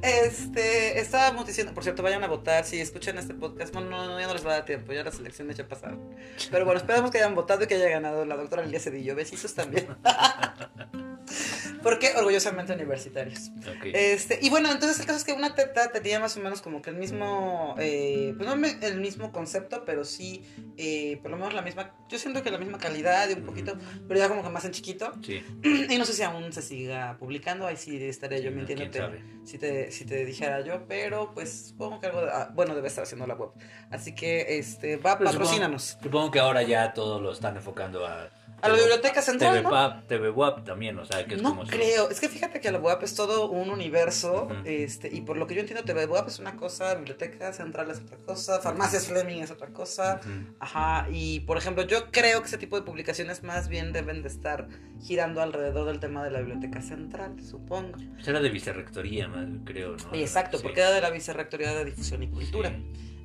[0.00, 3.72] este, estábamos diciendo, por cierto, vayan a votar si escuchan este podcast.
[3.74, 6.14] Bueno, no, ya no les va a dar tiempo, ya las elecciones ya pasaron.
[6.52, 9.16] Pero bueno, esperamos que hayan votado y que haya ganado la doctora Lilia Cedillo.
[9.16, 9.88] Besitos también.
[11.82, 13.50] Porque orgullosamente universitarios.
[13.60, 13.86] Ok.
[13.94, 16.82] Este, y bueno, entonces el caso es que una teta tenía más o menos como
[16.82, 20.44] que el mismo, eh, pues no me- el mismo concepto, pero sí,
[20.76, 23.78] eh, por lo menos la misma, yo siento que la misma calidad y un poquito,
[24.06, 25.12] pero ya como que más en chiquito.
[25.24, 25.42] Sí,
[25.88, 29.90] Y no sé si aún se siga publicando, ahí sí estaría yo mintiéndote si te,
[29.92, 33.26] si te dijera yo, pero pues supongo que algo, de- ah, bueno, debe estar haciendo
[33.26, 33.50] la web.
[33.90, 35.98] Así que, este, va, Pues patrocínanos.
[36.02, 38.28] Supongo que ahora ya todos lo están enfocando a...
[38.62, 39.70] A la biblioteca central, TV ¿no?
[39.70, 42.60] Pap, TV WAP también, o sea, que es No como su creo, es que fíjate
[42.60, 46.06] que la UAP es todo un universo, este, y por lo que yo entiendo, TV
[46.06, 50.20] UAP es una cosa, Biblioteca Central es otra cosa, Farmacias Fleming es otra cosa,
[50.58, 54.28] ajá, y por ejemplo, yo creo que ese tipo de publicaciones más bien deben de
[54.28, 54.68] estar
[55.00, 57.98] girando alrededor del tema de la Biblioteca Central, supongo.
[58.14, 59.30] Pues era de vicerrectoría,
[59.64, 60.14] creo, ¿no?
[60.14, 62.72] Exacto, porque era de la Vicerrectoría de Difusión y Cultura.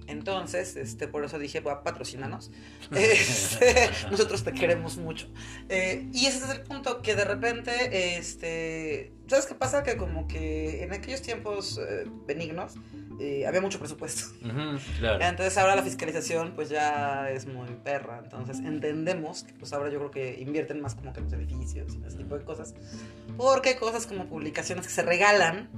[0.08, 2.51] Entonces, este, por eso dije, a patrocínanos.
[2.95, 5.28] Este, nosotros te queremos mucho.
[5.70, 9.84] Eh, y ese es el punto que de repente, este, ¿sabes qué pasa?
[9.84, 12.76] Que como que en aquellos tiempos eh, benignos
[13.20, 14.36] eh, había mucho presupuesto.
[14.41, 18.22] Entonces ahora la fiscalización pues ya es muy perra.
[18.24, 21.95] Entonces entendemos que pues ahora yo creo que invierten más como que en los edificios
[21.95, 22.76] y ese tipo de cosas.
[23.38, 25.70] Porque cosas como publicaciones que se regalan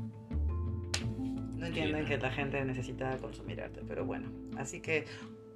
[1.58, 4.32] no entienden que la gente necesita consumir arte, pero bueno.
[4.58, 5.06] Así que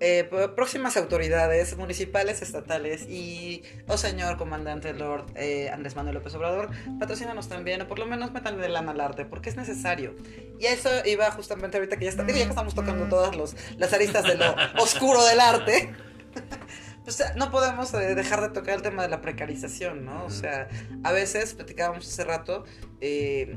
[0.04, 6.70] eh, próximas autoridades municipales, estatales y, oh señor comandante Lord eh, Andrés Manuel López Obrador,
[7.00, 10.16] patrocínanos también, o por lo menos metan de lana al arte, porque es necesario.
[10.60, 13.56] Y eso iba justamente ahorita que ya, está, digo, ya que estamos tocando todas los,
[13.78, 15.94] las aristas de lo oscuro del arte.
[17.04, 20.26] pues no podemos eh, dejar de tocar el tema de la precarización, ¿no?
[20.26, 20.68] O sea,
[21.04, 22.64] a veces, platicábamos hace rato,
[23.02, 23.56] eh,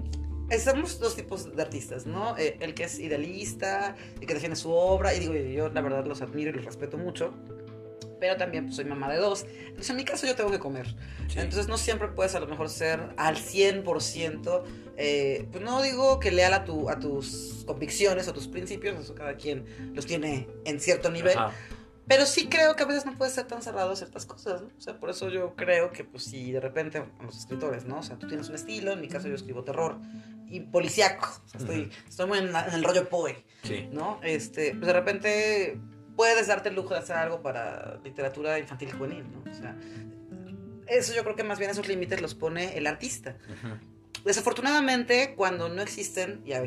[0.51, 2.37] Estamos dos tipos de artistas, ¿no?
[2.37, 6.05] Eh, el que es idealista y que defiende su obra, y digo, yo la verdad
[6.07, 7.33] los admiro y los respeto mucho,
[8.21, 9.47] pero también pues, soy mamá de dos.
[9.67, 10.95] Entonces en mi caso yo tengo que comer.
[11.35, 14.63] Entonces no siempre puedes a lo mejor ser al 100%,
[14.97, 19.15] eh, pues no digo que leal a, tu, a tus convicciones o tus principios, eso
[19.15, 19.65] cada quien
[19.95, 21.37] los tiene en cierto nivel.
[22.07, 24.69] Pero sí creo que a veces no puede ser tan cerrado a ciertas cosas, ¿no?
[24.77, 27.99] O sea, por eso yo creo que, pues, si de repente, los escritores, ¿no?
[27.99, 29.99] O sea, tú tienes un estilo, en mi caso yo escribo terror
[30.49, 33.45] y policíaco, o sea, estoy, estoy muy en, el rollo poe,
[33.91, 34.21] ¿no?
[34.23, 35.81] Este, pues de repente
[36.15, 39.51] puedes darte el lujo de hacer algo para literatura infantil y juvenil, ¿no?
[39.51, 39.77] O sea,
[40.87, 43.37] eso yo creo que más bien esos límites los pone el artista.
[44.25, 46.63] Desafortunadamente, cuando no existen, y ya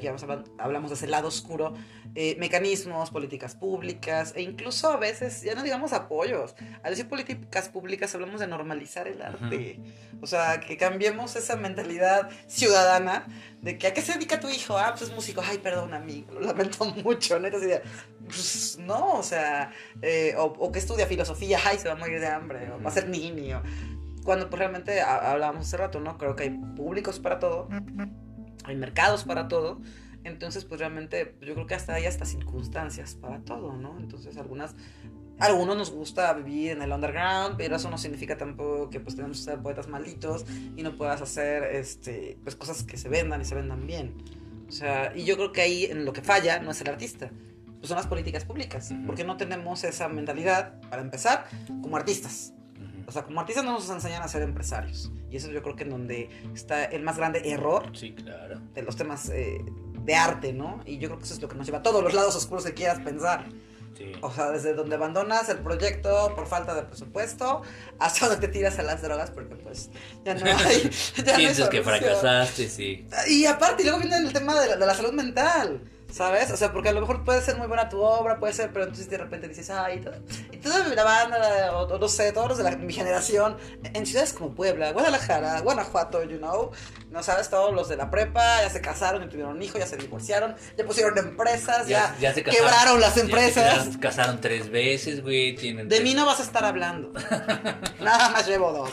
[0.60, 1.74] hablamos de ese lado oscuro,
[2.14, 7.70] eh, mecanismos, políticas públicas e incluso a veces, ya no digamos apoyos, al decir políticas
[7.70, 9.80] públicas hablamos de normalizar el arte.
[10.22, 13.26] O sea, que cambiemos esa mentalidad ciudadana
[13.62, 16.34] de que a qué se dedica tu hijo, ah, pues es músico, ay, perdón, amigo,
[16.34, 17.48] lo lamento mucho, ¿no?
[17.48, 17.82] Entonces,
[18.24, 19.72] pues no, o sea,
[20.04, 22.90] eh, o, o, que estudia filosofía, ay, se va a morir de hambre, o va
[22.90, 23.64] a ser niño
[24.28, 26.18] cuando pues, realmente hablábamos hace rato, ¿no?
[26.18, 27.70] Creo que hay públicos para todo,
[28.66, 29.80] hay mercados para todo,
[30.26, 33.98] entonces pues realmente yo creo que hasta hay hasta circunstancias para todo, ¿no?
[33.98, 34.76] Entonces algunas
[35.40, 39.38] algunos nos gusta vivir en el underground, pero eso no significa tampoco que pues tenemos
[39.38, 43.46] que ser poetas malditos y no puedas hacer este pues cosas que se vendan y
[43.46, 44.14] se vendan bien.
[44.68, 47.32] O sea, y yo creo que ahí en lo que falla no es el artista,
[47.78, 51.46] pues son las políticas públicas, porque no tenemos esa mentalidad para empezar
[51.82, 52.52] como artistas.
[53.08, 55.12] O sea, como artistas no nos enseñan a ser empresarios.
[55.32, 58.60] Y eso yo creo que en donde está el más grande error sí, claro.
[58.74, 59.64] de los temas eh,
[60.04, 60.82] de arte, ¿no?
[60.86, 62.66] Y yo creo que eso es lo que nos lleva a todos los lados oscuros
[62.66, 63.46] que quieras pensar.
[63.98, 64.12] Sí.
[64.22, 67.64] O sea, desde donde abandonas el proyecto por falta de presupuesto
[67.98, 69.90] hasta donde te tiras a las drogas porque pues
[70.24, 70.92] ya no hay...
[71.26, 73.08] Ya Sientes que fracasaste, sí.
[73.30, 75.82] Y aparte, y luego viene el tema de la salud mental.
[76.12, 76.52] ¿Sabes?
[76.52, 78.86] O sea, porque a lo mejor puede ser muy buena tu obra, puede ser, pero
[78.86, 80.04] entonces de repente dices, ay,
[80.52, 84.34] y toda la banda, o, no sé, todos los de la, mi generación, en ciudades
[84.34, 86.72] como Puebla, Guadalajara, Guanajuato, you know,
[87.12, 89.98] no sabes, todos los de la prepa ya se casaron, ya tuvieron hijos, ya se
[89.98, 93.86] divorciaron, ya pusieron empresas, ya, quebraron las empresas.
[93.86, 95.56] Ya se casaron tres veces, güey.
[95.56, 97.12] Tienen de mí no vas a estar hablando.
[98.00, 98.92] Nada más llevo dos.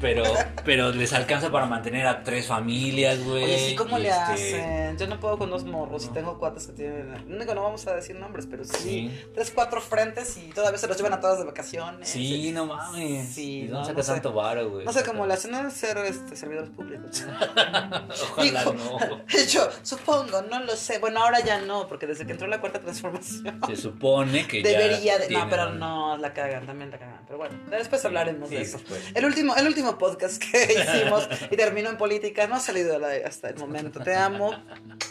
[0.00, 0.22] Pero,
[0.64, 3.44] pero les alcanza para mantener a tres familias, güey.
[3.44, 4.98] Oye, sí, ¿cómo le este, hacen?
[4.98, 7.24] Yo no puedo con dos morros y tengo cuates que tienen.
[7.26, 10.96] No, no vamos a decir nombres, pero sí, Tres, cuatro frentes y todavía se los
[10.96, 12.08] llevan a todas de vacaciones.
[12.08, 13.28] Sí, no mames.
[13.28, 14.12] Sí, no, no, sé.
[14.12, 14.84] tanto varo, güey.
[14.84, 17.24] No sé cómo le hacen a ser este, servidores públicos.
[18.30, 18.98] Ojalá no.
[19.48, 20.98] Yo supongo, no lo sé.
[20.98, 23.60] Bueno, ahora ya no, porque desde que entró la cuarta transformación.
[23.66, 25.28] Se supone que Debería de.
[25.30, 27.26] No, pero no, la cagan, también la cagan.
[27.28, 28.80] Pero bueno, después hablaremos de eso.
[29.14, 32.46] El último, el último podcast que hicimos y terminó en política.
[32.46, 34.00] No ha salido hasta el momento.
[34.00, 34.52] Te amo,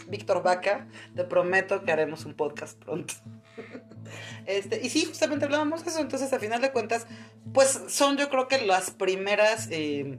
[0.08, 0.88] Víctor Vaca.
[1.14, 3.14] Te prometo que haremos un podcast pronto.
[4.46, 6.00] Este, y sí, justamente hablábamos de eso.
[6.00, 7.06] Entonces, a final de cuentas,
[7.52, 10.18] pues son yo creo que las primeras, eh,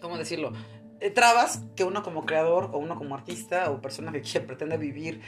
[0.00, 0.52] ¿cómo decirlo?
[0.98, 5.20] Eh, trabas que uno como creador o uno como artista o persona que pretende vivir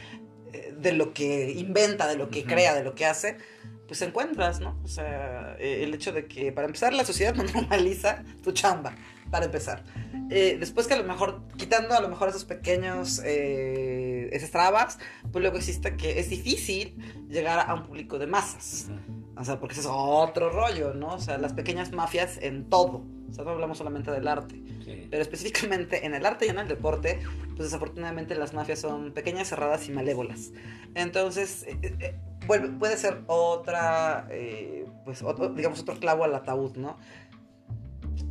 [0.53, 3.39] eh, de lo que inventa, de lo que crea, de lo que hace,
[3.87, 4.79] pues encuentras, ¿no?
[4.85, 8.95] O sea, eh, el hecho de que, para empezar, la sociedad no normaliza tu chamba,
[9.31, 9.83] para empezar.
[10.31, 14.99] Eh, después que a lo mejor, quitando a lo mejor esos pequeños, eh, esas trabas,
[15.31, 16.97] pues luego existe que es difícil
[17.29, 18.89] llegar a un público de masas.
[19.37, 21.15] O sea, porque ese es otro rollo, ¿no?
[21.15, 24.63] O sea, las pequeñas mafias en todo O sea, no hablamos solamente del arte.
[24.85, 25.09] Sí.
[25.11, 27.21] Pero específicamente en el arte y en el deporte,
[27.57, 30.53] pues desafortunadamente las mafias son pequeñas, cerradas y malévolas.
[30.95, 32.15] Entonces, eh, eh,
[32.47, 36.97] vuelve- puede ser otra, eh, pues otro- digamos, otro clavo al ataúd, ¿no?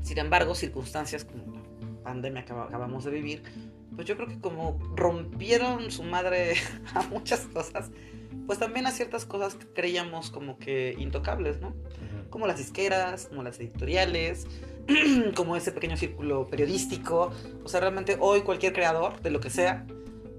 [0.01, 3.43] Sin embargo, circunstancias como la pandemia que acabamos de vivir,
[3.95, 6.53] pues yo creo que como rompieron su madre
[6.95, 7.91] a muchas cosas,
[8.47, 11.73] pues también a ciertas cosas que creíamos como que intocables, ¿no?
[12.29, 14.47] Como las disqueras, como las editoriales,
[15.35, 17.31] como ese pequeño círculo periodístico.
[17.63, 19.85] O sea, realmente hoy cualquier creador de lo que sea,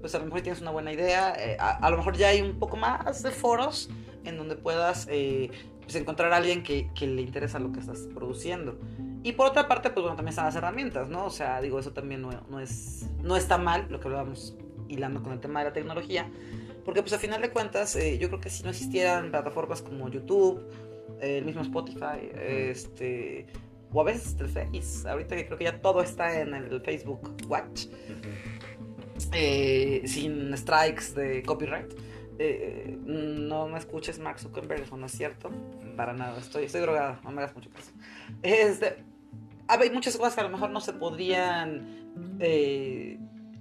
[0.03, 2.41] pues a lo mejor tienes una buena idea, eh, a, a lo mejor ya hay
[2.41, 3.89] un poco más de foros
[4.25, 5.49] en donde puedas eh,
[5.81, 8.77] pues encontrar a alguien que, que le interesa lo que estás produciendo.
[9.23, 11.23] Y por otra parte, pues bueno, también están las herramientas, ¿no?
[11.23, 14.57] O sea, digo, eso también no, no es, no está mal, lo que hablábamos
[14.89, 16.29] hilando con el tema de la tecnología,
[16.83, 20.09] porque pues a final de cuentas, eh, yo creo que si no existieran plataformas como
[20.09, 20.61] YouTube,
[21.21, 23.45] eh, el mismo Spotify, este,
[23.93, 27.37] o a veces el Face, ahorita que creo que ya todo está en el Facebook
[27.47, 28.52] Watch, Ujú.
[29.31, 31.93] Eh, sin strikes de copyright.
[32.39, 35.51] Eh, no me escuches Mark Zuckerberg, eso no es cierto,
[35.95, 37.91] para nada, estoy, estoy drogada, no me hagas mucho caso.
[38.41, 39.03] Este,
[39.67, 43.19] hay muchas cosas que a lo mejor no se podrían eh,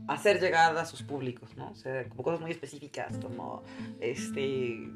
[0.08, 1.70] hacer llegar a sus públicos, ¿no?
[1.70, 3.62] O sea, como cosas muy específicas, como
[4.00, 4.88] este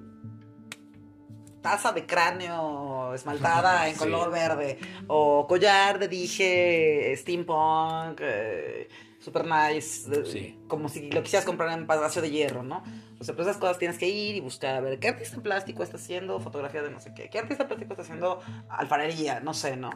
[1.62, 3.98] taza de cráneo esmaltada en Sí.
[3.98, 4.78] color verde
[5.08, 8.88] o collar de dije steampunk eh,
[9.26, 10.58] super nice Sí.
[10.68, 12.82] como si lo quisieras comprar en Palacio de Hierro no
[13.20, 15.42] o sea pues esas cosas tienes que ir y buscar a ver qué artista en
[15.42, 19.40] plástico está haciendo fotografía de no sé qué qué artista en plástico está haciendo alfarería
[19.40, 19.90] no sé no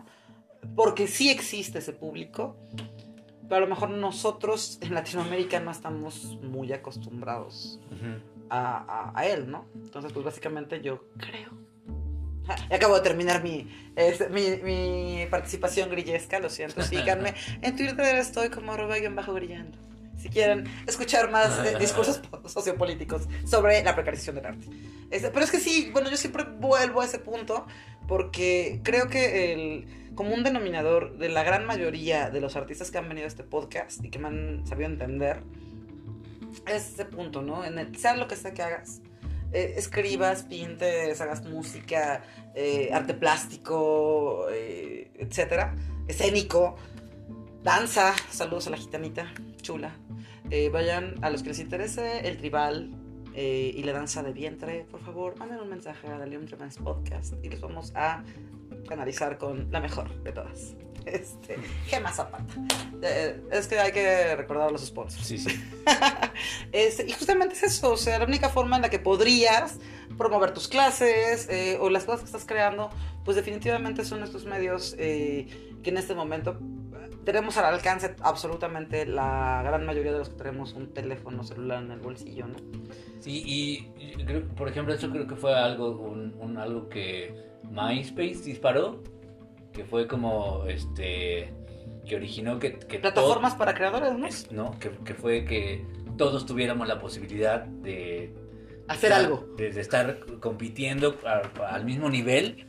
[0.75, 2.57] porque sí existe ese público
[3.49, 7.81] pero a lo mejor nosotros en Latinoamérica no estamos muy acostumbrados
[8.49, 9.65] a, a- a él, ¿no?
[9.75, 11.51] Entonces, pues básicamente yo creo.
[12.71, 17.35] Acabo de terminar mi, este, mi, mi participación grillesca, lo siento, síganme.
[17.63, 19.79] En Twitter estoy como bajo grillando.
[20.19, 24.67] Si quieren escuchar más eh, discursos po- sociopolíticos sobre la precarización del arte.
[25.11, 27.67] Este, pero es que sí, bueno, yo siempre vuelvo a ese punto
[28.07, 33.09] porque creo que el común denominador de la gran mayoría de los artistas que han
[33.09, 35.43] venido a este podcast y que me han sabido entender
[36.67, 37.65] es ese punto, ¿no?
[37.65, 39.01] En el, sea lo que sea que hagas,
[39.53, 42.23] eh, escribas, pintes, hagas música,
[42.55, 45.75] eh, arte plástico, eh, etcétera,
[46.09, 46.77] escénico,
[47.63, 49.33] danza, saludos a la gitanita,
[49.63, 49.97] chula.
[50.51, 52.97] Eh, vayan a los que les interese el tribal
[53.33, 57.49] y la danza de vientre, por favor, manden un mensaje a Dalium Tremens Podcast y
[57.49, 58.23] les vamos a
[58.87, 60.75] canalizar con la mejor de todas.
[61.07, 61.57] Este,
[61.87, 62.55] Gema Zapata.
[63.03, 65.25] Eh, es que hay que recordar a los sponsors.
[65.27, 65.51] Sí, sí.
[66.73, 69.79] Este, y justamente es eso, o sea, la única forma en la que podrías
[70.17, 72.91] promover tus clases eh, o las cosas que estás creando,
[73.25, 75.47] pues definitivamente son estos medios eh,
[75.83, 76.59] que en este momento
[77.25, 81.91] tenemos al alcance absolutamente la gran mayoría de los que tenemos un teléfono celular en
[81.91, 82.57] el bolsillo, ¿no?
[83.21, 87.35] Sí, y y creo- por ejemplo, eso creo que fue algo, un, un- algo que
[87.71, 89.03] MySpace disparó,
[89.73, 91.53] que fue como, este,
[92.09, 92.79] que originó que...
[92.79, 94.27] que Plataformas para creadores, ¿no?
[94.27, 94.79] Es- ¿no?
[94.79, 95.85] Que, que fue que
[96.17, 98.35] todos tuviéramos la posibilidad de
[98.89, 99.47] Hacer algo.
[99.57, 102.67] de, de estar compitiendo a- al mismo nivel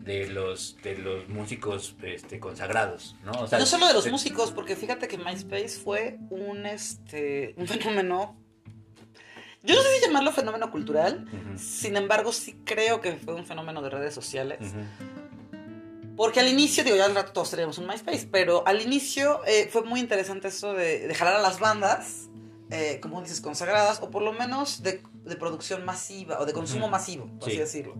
[0.00, 3.32] de los de los músicos este, consagrados, ¿no?
[3.32, 7.68] O sea, no solo de los músicos, porque fíjate que MySpace fue un, este, un
[7.68, 8.34] fenómeno,
[9.62, 13.82] yo no sé si llamarlo fenómeno cultural, sin embargo sí creo que fue un fenómeno
[13.82, 14.58] de redes sociales.
[16.20, 19.70] Porque al inicio, digo, ya al rato todos tenemos un MySpace, pero al inicio eh,
[19.72, 22.28] fue muy interesante eso de, de jalar a las bandas,
[22.70, 26.88] eh, como dices, consagradas, o por lo menos de, de producción masiva, o de consumo
[26.88, 27.56] masivo, por así Sí.
[27.56, 27.94] decirlo.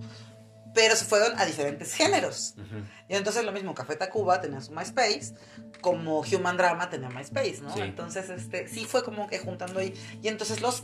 [0.74, 2.52] Pero se fueron a diferentes géneros.
[2.59, 2.84] Ujú.
[3.09, 5.32] Y entonces lo mismo, Café Tacuba tenía su MySpace,
[5.80, 7.72] como Human Drama tenía MySpace, ¿no?
[7.74, 7.80] Sí.
[7.80, 9.94] Entonces, este, sí fue como que juntando ahí.
[10.22, 10.82] Y entonces los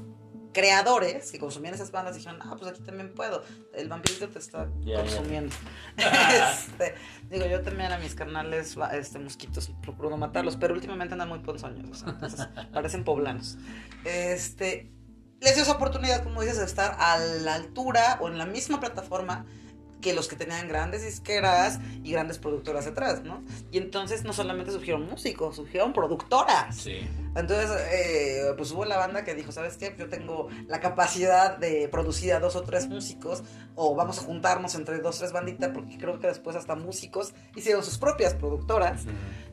[0.57, 3.43] creadores que consumían esas bandas dijeron, ah, pues aquí también puedo.
[3.75, 5.55] El vampirito te está consumiendo.
[5.97, 6.95] Este,
[7.29, 11.41] digo, yo también a mis carnales, este, mosquitos, procuro no matarlos, pero últimamente andan muy
[11.41, 13.59] ponzoños, entonces parecen poblanos.
[14.05, 14.91] Este,
[15.41, 18.81] les dio esa oportunidad, como dices, de estar a la altura o en la misma
[18.81, 19.45] plataforma
[20.07, 23.43] que los que tenían grandes disqueras y grandes productoras detrás, ¿no?
[23.73, 26.77] Y entonces no solamente surgieron músicos, surgieron productoras.
[26.77, 27.01] Sí.
[27.35, 29.97] Entonces, eh, pues hubo la banda que dijo, ¿sabes qué?
[29.99, 33.43] Yo tengo la capacidad de producir a dos o tres músicos,
[33.75, 37.35] o vamos a juntarnos entre dos o tres banditas, porque creo que después hasta músicos
[37.57, 39.07] hicieron sus propias productoras.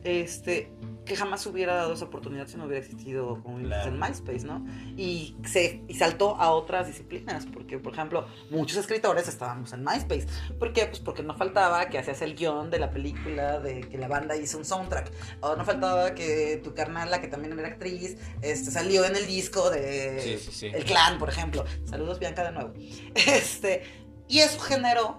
[0.04, 0.70] Este,
[1.04, 3.90] que jamás hubiera dado esa oportunidad si no hubiera existido como Claro.
[3.90, 4.64] en MySpace, ¿no?
[4.96, 10.26] Y, se, y saltó a otras disciplinas, porque, por ejemplo, muchos escritores estábamos en MySpace.
[10.58, 10.86] ¿Por qué?
[10.86, 14.34] Pues porque no faltaba que hacías el guion de la película, de que la banda
[14.36, 15.10] hizo un soundtrack,
[15.40, 19.70] o no faltaba que tu carnala, que también era actriz, este, salió en el disco
[19.70, 20.66] de Sí, sí, sí.
[20.72, 21.64] El Clan, por ejemplo.
[21.84, 22.72] Saludos, Bianca, de nuevo.
[23.14, 23.82] Este,
[24.28, 25.18] y eso generó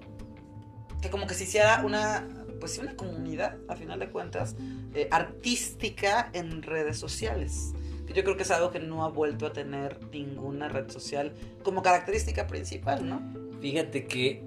[1.02, 2.28] que como que se hiciera una,
[2.66, 4.56] pues sí, una comunidad, a final de cuentas,
[4.96, 7.74] eh, artística en redes sociales.
[8.08, 11.34] Que yo creo que es algo que no ha vuelto a tener ninguna red social
[11.64, 13.22] como característica principal, ¿no?
[13.62, 14.44] Fíjate que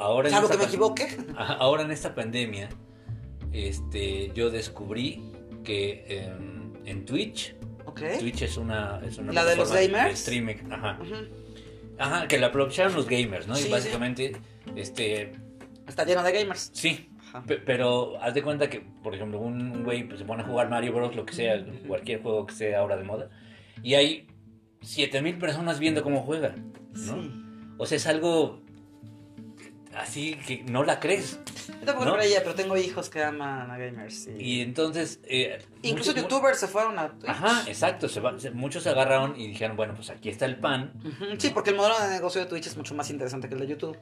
[0.00, 1.06] ahora Salvo que me equivoque.
[1.36, 2.68] Ahora en esta pandemia,
[3.52, 5.22] este, yo descubrí
[5.62, 8.00] que em, en Twitch, Ok.
[8.18, 10.18] Twitch es una, es una ¿La de los gamers?
[10.20, 10.98] streaming, ajá,
[11.98, 13.54] ajá, que la aprovecharon los gamers, ¿no?
[13.54, 13.70] Sí, y sí.
[13.70, 14.32] básicamente,
[14.74, 15.32] este,
[15.86, 16.70] Está lleno de gamers.
[16.72, 17.44] sí, Ajá.
[17.64, 20.92] pero haz de cuenta que, por ejemplo, un güey pues, se pone a jugar Mario
[20.92, 23.30] Bros, lo que sea, cualquier juego que sea ahora de moda,
[23.82, 24.26] y hay
[24.82, 27.22] 7000 personas viendo cómo juega, ¿no?
[27.22, 27.30] Sí.
[27.78, 28.60] O sea, es algo
[29.94, 31.38] así que no la crees.
[31.68, 32.10] Yo tampoco ¿No?
[32.12, 34.24] lo creía, pero tengo hijos que aman a gamers.
[34.24, 34.30] sí.
[34.38, 35.20] Y entonces...
[35.24, 37.28] eh, Incluso muchos- youtubers se fueron a Twitch.
[37.28, 38.08] Ajá, exacto.
[38.08, 40.92] Se va- se- muchos se agarraron y dijeron, bueno, pues aquí está el pan.
[41.38, 43.66] Sí, porque el modelo de negocio de Twitch es mucho más interesante que el de
[43.66, 43.96] YouTube.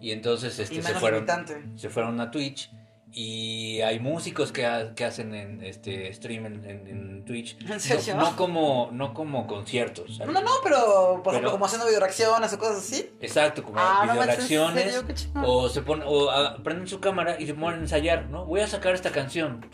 [0.00, 1.26] Y entonces y este, se, fueron,
[1.76, 2.70] se fueron a Twitch.
[3.18, 7.56] Y hay músicos que, ha- que hacen en este stream en, en- en Twitch.
[7.70, 8.14] ¿En serio?
[8.14, 10.18] No, no como, no como conciertos.
[10.18, 10.34] ¿sabes?
[10.34, 10.76] No, no, pero
[11.14, 13.08] por Pero- ejemplo, como haciendo video reacciones o cosas así.
[13.22, 14.84] Exacto, como Ah, no video manches, ¿en reacciones.
[14.84, 15.06] serio?
[15.06, 15.44] Qué chingón.
[15.46, 18.44] O se ponen, o ah, prenden su cámara y se ponen a ensayar, ¿no?
[18.44, 19.64] Voy a sacar esta canción.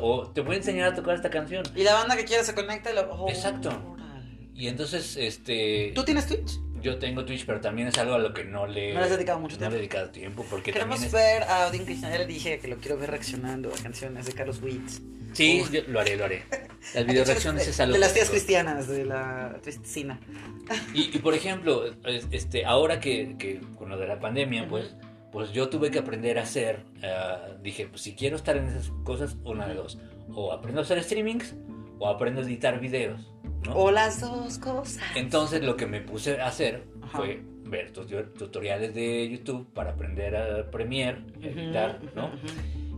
[0.00, 1.64] O te voy a enseñar a tocar esta canción.
[1.74, 3.10] Y la banda que quiere se conecta y lo.
[3.12, 3.96] oh, Exacto.
[4.54, 5.90] Y entonces, este.
[5.94, 6.60] ¿Tú tienes Twitch?
[6.82, 9.10] Yo tengo Twitch, pero también es algo a lo que no le, No le has
[9.10, 9.70] dedicado mucho no tiempo.
[9.72, 10.44] le he dedicado tiempo.
[10.50, 12.10] Porque Queremos también es- ver a Odin Krishna.
[12.10, 15.00] Ya le dije que lo quiero ver reaccionando a canciones de Carlos Witz.
[15.32, 16.42] Sí, yo lo haré, lo haré.
[16.94, 17.94] Las videoreacciones de, es algo.
[17.94, 20.20] de las tías cristianas, de la Cristina.
[20.92, 24.94] Y, y, por ejemplo, es- este, ahora que, que con lo de la pandemia, pues,
[25.30, 26.80] pues yo tuve que aprender a hacer.
[27.02, 29.98] ah, dije, pues si quiero estar en esas cosas, una de dos.
[30.34, 31.54] O aprendo a hacer streamings
[31.98, 33.31] o aprendo a editar videos.
[33.64, 33.74] ¿No?
[33.74, 35.02] O las dos cosas.
[35.14, 37.18] Entonces lo que me puse a hacer Ajá.
[37.18, 42.30] fue ver tut- tutoriales de YouTube para aprender a Premiere, editar, ¿no?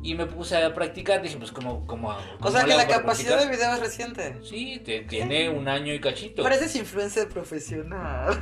[0.03, 1.87] Y me puse a practicar, dije, pues como...
[1.87, 4.37] como O sea que la capacidad de video es reciente.
[4.43, 6.43] Sí, te- tiene un año y cachito.
[6.43, 8.39] Pareces influencer profesional.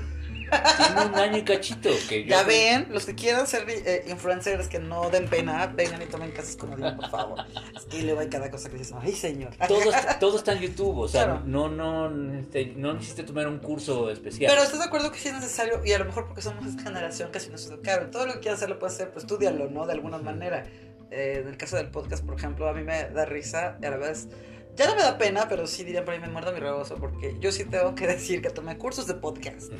[0.76, 1.90] Tiene un año y cachito.
[2.08, 6.02] Que yo Ya ven, los que quieran ser eh, influencers que no den pena, vengan
[6.02, 7.38] y tomen clases con Odín, por favor.
[7.76, 9.54] Es que luego hay cada cosa que dices, ay señor.
[9.66, 11.42] Todo, está- todo está en YouTube, o sea, Claro.
[11.46, 14.50] no, no, este, no necesitas tomar un curso especial.
[14.50, 16.82] Pero estás de acuerdo que sí es necesario, y a lo mejor porque somos esta
[16.82, 18.10] generación casi nos educaron.
[18.10, 19.86] Todo lo que quieras hacer lo puedes hacer, pues estudialo, ¿no?
[19.86, 20.64] De alguna manera.
[21.10, 23.90] Eh, en el caso del podcast, por ejemplo, a mí me da risa y a
[23.90, 24.28] la vez.
[24.74, 27.36] Ya no me da pena, pero sí diría por ahí me muerdo mi rebozo porque
[27.40, 29.72] yo sí tengo que decir que tomé cursos de podcast.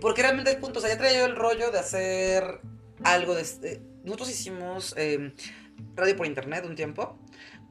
[0.00, 2.60] Porque realmente el punto, o sea, ya traía yo el rollo de hacer
[3.04, 3.42] algo de...
[3.62, 5.32] eh, nosotros hicimos eh,
[5.94, 7.18] radio por internet un tiempo,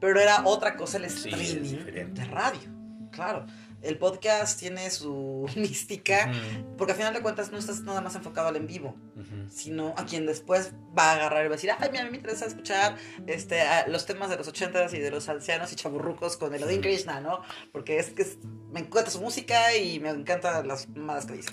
[0.00, 2.70] pero era otra cosa el streaming es de radio.
[3.10, 3.46] Claro,
[3.82, 6.30] el podcast tiene su mística,
[6.78, 8.94] porque al final de cuentas no estás nada más enfocado al en vivo,
[9.50, 12.10] sino a quien después va a agarrar y va a decir, ay, mira, a mí
[12.12, 12.96] me interesa escuchar
[13.26, 16.62] este, a- los temas de los ochentas y de los ancianos y chaburrucos con el
[16.64, 17.42] Odin Krishna, ¿no?
[17.72, 18.38] Porque es que es-
[18.70, 21.50] me encanta su música y me encantan las mamadas que dice.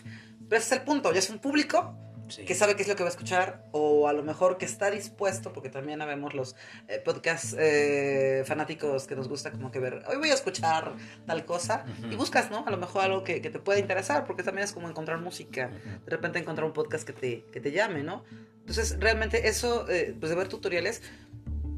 [0.47, 1.95] Pero ese es el punto, ya es un público
[2.29, 2.45] Sí.
[2.45, 4.89] que sabe qué es lo que va a escuchar o a lo mejor que está
[4.91, 6.55] dispuesto, porque también habemos los
[6.87, 10.93] eh, podcast eh, fanáticos que nos gusta como que ver, hoy voy a escuchar
[11.25, 12.11] tal cosa Ujú.
[12.11, 12.65] y buscas, ¿no?
[12.65, 15.67] A lo mejor algo que, que te pueda interesar, porque también es como encontrar música,
[15.73, 16.05] Ujú.
[16.05, 18.23] de repente encontrar un podcast que te, que te llame, ¿no?
[18.59, 21.01] Entonces, realmente eso, eh, pues de ver tutoriales,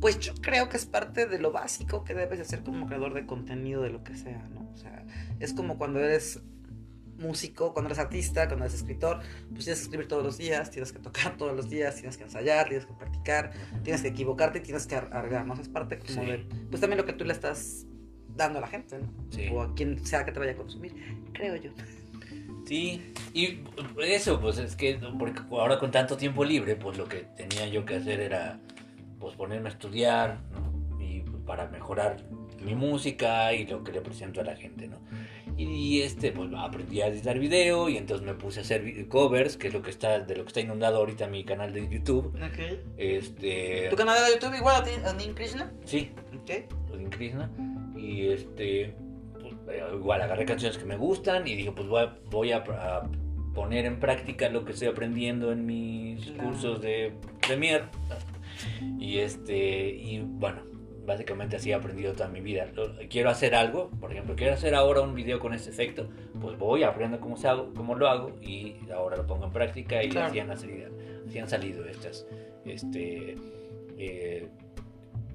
[0.02, 3.14] pues yo creo que es parte de lo básico que debes de hacer como creador
[3.14, 4.69] de contenido de lo que sea, ¿no?
[4.73, 5.06] O sea,
[5.40, 6.40] es como cuando eres
[7.22, 9.19] músico, cuando eres artista, cuando eres escritor,
[9.52, 12.23] pues tienes que escribir todos los días, tienes que tocar todos los días, tienes que
[12.23, 13.52] ensayar, tienes que practicar,
[13.84, 15.53] tienes que equivocarte y tienes que arreglar, ¿no?
[15.53, 16.26] Es parte como Sí.
[16.31, 17.85] de, pues también lo que tú le estás
[18.35, 19.07] dando a la gente, ¿no?
[19.30, 19.48] Sí.
[19.52, 20.93] O a quien sea que te vaya a consumir,
[21.34, 21.72] creo yo.
[22.65, 23.60] Sí, y
[24.02, 27.84] eso, pues es que porque ahora con tanto tiempo libre, pues lo que tenía yo
[27.85, 28.60] que hacer era
[29.19, 31.03] pues ponerme a estudiar, ¿no?
[31.03, 32.23] Y para mejorar
[32.64, 34.99] mi música y lo que le presento a la gente, ¿no?
[35.69, 39.67] Y este, pues aprendí a editar video y entonces me puse a hacer covers, que
[39.67, 42.27] es lo que está, de lo que está inundado ahorita mi canal de YouTube.
[42.35, 42.79] Ok.
[42.97, 45.71] Este, ¿Tu canal de YouTube igual a Nin Krishna?
[45.85, 46.11] sí,
[46.41, 46.91] Ok.
[46.93, 47.49] Odin Krishna.
[47.95, 48.93] Y este,
[49.39, 52.57] pues, eh, igual agarré canciones que me gustan y dije, pues voy a, voy a,
[52.57, 53.09] a
[53.53, 56.43] poner en práctica lo que estoy aprendiendo en mis Claro.
[56.49, 57.13] cursos de
[57.45, 57.85] Premiere.
[58.99, 60.61] Y este, y bueno,
[61.06, 62.68] básicamente así he aprendido toda mi vida.
[63.10, 66.10] Quiero hacer algo, por ejemplo, quiero hacer ahora un video con este efecto,
[66.40, 70.03] pues voy, aprendo cómo, se hago, cómo lo hago y ahora lo pongo en práctica
[70.03, 70.28] y Claro.
[70.28, 70.90] así, han salido,
[71.28, 72.26] así han salido estas.
[72.65, 73.36] Este,
[73.98, 74.48] eh,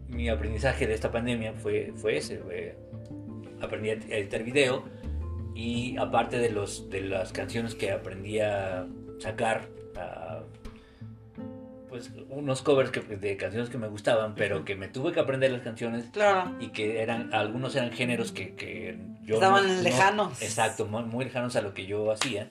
[0.08, 2.76] mi aprendizaje de esta pandemia fue, fue ese, fue-
[3.60, 4.84] aprendí a editar video
[5.54, 8.86] y aparte de, los, de las canciones que aprendí a
[9.18, 10.42] sacar, a-
[11.96, 15.50] pues unos covers que- de canciones que me gustaban, pero que me tuve que aprender
[15.50, 16.52] las canciones Claro.
[16.60, 20.42] y que eran algunos eran géneros que, que yo Estaban lejanos.
[20.42, 22.50] exacto muy, muy lejanos a lo que yo hacía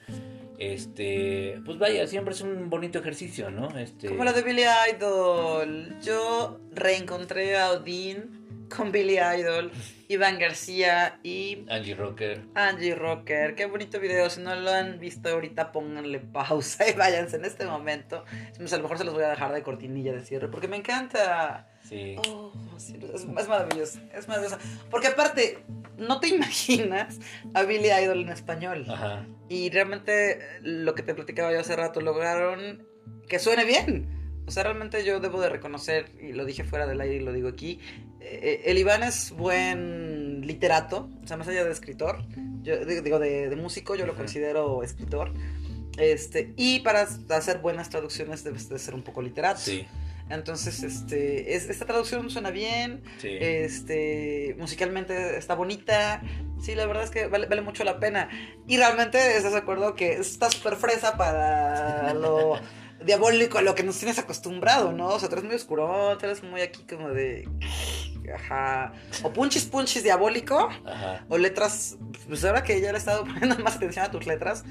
[0.58, 4.64] este pues vaya siempre es un bonito ejercicio no este Como la de Billy
[4.94, 5.96] Idol.
[6.02, 9.70] Yo reencontré a Odín con Billy Idol,
[10.08, 13.54] Iván García y Angie Rocker Angie Rocker.
[13.54, 14.28] Qué bonito video.
[14.30, 18.24] Si no lo han visto ahorita, pónganle pausa y váyanse en este momento.
[18.26, 21.68] A lo mejor se los voy a dejar de cortinilla de cierre porque me encanta.
[21.88, 24.00] Sí Oh, sí, es, es maravilloso.
[24.14, 24.58] Es maravilloso.
[24.90, 25.58] Porque aparte,
[25.98, 27.18] no te imaginas
[27.54, 28.86] a Billy Idol en español.
[28.88, 32.86] ajá Y realmente lo que te platicaba yo hace rato, lograron
[33.28, 34.42] que suene bien.
[34.46, 37.32] O sea, realmente yo debo de reconocer, y lo dije fuera del aire y lo
[37.32, 37.80] digo aquí,
[38.20, 42.24] eh, el Iván es buen literato, o sea, más allá de escritor,
[42.62, 45.32] yo digo de, de músico, yo lo considero escritor.
[45.98, 49.58] Este, y para hacer buenas traducciones debes de ser un poco literato.
[49.58, 49.84] sí
[50.28, 56.20] Entonces, este, es- esta traducción suena bien, sí este, musicalmente está bonita.
[56.60, 58.28] Sí, la verdad es que vale, vale mucho la pena.
[58.66, 62.54] Y realmente estás de acuerdo que está súper fresa para lo
[63.04, 65.08] diabólico, a lo que nos tienes acostumbrado, ¿no?
[65.08, 67.48] O sea, tú eres muy oscuro, tú eres muy aquí como de.
[68.34, 68.92] Ajá.
[69.22, 71.96] O punchis punchis diabólico, ajá o letras.
[72.26, 74.64] Pues ahora que ya le he estado poniendo más atención a tus letras,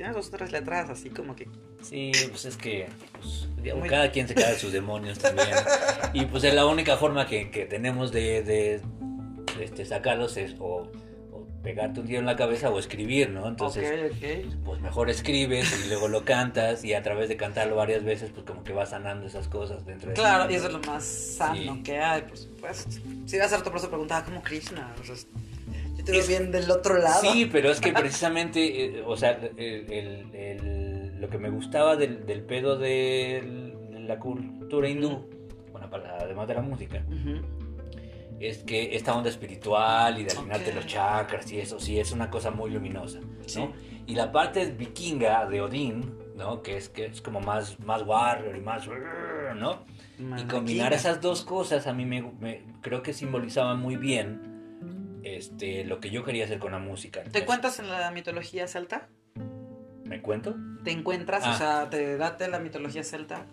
[0.00, 1.46] tienes dos o tres letras así como que.
[1.82, 5.48] Sí, pues es que pues, digamos, Muy- cada quien se cae de sus demonios también.
[6.14, 8.80] Y pues es la única forma que, que tenemos de, de,
[9.62, 10.90] este, sacarlos es o,
[11.32, 13.46] o pegarte un tiro en la cabeza o escribir, ¿no?
[13.46, 14.54] Entonces, ok, ok.
[14.64, 18.46] pues mejor escribes y luego lo cantas y a través de cantarlo varias veces, pues
[18.46, 20.14] como que vas sanando esas cosas dentro de.
[20.14, 21.82] Claro, y eso es lo más sano Sí.
[21.82, 22.90] que hay, por supuesto.
[23.26, 24.94] Si vas a hacer por eso preguntaba como Krishna.
[24.98, 25.14] O sea,
[26.00, 27.20] yo te veo Es- bien del otro lado.
[27.22, 31.96] Sí, pero es que precisamente, eh, o sea, el- el- el- lo que me gustaba
[31.96, 33.74] del, del pedo de
[34.06, 35.28] la cultura hindú,
[35.72, 37.40] bueno, para- además de la música, Ujú.
[38.40, 40.76] es que esta onda espiritual y de alinearte Ok.
[40.76, 43.26] los chakras y eso sí es una cosa muy luminosa, ¿no?
[43.46, 43.60] Sí.
[44.06, 46.62] Y la parte vikinga de Odín, ¿no?
[46.62, 48.88] Que es que es como más más warrior y más
[49.56, 49.84] ¿no?
[50.38, 54.49] Y combinar esas dos cosas a mí me, me- creo que simbolizaban muy bien
[55.24, 57.22] este lo que yo quería hacer con la música.
[57.24, 59.08] ¿Te encuentras en la mitología celta?
[60.04, 60.56] ¿Me cuento?
[60.84, 61.42] ¿Te encuentras?
[61.44, 61.52] Ah.
[61.54, 63.46] O sea, ¿te date la mitología celta?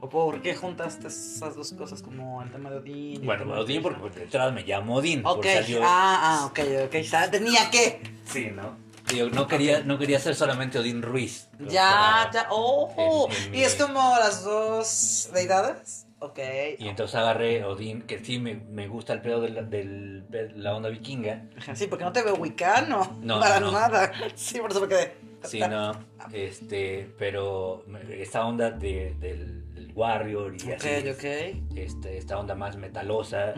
[0.00, 3.24] ¿O por qué juntaste esas dos cosas como el tema de Odín?
[3.26, 5.20] Bueno, Odín porque detrás me llamo Odín.
[5.24, 8.00] Ok, por salió- ah, ah, ok, ok, tenía que.
[8.24, 8.76] Sí, ¿no?
[9.14, 11.48] Yo no quería, no quería ser solamente Odín Ruiz.
[11.60, 13.28] Ya, Para- ya, oh.
[13.30, 16.06] en- en ¿Y es como las dos deidades?
[16.20, 16.38] Ok.
[16.78, 20.50] Y entonces agarré Odín, que sí me, me gusta el pedo de la, del- de
[20.56, 21.44] la onda vikinga.
[21.74, 23.18] Sí, porque no te veo wicano.
[23.22, 23.70] No, para no.
[23.72, 24.10] nada.
[24.34, 25.14] Sí, por eso me quedé.
[25.44, 25.92] Sí, no,
[26.32, 31.76] este, pero esta onda de, del, del Warrior y Ok, así, ok.
[31.76, 33.54] este, esta onda más metalosa,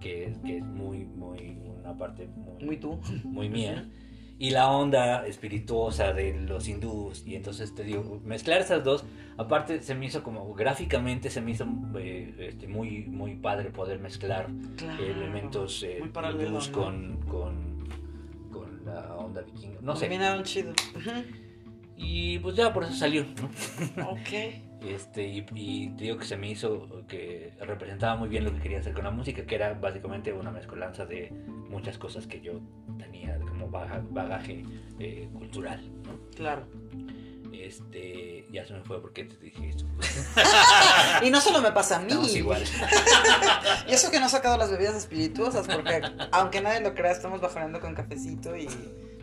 [0.00, 3.00] que, que es muy, muy, una parte muy, Muy tú.
[3.22, 3.88] muy mía.
[4.42, 7.22] Y la onda espirituosa de los hindús.
[7.26, 9.04] Y entonces te digo, mezclar esas dos,
[9.36, 11.66] aparte se me hizo como gráficamente, se me hizo
[11.98, 15.04] eh, este, muy, muy padre poder mezclar Claro.
[15.04, 16.74] elementos eh, hindús ¿no?
[16.74, 17.78] con, con,
[18.50, 19.78] con la onda vikinga.
[19.82, 20.06] No sé.
[20.06, 20.72] Combinaron chido.
[21.96, 23.24] Y pues ya por eso salió,
[23.96, 24.10] ¿no?
[24.10, 24.18] ok.
[24.80, 28.60] Este, y, y te digo que se me hizo que representaba muy bien lo que
[28.60, 31.30] quería hacer con la música, que era básicamente una mezcolanza de
[31.68, 32.62] muchas cosas que yo
[33.00, 34.64] tenía como baja- bagaje
[34.98, 36.18] eh, cultural, ¿no?
[36.36, 36.66] Claro.
[37.52, 39.84] Este, ya se me fue porque te dije esto.
[41.22, 42.06] Y no solo me pasa a mí.
[42.08, 42.62] Estamos igual.
[43.88, 46.00] Y eso que no he sacado las bebidas espirituosas, porque
[46.32, 48.68] aunque nadie lo crea, estamos bajoneando con cafecito y.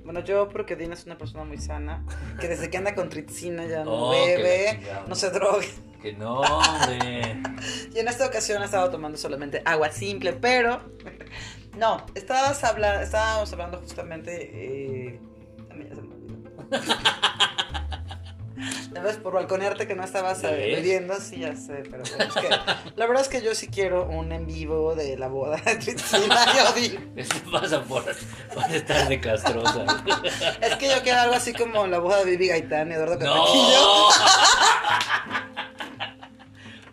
[0.04, 2.06] Bueno, yo porque Dina es una persona muy sana,
[2.40, 5.66] que desde que anda con tritsina ya no Oh, bebe, no se droga.
[6.02, 7.42] Que no, hombre.
[7.94, 10.82] Y en esta ocasión he estado tomando solamente agua simple, pero
[11.78, 14.52] no, estabas habla estábamos hablando justamente.
[14.54, 15.20] Eh,
[15.70, 16.38] a mí ya se me olvidó.
[18.92, 19.18] ¿Ya ves?
[19.18, 22.50] Por balconearte que no estabas ¿Ya eh, bebiendo, sí, ya sé, pero bueno, es que
[22.96, 26.46] la verdad es que yo sí quiero un en vivo de la boda de Tritsina
[26.78, 26.98] y.
[27.16, 28.04] Eso pasa por,
[28.54, 29.86] por estar de castrosa.
[30.62, 33.46] Es que yo quiero algo así como la boda de Vivi Gaitán y Eduardo ¡No!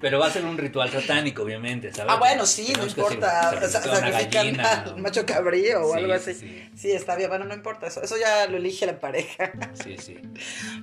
[0.05, 2.12] Pero va a ser un ritual satánico, obviamente, ¿sabes?
[2.14, 3.68] Ah, bueno, sí, no Tenemos importa.
[3.70, 6.35] Sacrifican gallina, al macho cabrío o Sí, algo así.
[6.35, 6.68] sí.
[6.76, 7.31] Sí, está bien.
[7.31, 8.02] Bueno, no importa eso.
[8.02, 9.52] Eso ya lo elige la pareja.
[9.82, 10.18] Sí, sí.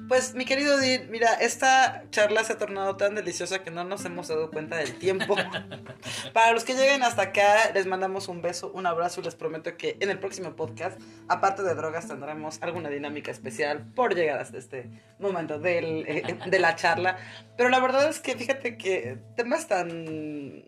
[0.07, 4.03] Pues, mi querido Dean, mira, esta charla se ha tornado tan deliciosa que no nos
[4.06, 5.35] hemos dado cuenta del tiempo.
[6.34, 9.77] Para los que lleguen hasta acá, les mandamos un beso, un abrazo y les prometo
[9.77, 14.57] que en el próximo podcast, aparte de drogas, tendremos alguna dinámica especial por llegar hasta
[14.57, 14.89] este
[15.19, 17.18] momento del, eh, de la charla.
[17.56, 20.64] Pero la verdad es que fíjate que temas tan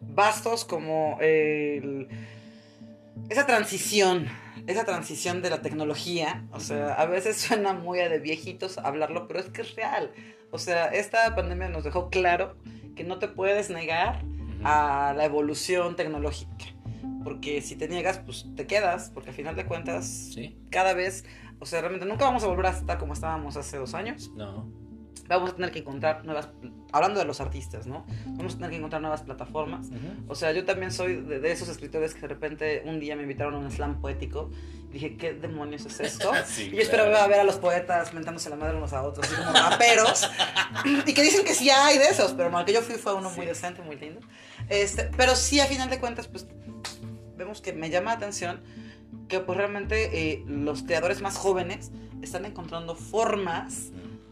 [0.00, 2.08] vastos como el-
[3.28, 4.26] esa transición,
[4.66, 9.26] esa transición de la tecnología, o sea, a veces suena muy a de viejitos hablarlo,
[9.26, 10.12] pero es que es real.
[10.50, 12.56] O sea, esta pandemia nos dejó claro
[12.94, 14.22] que no te puedes negar
[14.64, 16.66] a la evolución tecnológica.
[17.24, 21.24] Porque si te niegas, pues te quedas, porque al final de cuentas, Sí, cada vez,
[21.58, 24.30] o sea, realmente nunca vamos a volver a estar como estábamos hace dos años.
[24.36, 24.85] no.
[25.28, 26.48] Vamos a tener que encontrar nuevas,
[26.92, 28.06] hablando de los artistas, ¿no?
[28.26, 29.88] Vamos a tener que encontrar nuevas plataformas.
[29.88, 29.98] Ujú.
[30.28, 33.22] O sea, yo también soy de, de esos escritores que de repente un día me
[33.22, 34.50] invitaron a un slam poético.
[34.90, 36.30] Y dije, ¿qué demonios es esto?
[36.46, 37.28] Sí, y yo esperaba claro.
[37.28, 40.30] ver a los poetas mentándose la madre unos a otros, así como raperos.
[41.06, 43.28] y que dicen que sí hay de esos, pero el que yo fui fue uno
[43.30, 43.46] muy Sí.
[43.46, 44.20] decente, muy lindo.
[44.68, 46.46] Este, pero sí, a final de cuentas, pues
[47.36, 48.62] vemos que me llama la atención
[49.28, 51.90] que pues realmente eh, los creadores más jóvenes
[52.22, 53.90] están encontrando formas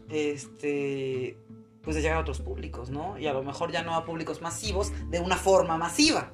[0.09, 1.37] este
[1.81, 3.17] pues de llegar a otros públicos, ¿no?
[3.19, 6.31] Y a lo mejor ya no a públicos masivos de una forma masiva.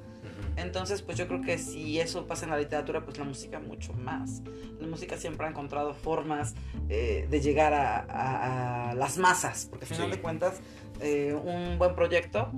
[0.56, 3.92] Entonces, pues yo creo que si eso pasa en la literatura, pues la música mucho
[3.94, 4.42] más.
[4.80, 6.54] La música siempre ha encontrado formas
[6.88, 10.16] eh, de llegar a, a- a las masas, porque al final Sí.
[10.16, 10.60] de cuentas,
[11.00, 12.50] eh, un buen proyecto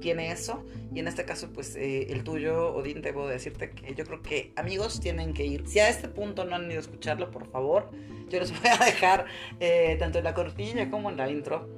[0.00, 0.64] tiene eso,
[0.94, 4.52] y en este caso, pues eh, el tuyo, Odín, debo decirte que yo creo que
[4.56, 5.66] amigos tienen que ir.
[5.68, 7.90] Si a este punto no han ido a escucharlo, por favor,
[8.30, 9.26] yo les voy a dejar
[9.58, 11.68] eh, tanto en la cortinilla como en la intro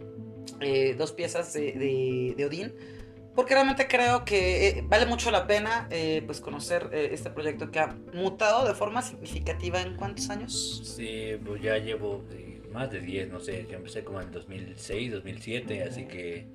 [0.61, 2.73] eh, dos piezas de, de, de Odín.
[3.35, 7.71] Porque realmente creo que eh, vale mucho la pena eh, pues conocer eh, este proyecto
[7.71, 10.83] que ha mutado de forma significativa en cuántos años.
[10.85, 15.13] Sí, pues ya llevo eh, más de 10, no sé, yo empecé como en 2006,
[15.13, 16.47] 2007, así que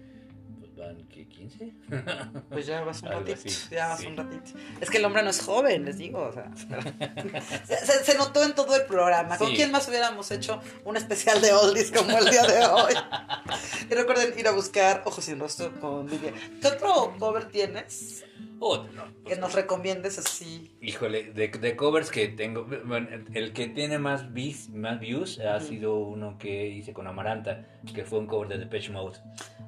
[0.78, 1.28] van, ¿qué?
[1.28, 2.44] ¿15?
[2.50, 4.08] Pues ya vas un ratito, así, ya vas sí.
[4.08, 4.52] un ratito.
[4.80, 6.50] Es que el hombre no es joven, les digo, o sea.
[7.66, 9.38] se, se- se notó en todo el programa.
[9.38, 9.56] ¿Con Sí.
[9.56, 12.94] quién más hubiéramos hecho un especial de oldies como el día de hoy?
[13.90, 16.34] y recuerden ir a buscar Ojos sin Rostro con Lidia.
[16.62, 18.24] ¿Qué otro cover tienes
[18.60, 20.76] Oh, no, que nos recomiendes así?
[20.82, 25.58] Híjole, de, de covers que tengo, bueno, el que tiene más, vis, más views ha
[25.58, 25.66] Ujú.
[25.68, 29.20] sido uno que hice con Amaranta, que fue un cover de Depeche Mode.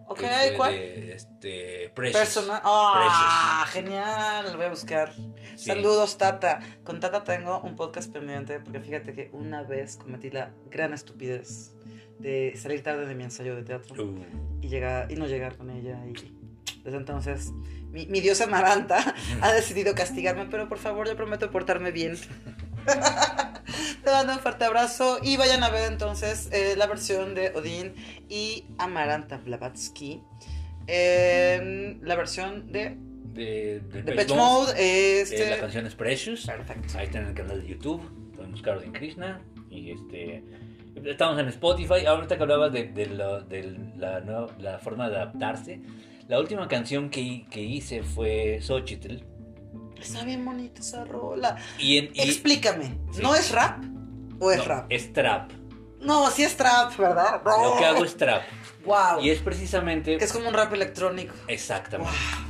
[0.08, 0.24] Ok,
[0.58, 0.74] ¿cuál?
[0.74, 2.20] de, este, Precious.
[2.20, 2.62] Persona.
[2.64, 3.68] ¡Ah!
[3.72, 4.48] genial.
[4.52, 5.14] Lo voy a buscar.
[5.56, 5.66] Sí.
[5.68, 6.60] Saludos, Tata.
[6.84, 11.76] Con Tata tengo un podcast pendiente porque fíjate que una vez cometí la gran estupidez
[12.18, 14.26] de salir tarde de mi ensayo de teatro Uh,
[14.62, 16.00] y, llegar, y no llegar con ella.
[16.08, 16.14] Y
[16.84, 17.52] desde entonces,
[17.92, 22.16] mi, mi diosa Amaranta ha decidido castigarme, pero por favor, yo prometo portarme bien.
[24.04, 27.94] Te mando un fuerte abrazo y vayan a ver entonces eh, la versión de Odín
[28.30, 30.22] y Amaranta Blavatsky.
[30.88, 32.98] En la versión de
[33.34, 34.74] de, de Depeche Mode.
[34.78, 35.50] Eh, Este...
[35.50, 36.46] la canción es Precious.
[36.48, 36.98] Perfecto.
[36.98, 38.02] Ahí está en el canal de YouTube.
[38.36, 39.40] Pueden buscar Odin Krishna.
[39.70, 40.44] Y este.
[41.06, 42.06] Estamos en Spotify.
[42.08, 45.80] Ahorita que hablabas de, de lo- de la, nueva- la forma de adaptarse.
[46.30, 49.18] La última canción que, que hice fue Xochitl.
[50.00, 51.58] Está bien bonita esa rola.
[51.80, 52.12] Y en.
[52.14, 53.22] y- Explícame, Sí.
[53.22, 53.84] ¿no es rap
[54.40, 54.86] o es no, rap?
[54.90, 55.52] es trap.
[56.00, 57.42] No, sí es trap, ¿verdad?
[57.44, 58.44] Lo que hago es trap.
[58.86, 59.22] Wow.
[59.22, 60.16] Y es precisamente.
[60.24, 61.34] Es como un rap electrónico.
[61.48, 62.14] Exactamente.
[62.14, 62.46] Wow.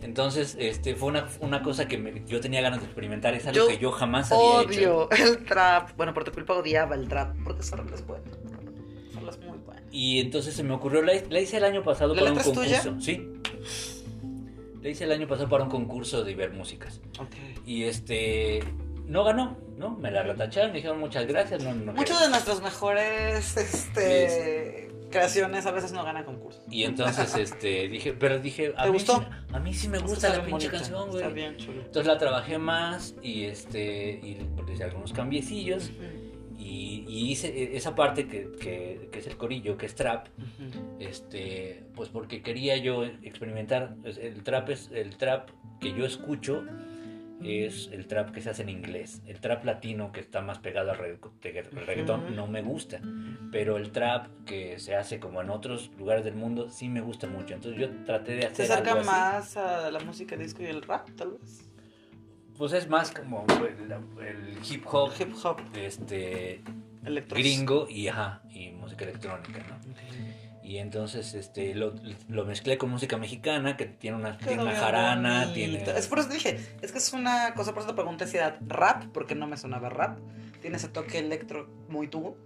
[0.00, 3.34] Entonces, este, fue una, una cosa que me- yo tenía ganas de experimentar.
[3.34, 5.08] Es algo Yo que yo jamás había hecho.
[5.08, 5.90] Odio el trap.
[5.96, 7.36] Bueno, por tu culpa odiaba el trap.
[7.44, 8.24] Porque esa rola es buena.
[9.90, 12.52] Y entonces se me ocurrió, la, la hice el año pasado ¿La para un es
[12.52, 12.82] tuya?
[12.82, 13.00] concurso.
[13.00, 13.26] Sí.
[14.82, 17.00] La hice el año pasado para un concurso de Ibermúsicas.
[17.18, 17.34] Ok.
[17.66, 18.60] Y este.
[19.06, 19.96] No ganó, ¿no?
[19.96, 21.64] Me la retacharon, me dijeron muchas gracias.
[21.64, 22.14] No, no quedé.
[22.20, 26.62] de nuestras mejores este, creaciones a veces no ganan concursos.
[26.70, 28.74] Y entonces este, dije, pero dije.
[28.76, 29.18] A ¿Te mí gustó?
[29.20, 31.32] sí- a mí sí me gusta Está la pinche canción, Está güey.
[31.34, 31.80] bien chulo.
[31.80, 34.20] Entonces la trabajé más y este.
[34.22, 34.36] Y
[34.66, 35.90] le hice algunos cambiecillos.
[36.70, 40.26] Y, y hice e, esa parte que, que, que es el corillo, que es trap.
[40.38, 40.96] ujú.
[41.00, 45.48] este pues porque quería yo experimentar pues, el trap es el trap
[45.80, 46.64] que yo escucho
[47.42, 50.90] es el trap que se hace en inglés el trap latino que está más pegado
[50.90, 51.30] al regga-
[51.70, 52.34] reggaetón Ujú.
[52.34, 53.00] no me gusta
[53.52, 57.28] pero el trap que se hace como en otros lugares del mundo sí me gusta
[57.28, 59.10] mucho entonces yo traté de Se hacer acerca algo así.
[59.10, 61.67] más a la música disco y el rap, tal vez.
[62.58, 63.92] Pues es más como el,
[64.26, 66.60] el hip hop Hip hop, este
[67.28, 69.78] gringo y ajá y música electrónica ¿no?
[70.62, 71.94] Y entonces este lo,
[72.28, 75.54] lo mezclé con música mexicana, que tiene una, tiene una jarana, bonito.
[75.54, 75.98] tiene...
[75.98, 78.36] Es por eso te dije, es que es una cosa, por eso te pregunté si
[78.36, 80.18] era rap, porque no me sonaba rap.
[80.60, 82.36] Tiene ese toque electro muy tú,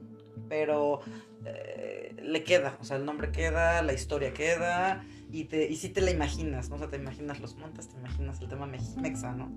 [0.48, 1.00] pero
[1.44, 5.88] eh, le queda, o sea, el nombre queda, la historia queda, y, te, y sí
[5.88, 6.76] te la imaginas, ¿no?
[6.76, 9.50] O sea, te imaginas los montes, te imaginas el tema mex- mexa, ¿no?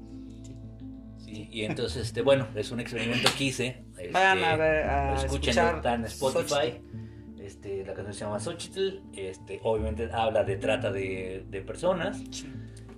[1.17, 3.83] Sí, y entonces, este, bueno, es un experimento que hice.
[3.93, 6.49] este, Vayan a ver, a escuchar está en Spotify.
[6.49, 7.41] Xochitl.
[7.41, 9.01] Este, la canción se llama Xochitl.
[9.13, 12.21] Este, obviamente habla de trata de, de personas.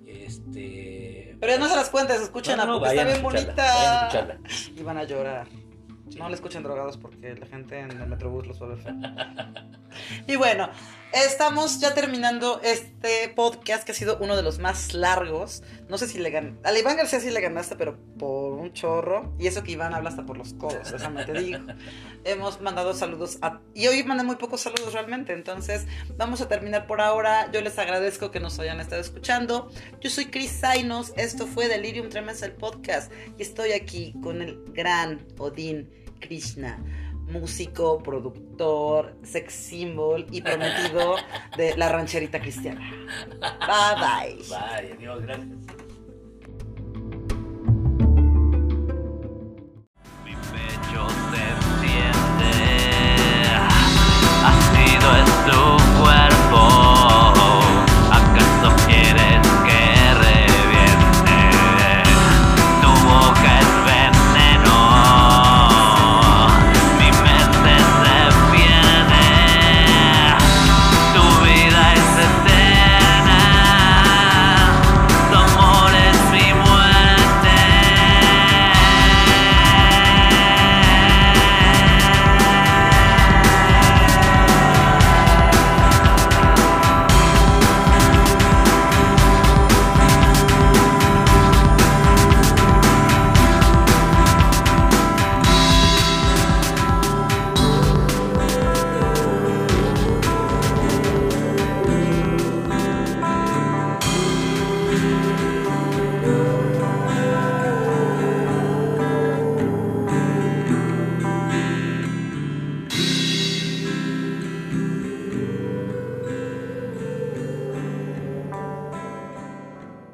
[0.06, 3.54] Este, Pero ya no se las cuentes, escúchenla, no, no, porque está bien a escucharla,
[3.54, 4.70] vayan a bonita.
[4.76, 5.46] Y van a llorar.
[6.08, 6.18] Sí.
[6.18, 8.78] No le escuchen drogados porque la gente en el Metrobús los va a ver.
[10.26, 10.70] Y bueno,
[11.12, 15.62] estamos ya terminando este podcast que ha sido uno de los más largos.
[15.88, 16.54] No sé si le gané.
[16.64, 19.34] A la Iván García sí le ganaste, pero por un chorro.
[19.38, 21.60] Y eso que Iván habla hasta por los codos, déjame te digo.
[22.24, 23.60] Hemos mandado saludos a...
[23.74, 25.32] Y hoy mandé muy pocos saludos realmente.
[25.32, 25.86] Entonces,
[26.16, 27.50] vamos a terminar por ahora.
[27.52, 29.70] Yo les agradezco que nos hayan estado escuchando.
[30.00, 31.12] Yo soy Chris Zainos.
[31.16, 33.10] Esto fue Delirium Tremens, el podcast.
[33.38, 35.90] Y estoy aquí con el gran Odín
[36.20, 36.78] Krishna.
[37.30, 41.16] Músico, productor, sex symbol y prometido
[41.56, 42.80] de la rancherita cristiana.
[43.40, 44.44] Bye bye.
[44.48, 45.87] Bye, adiós, gracias.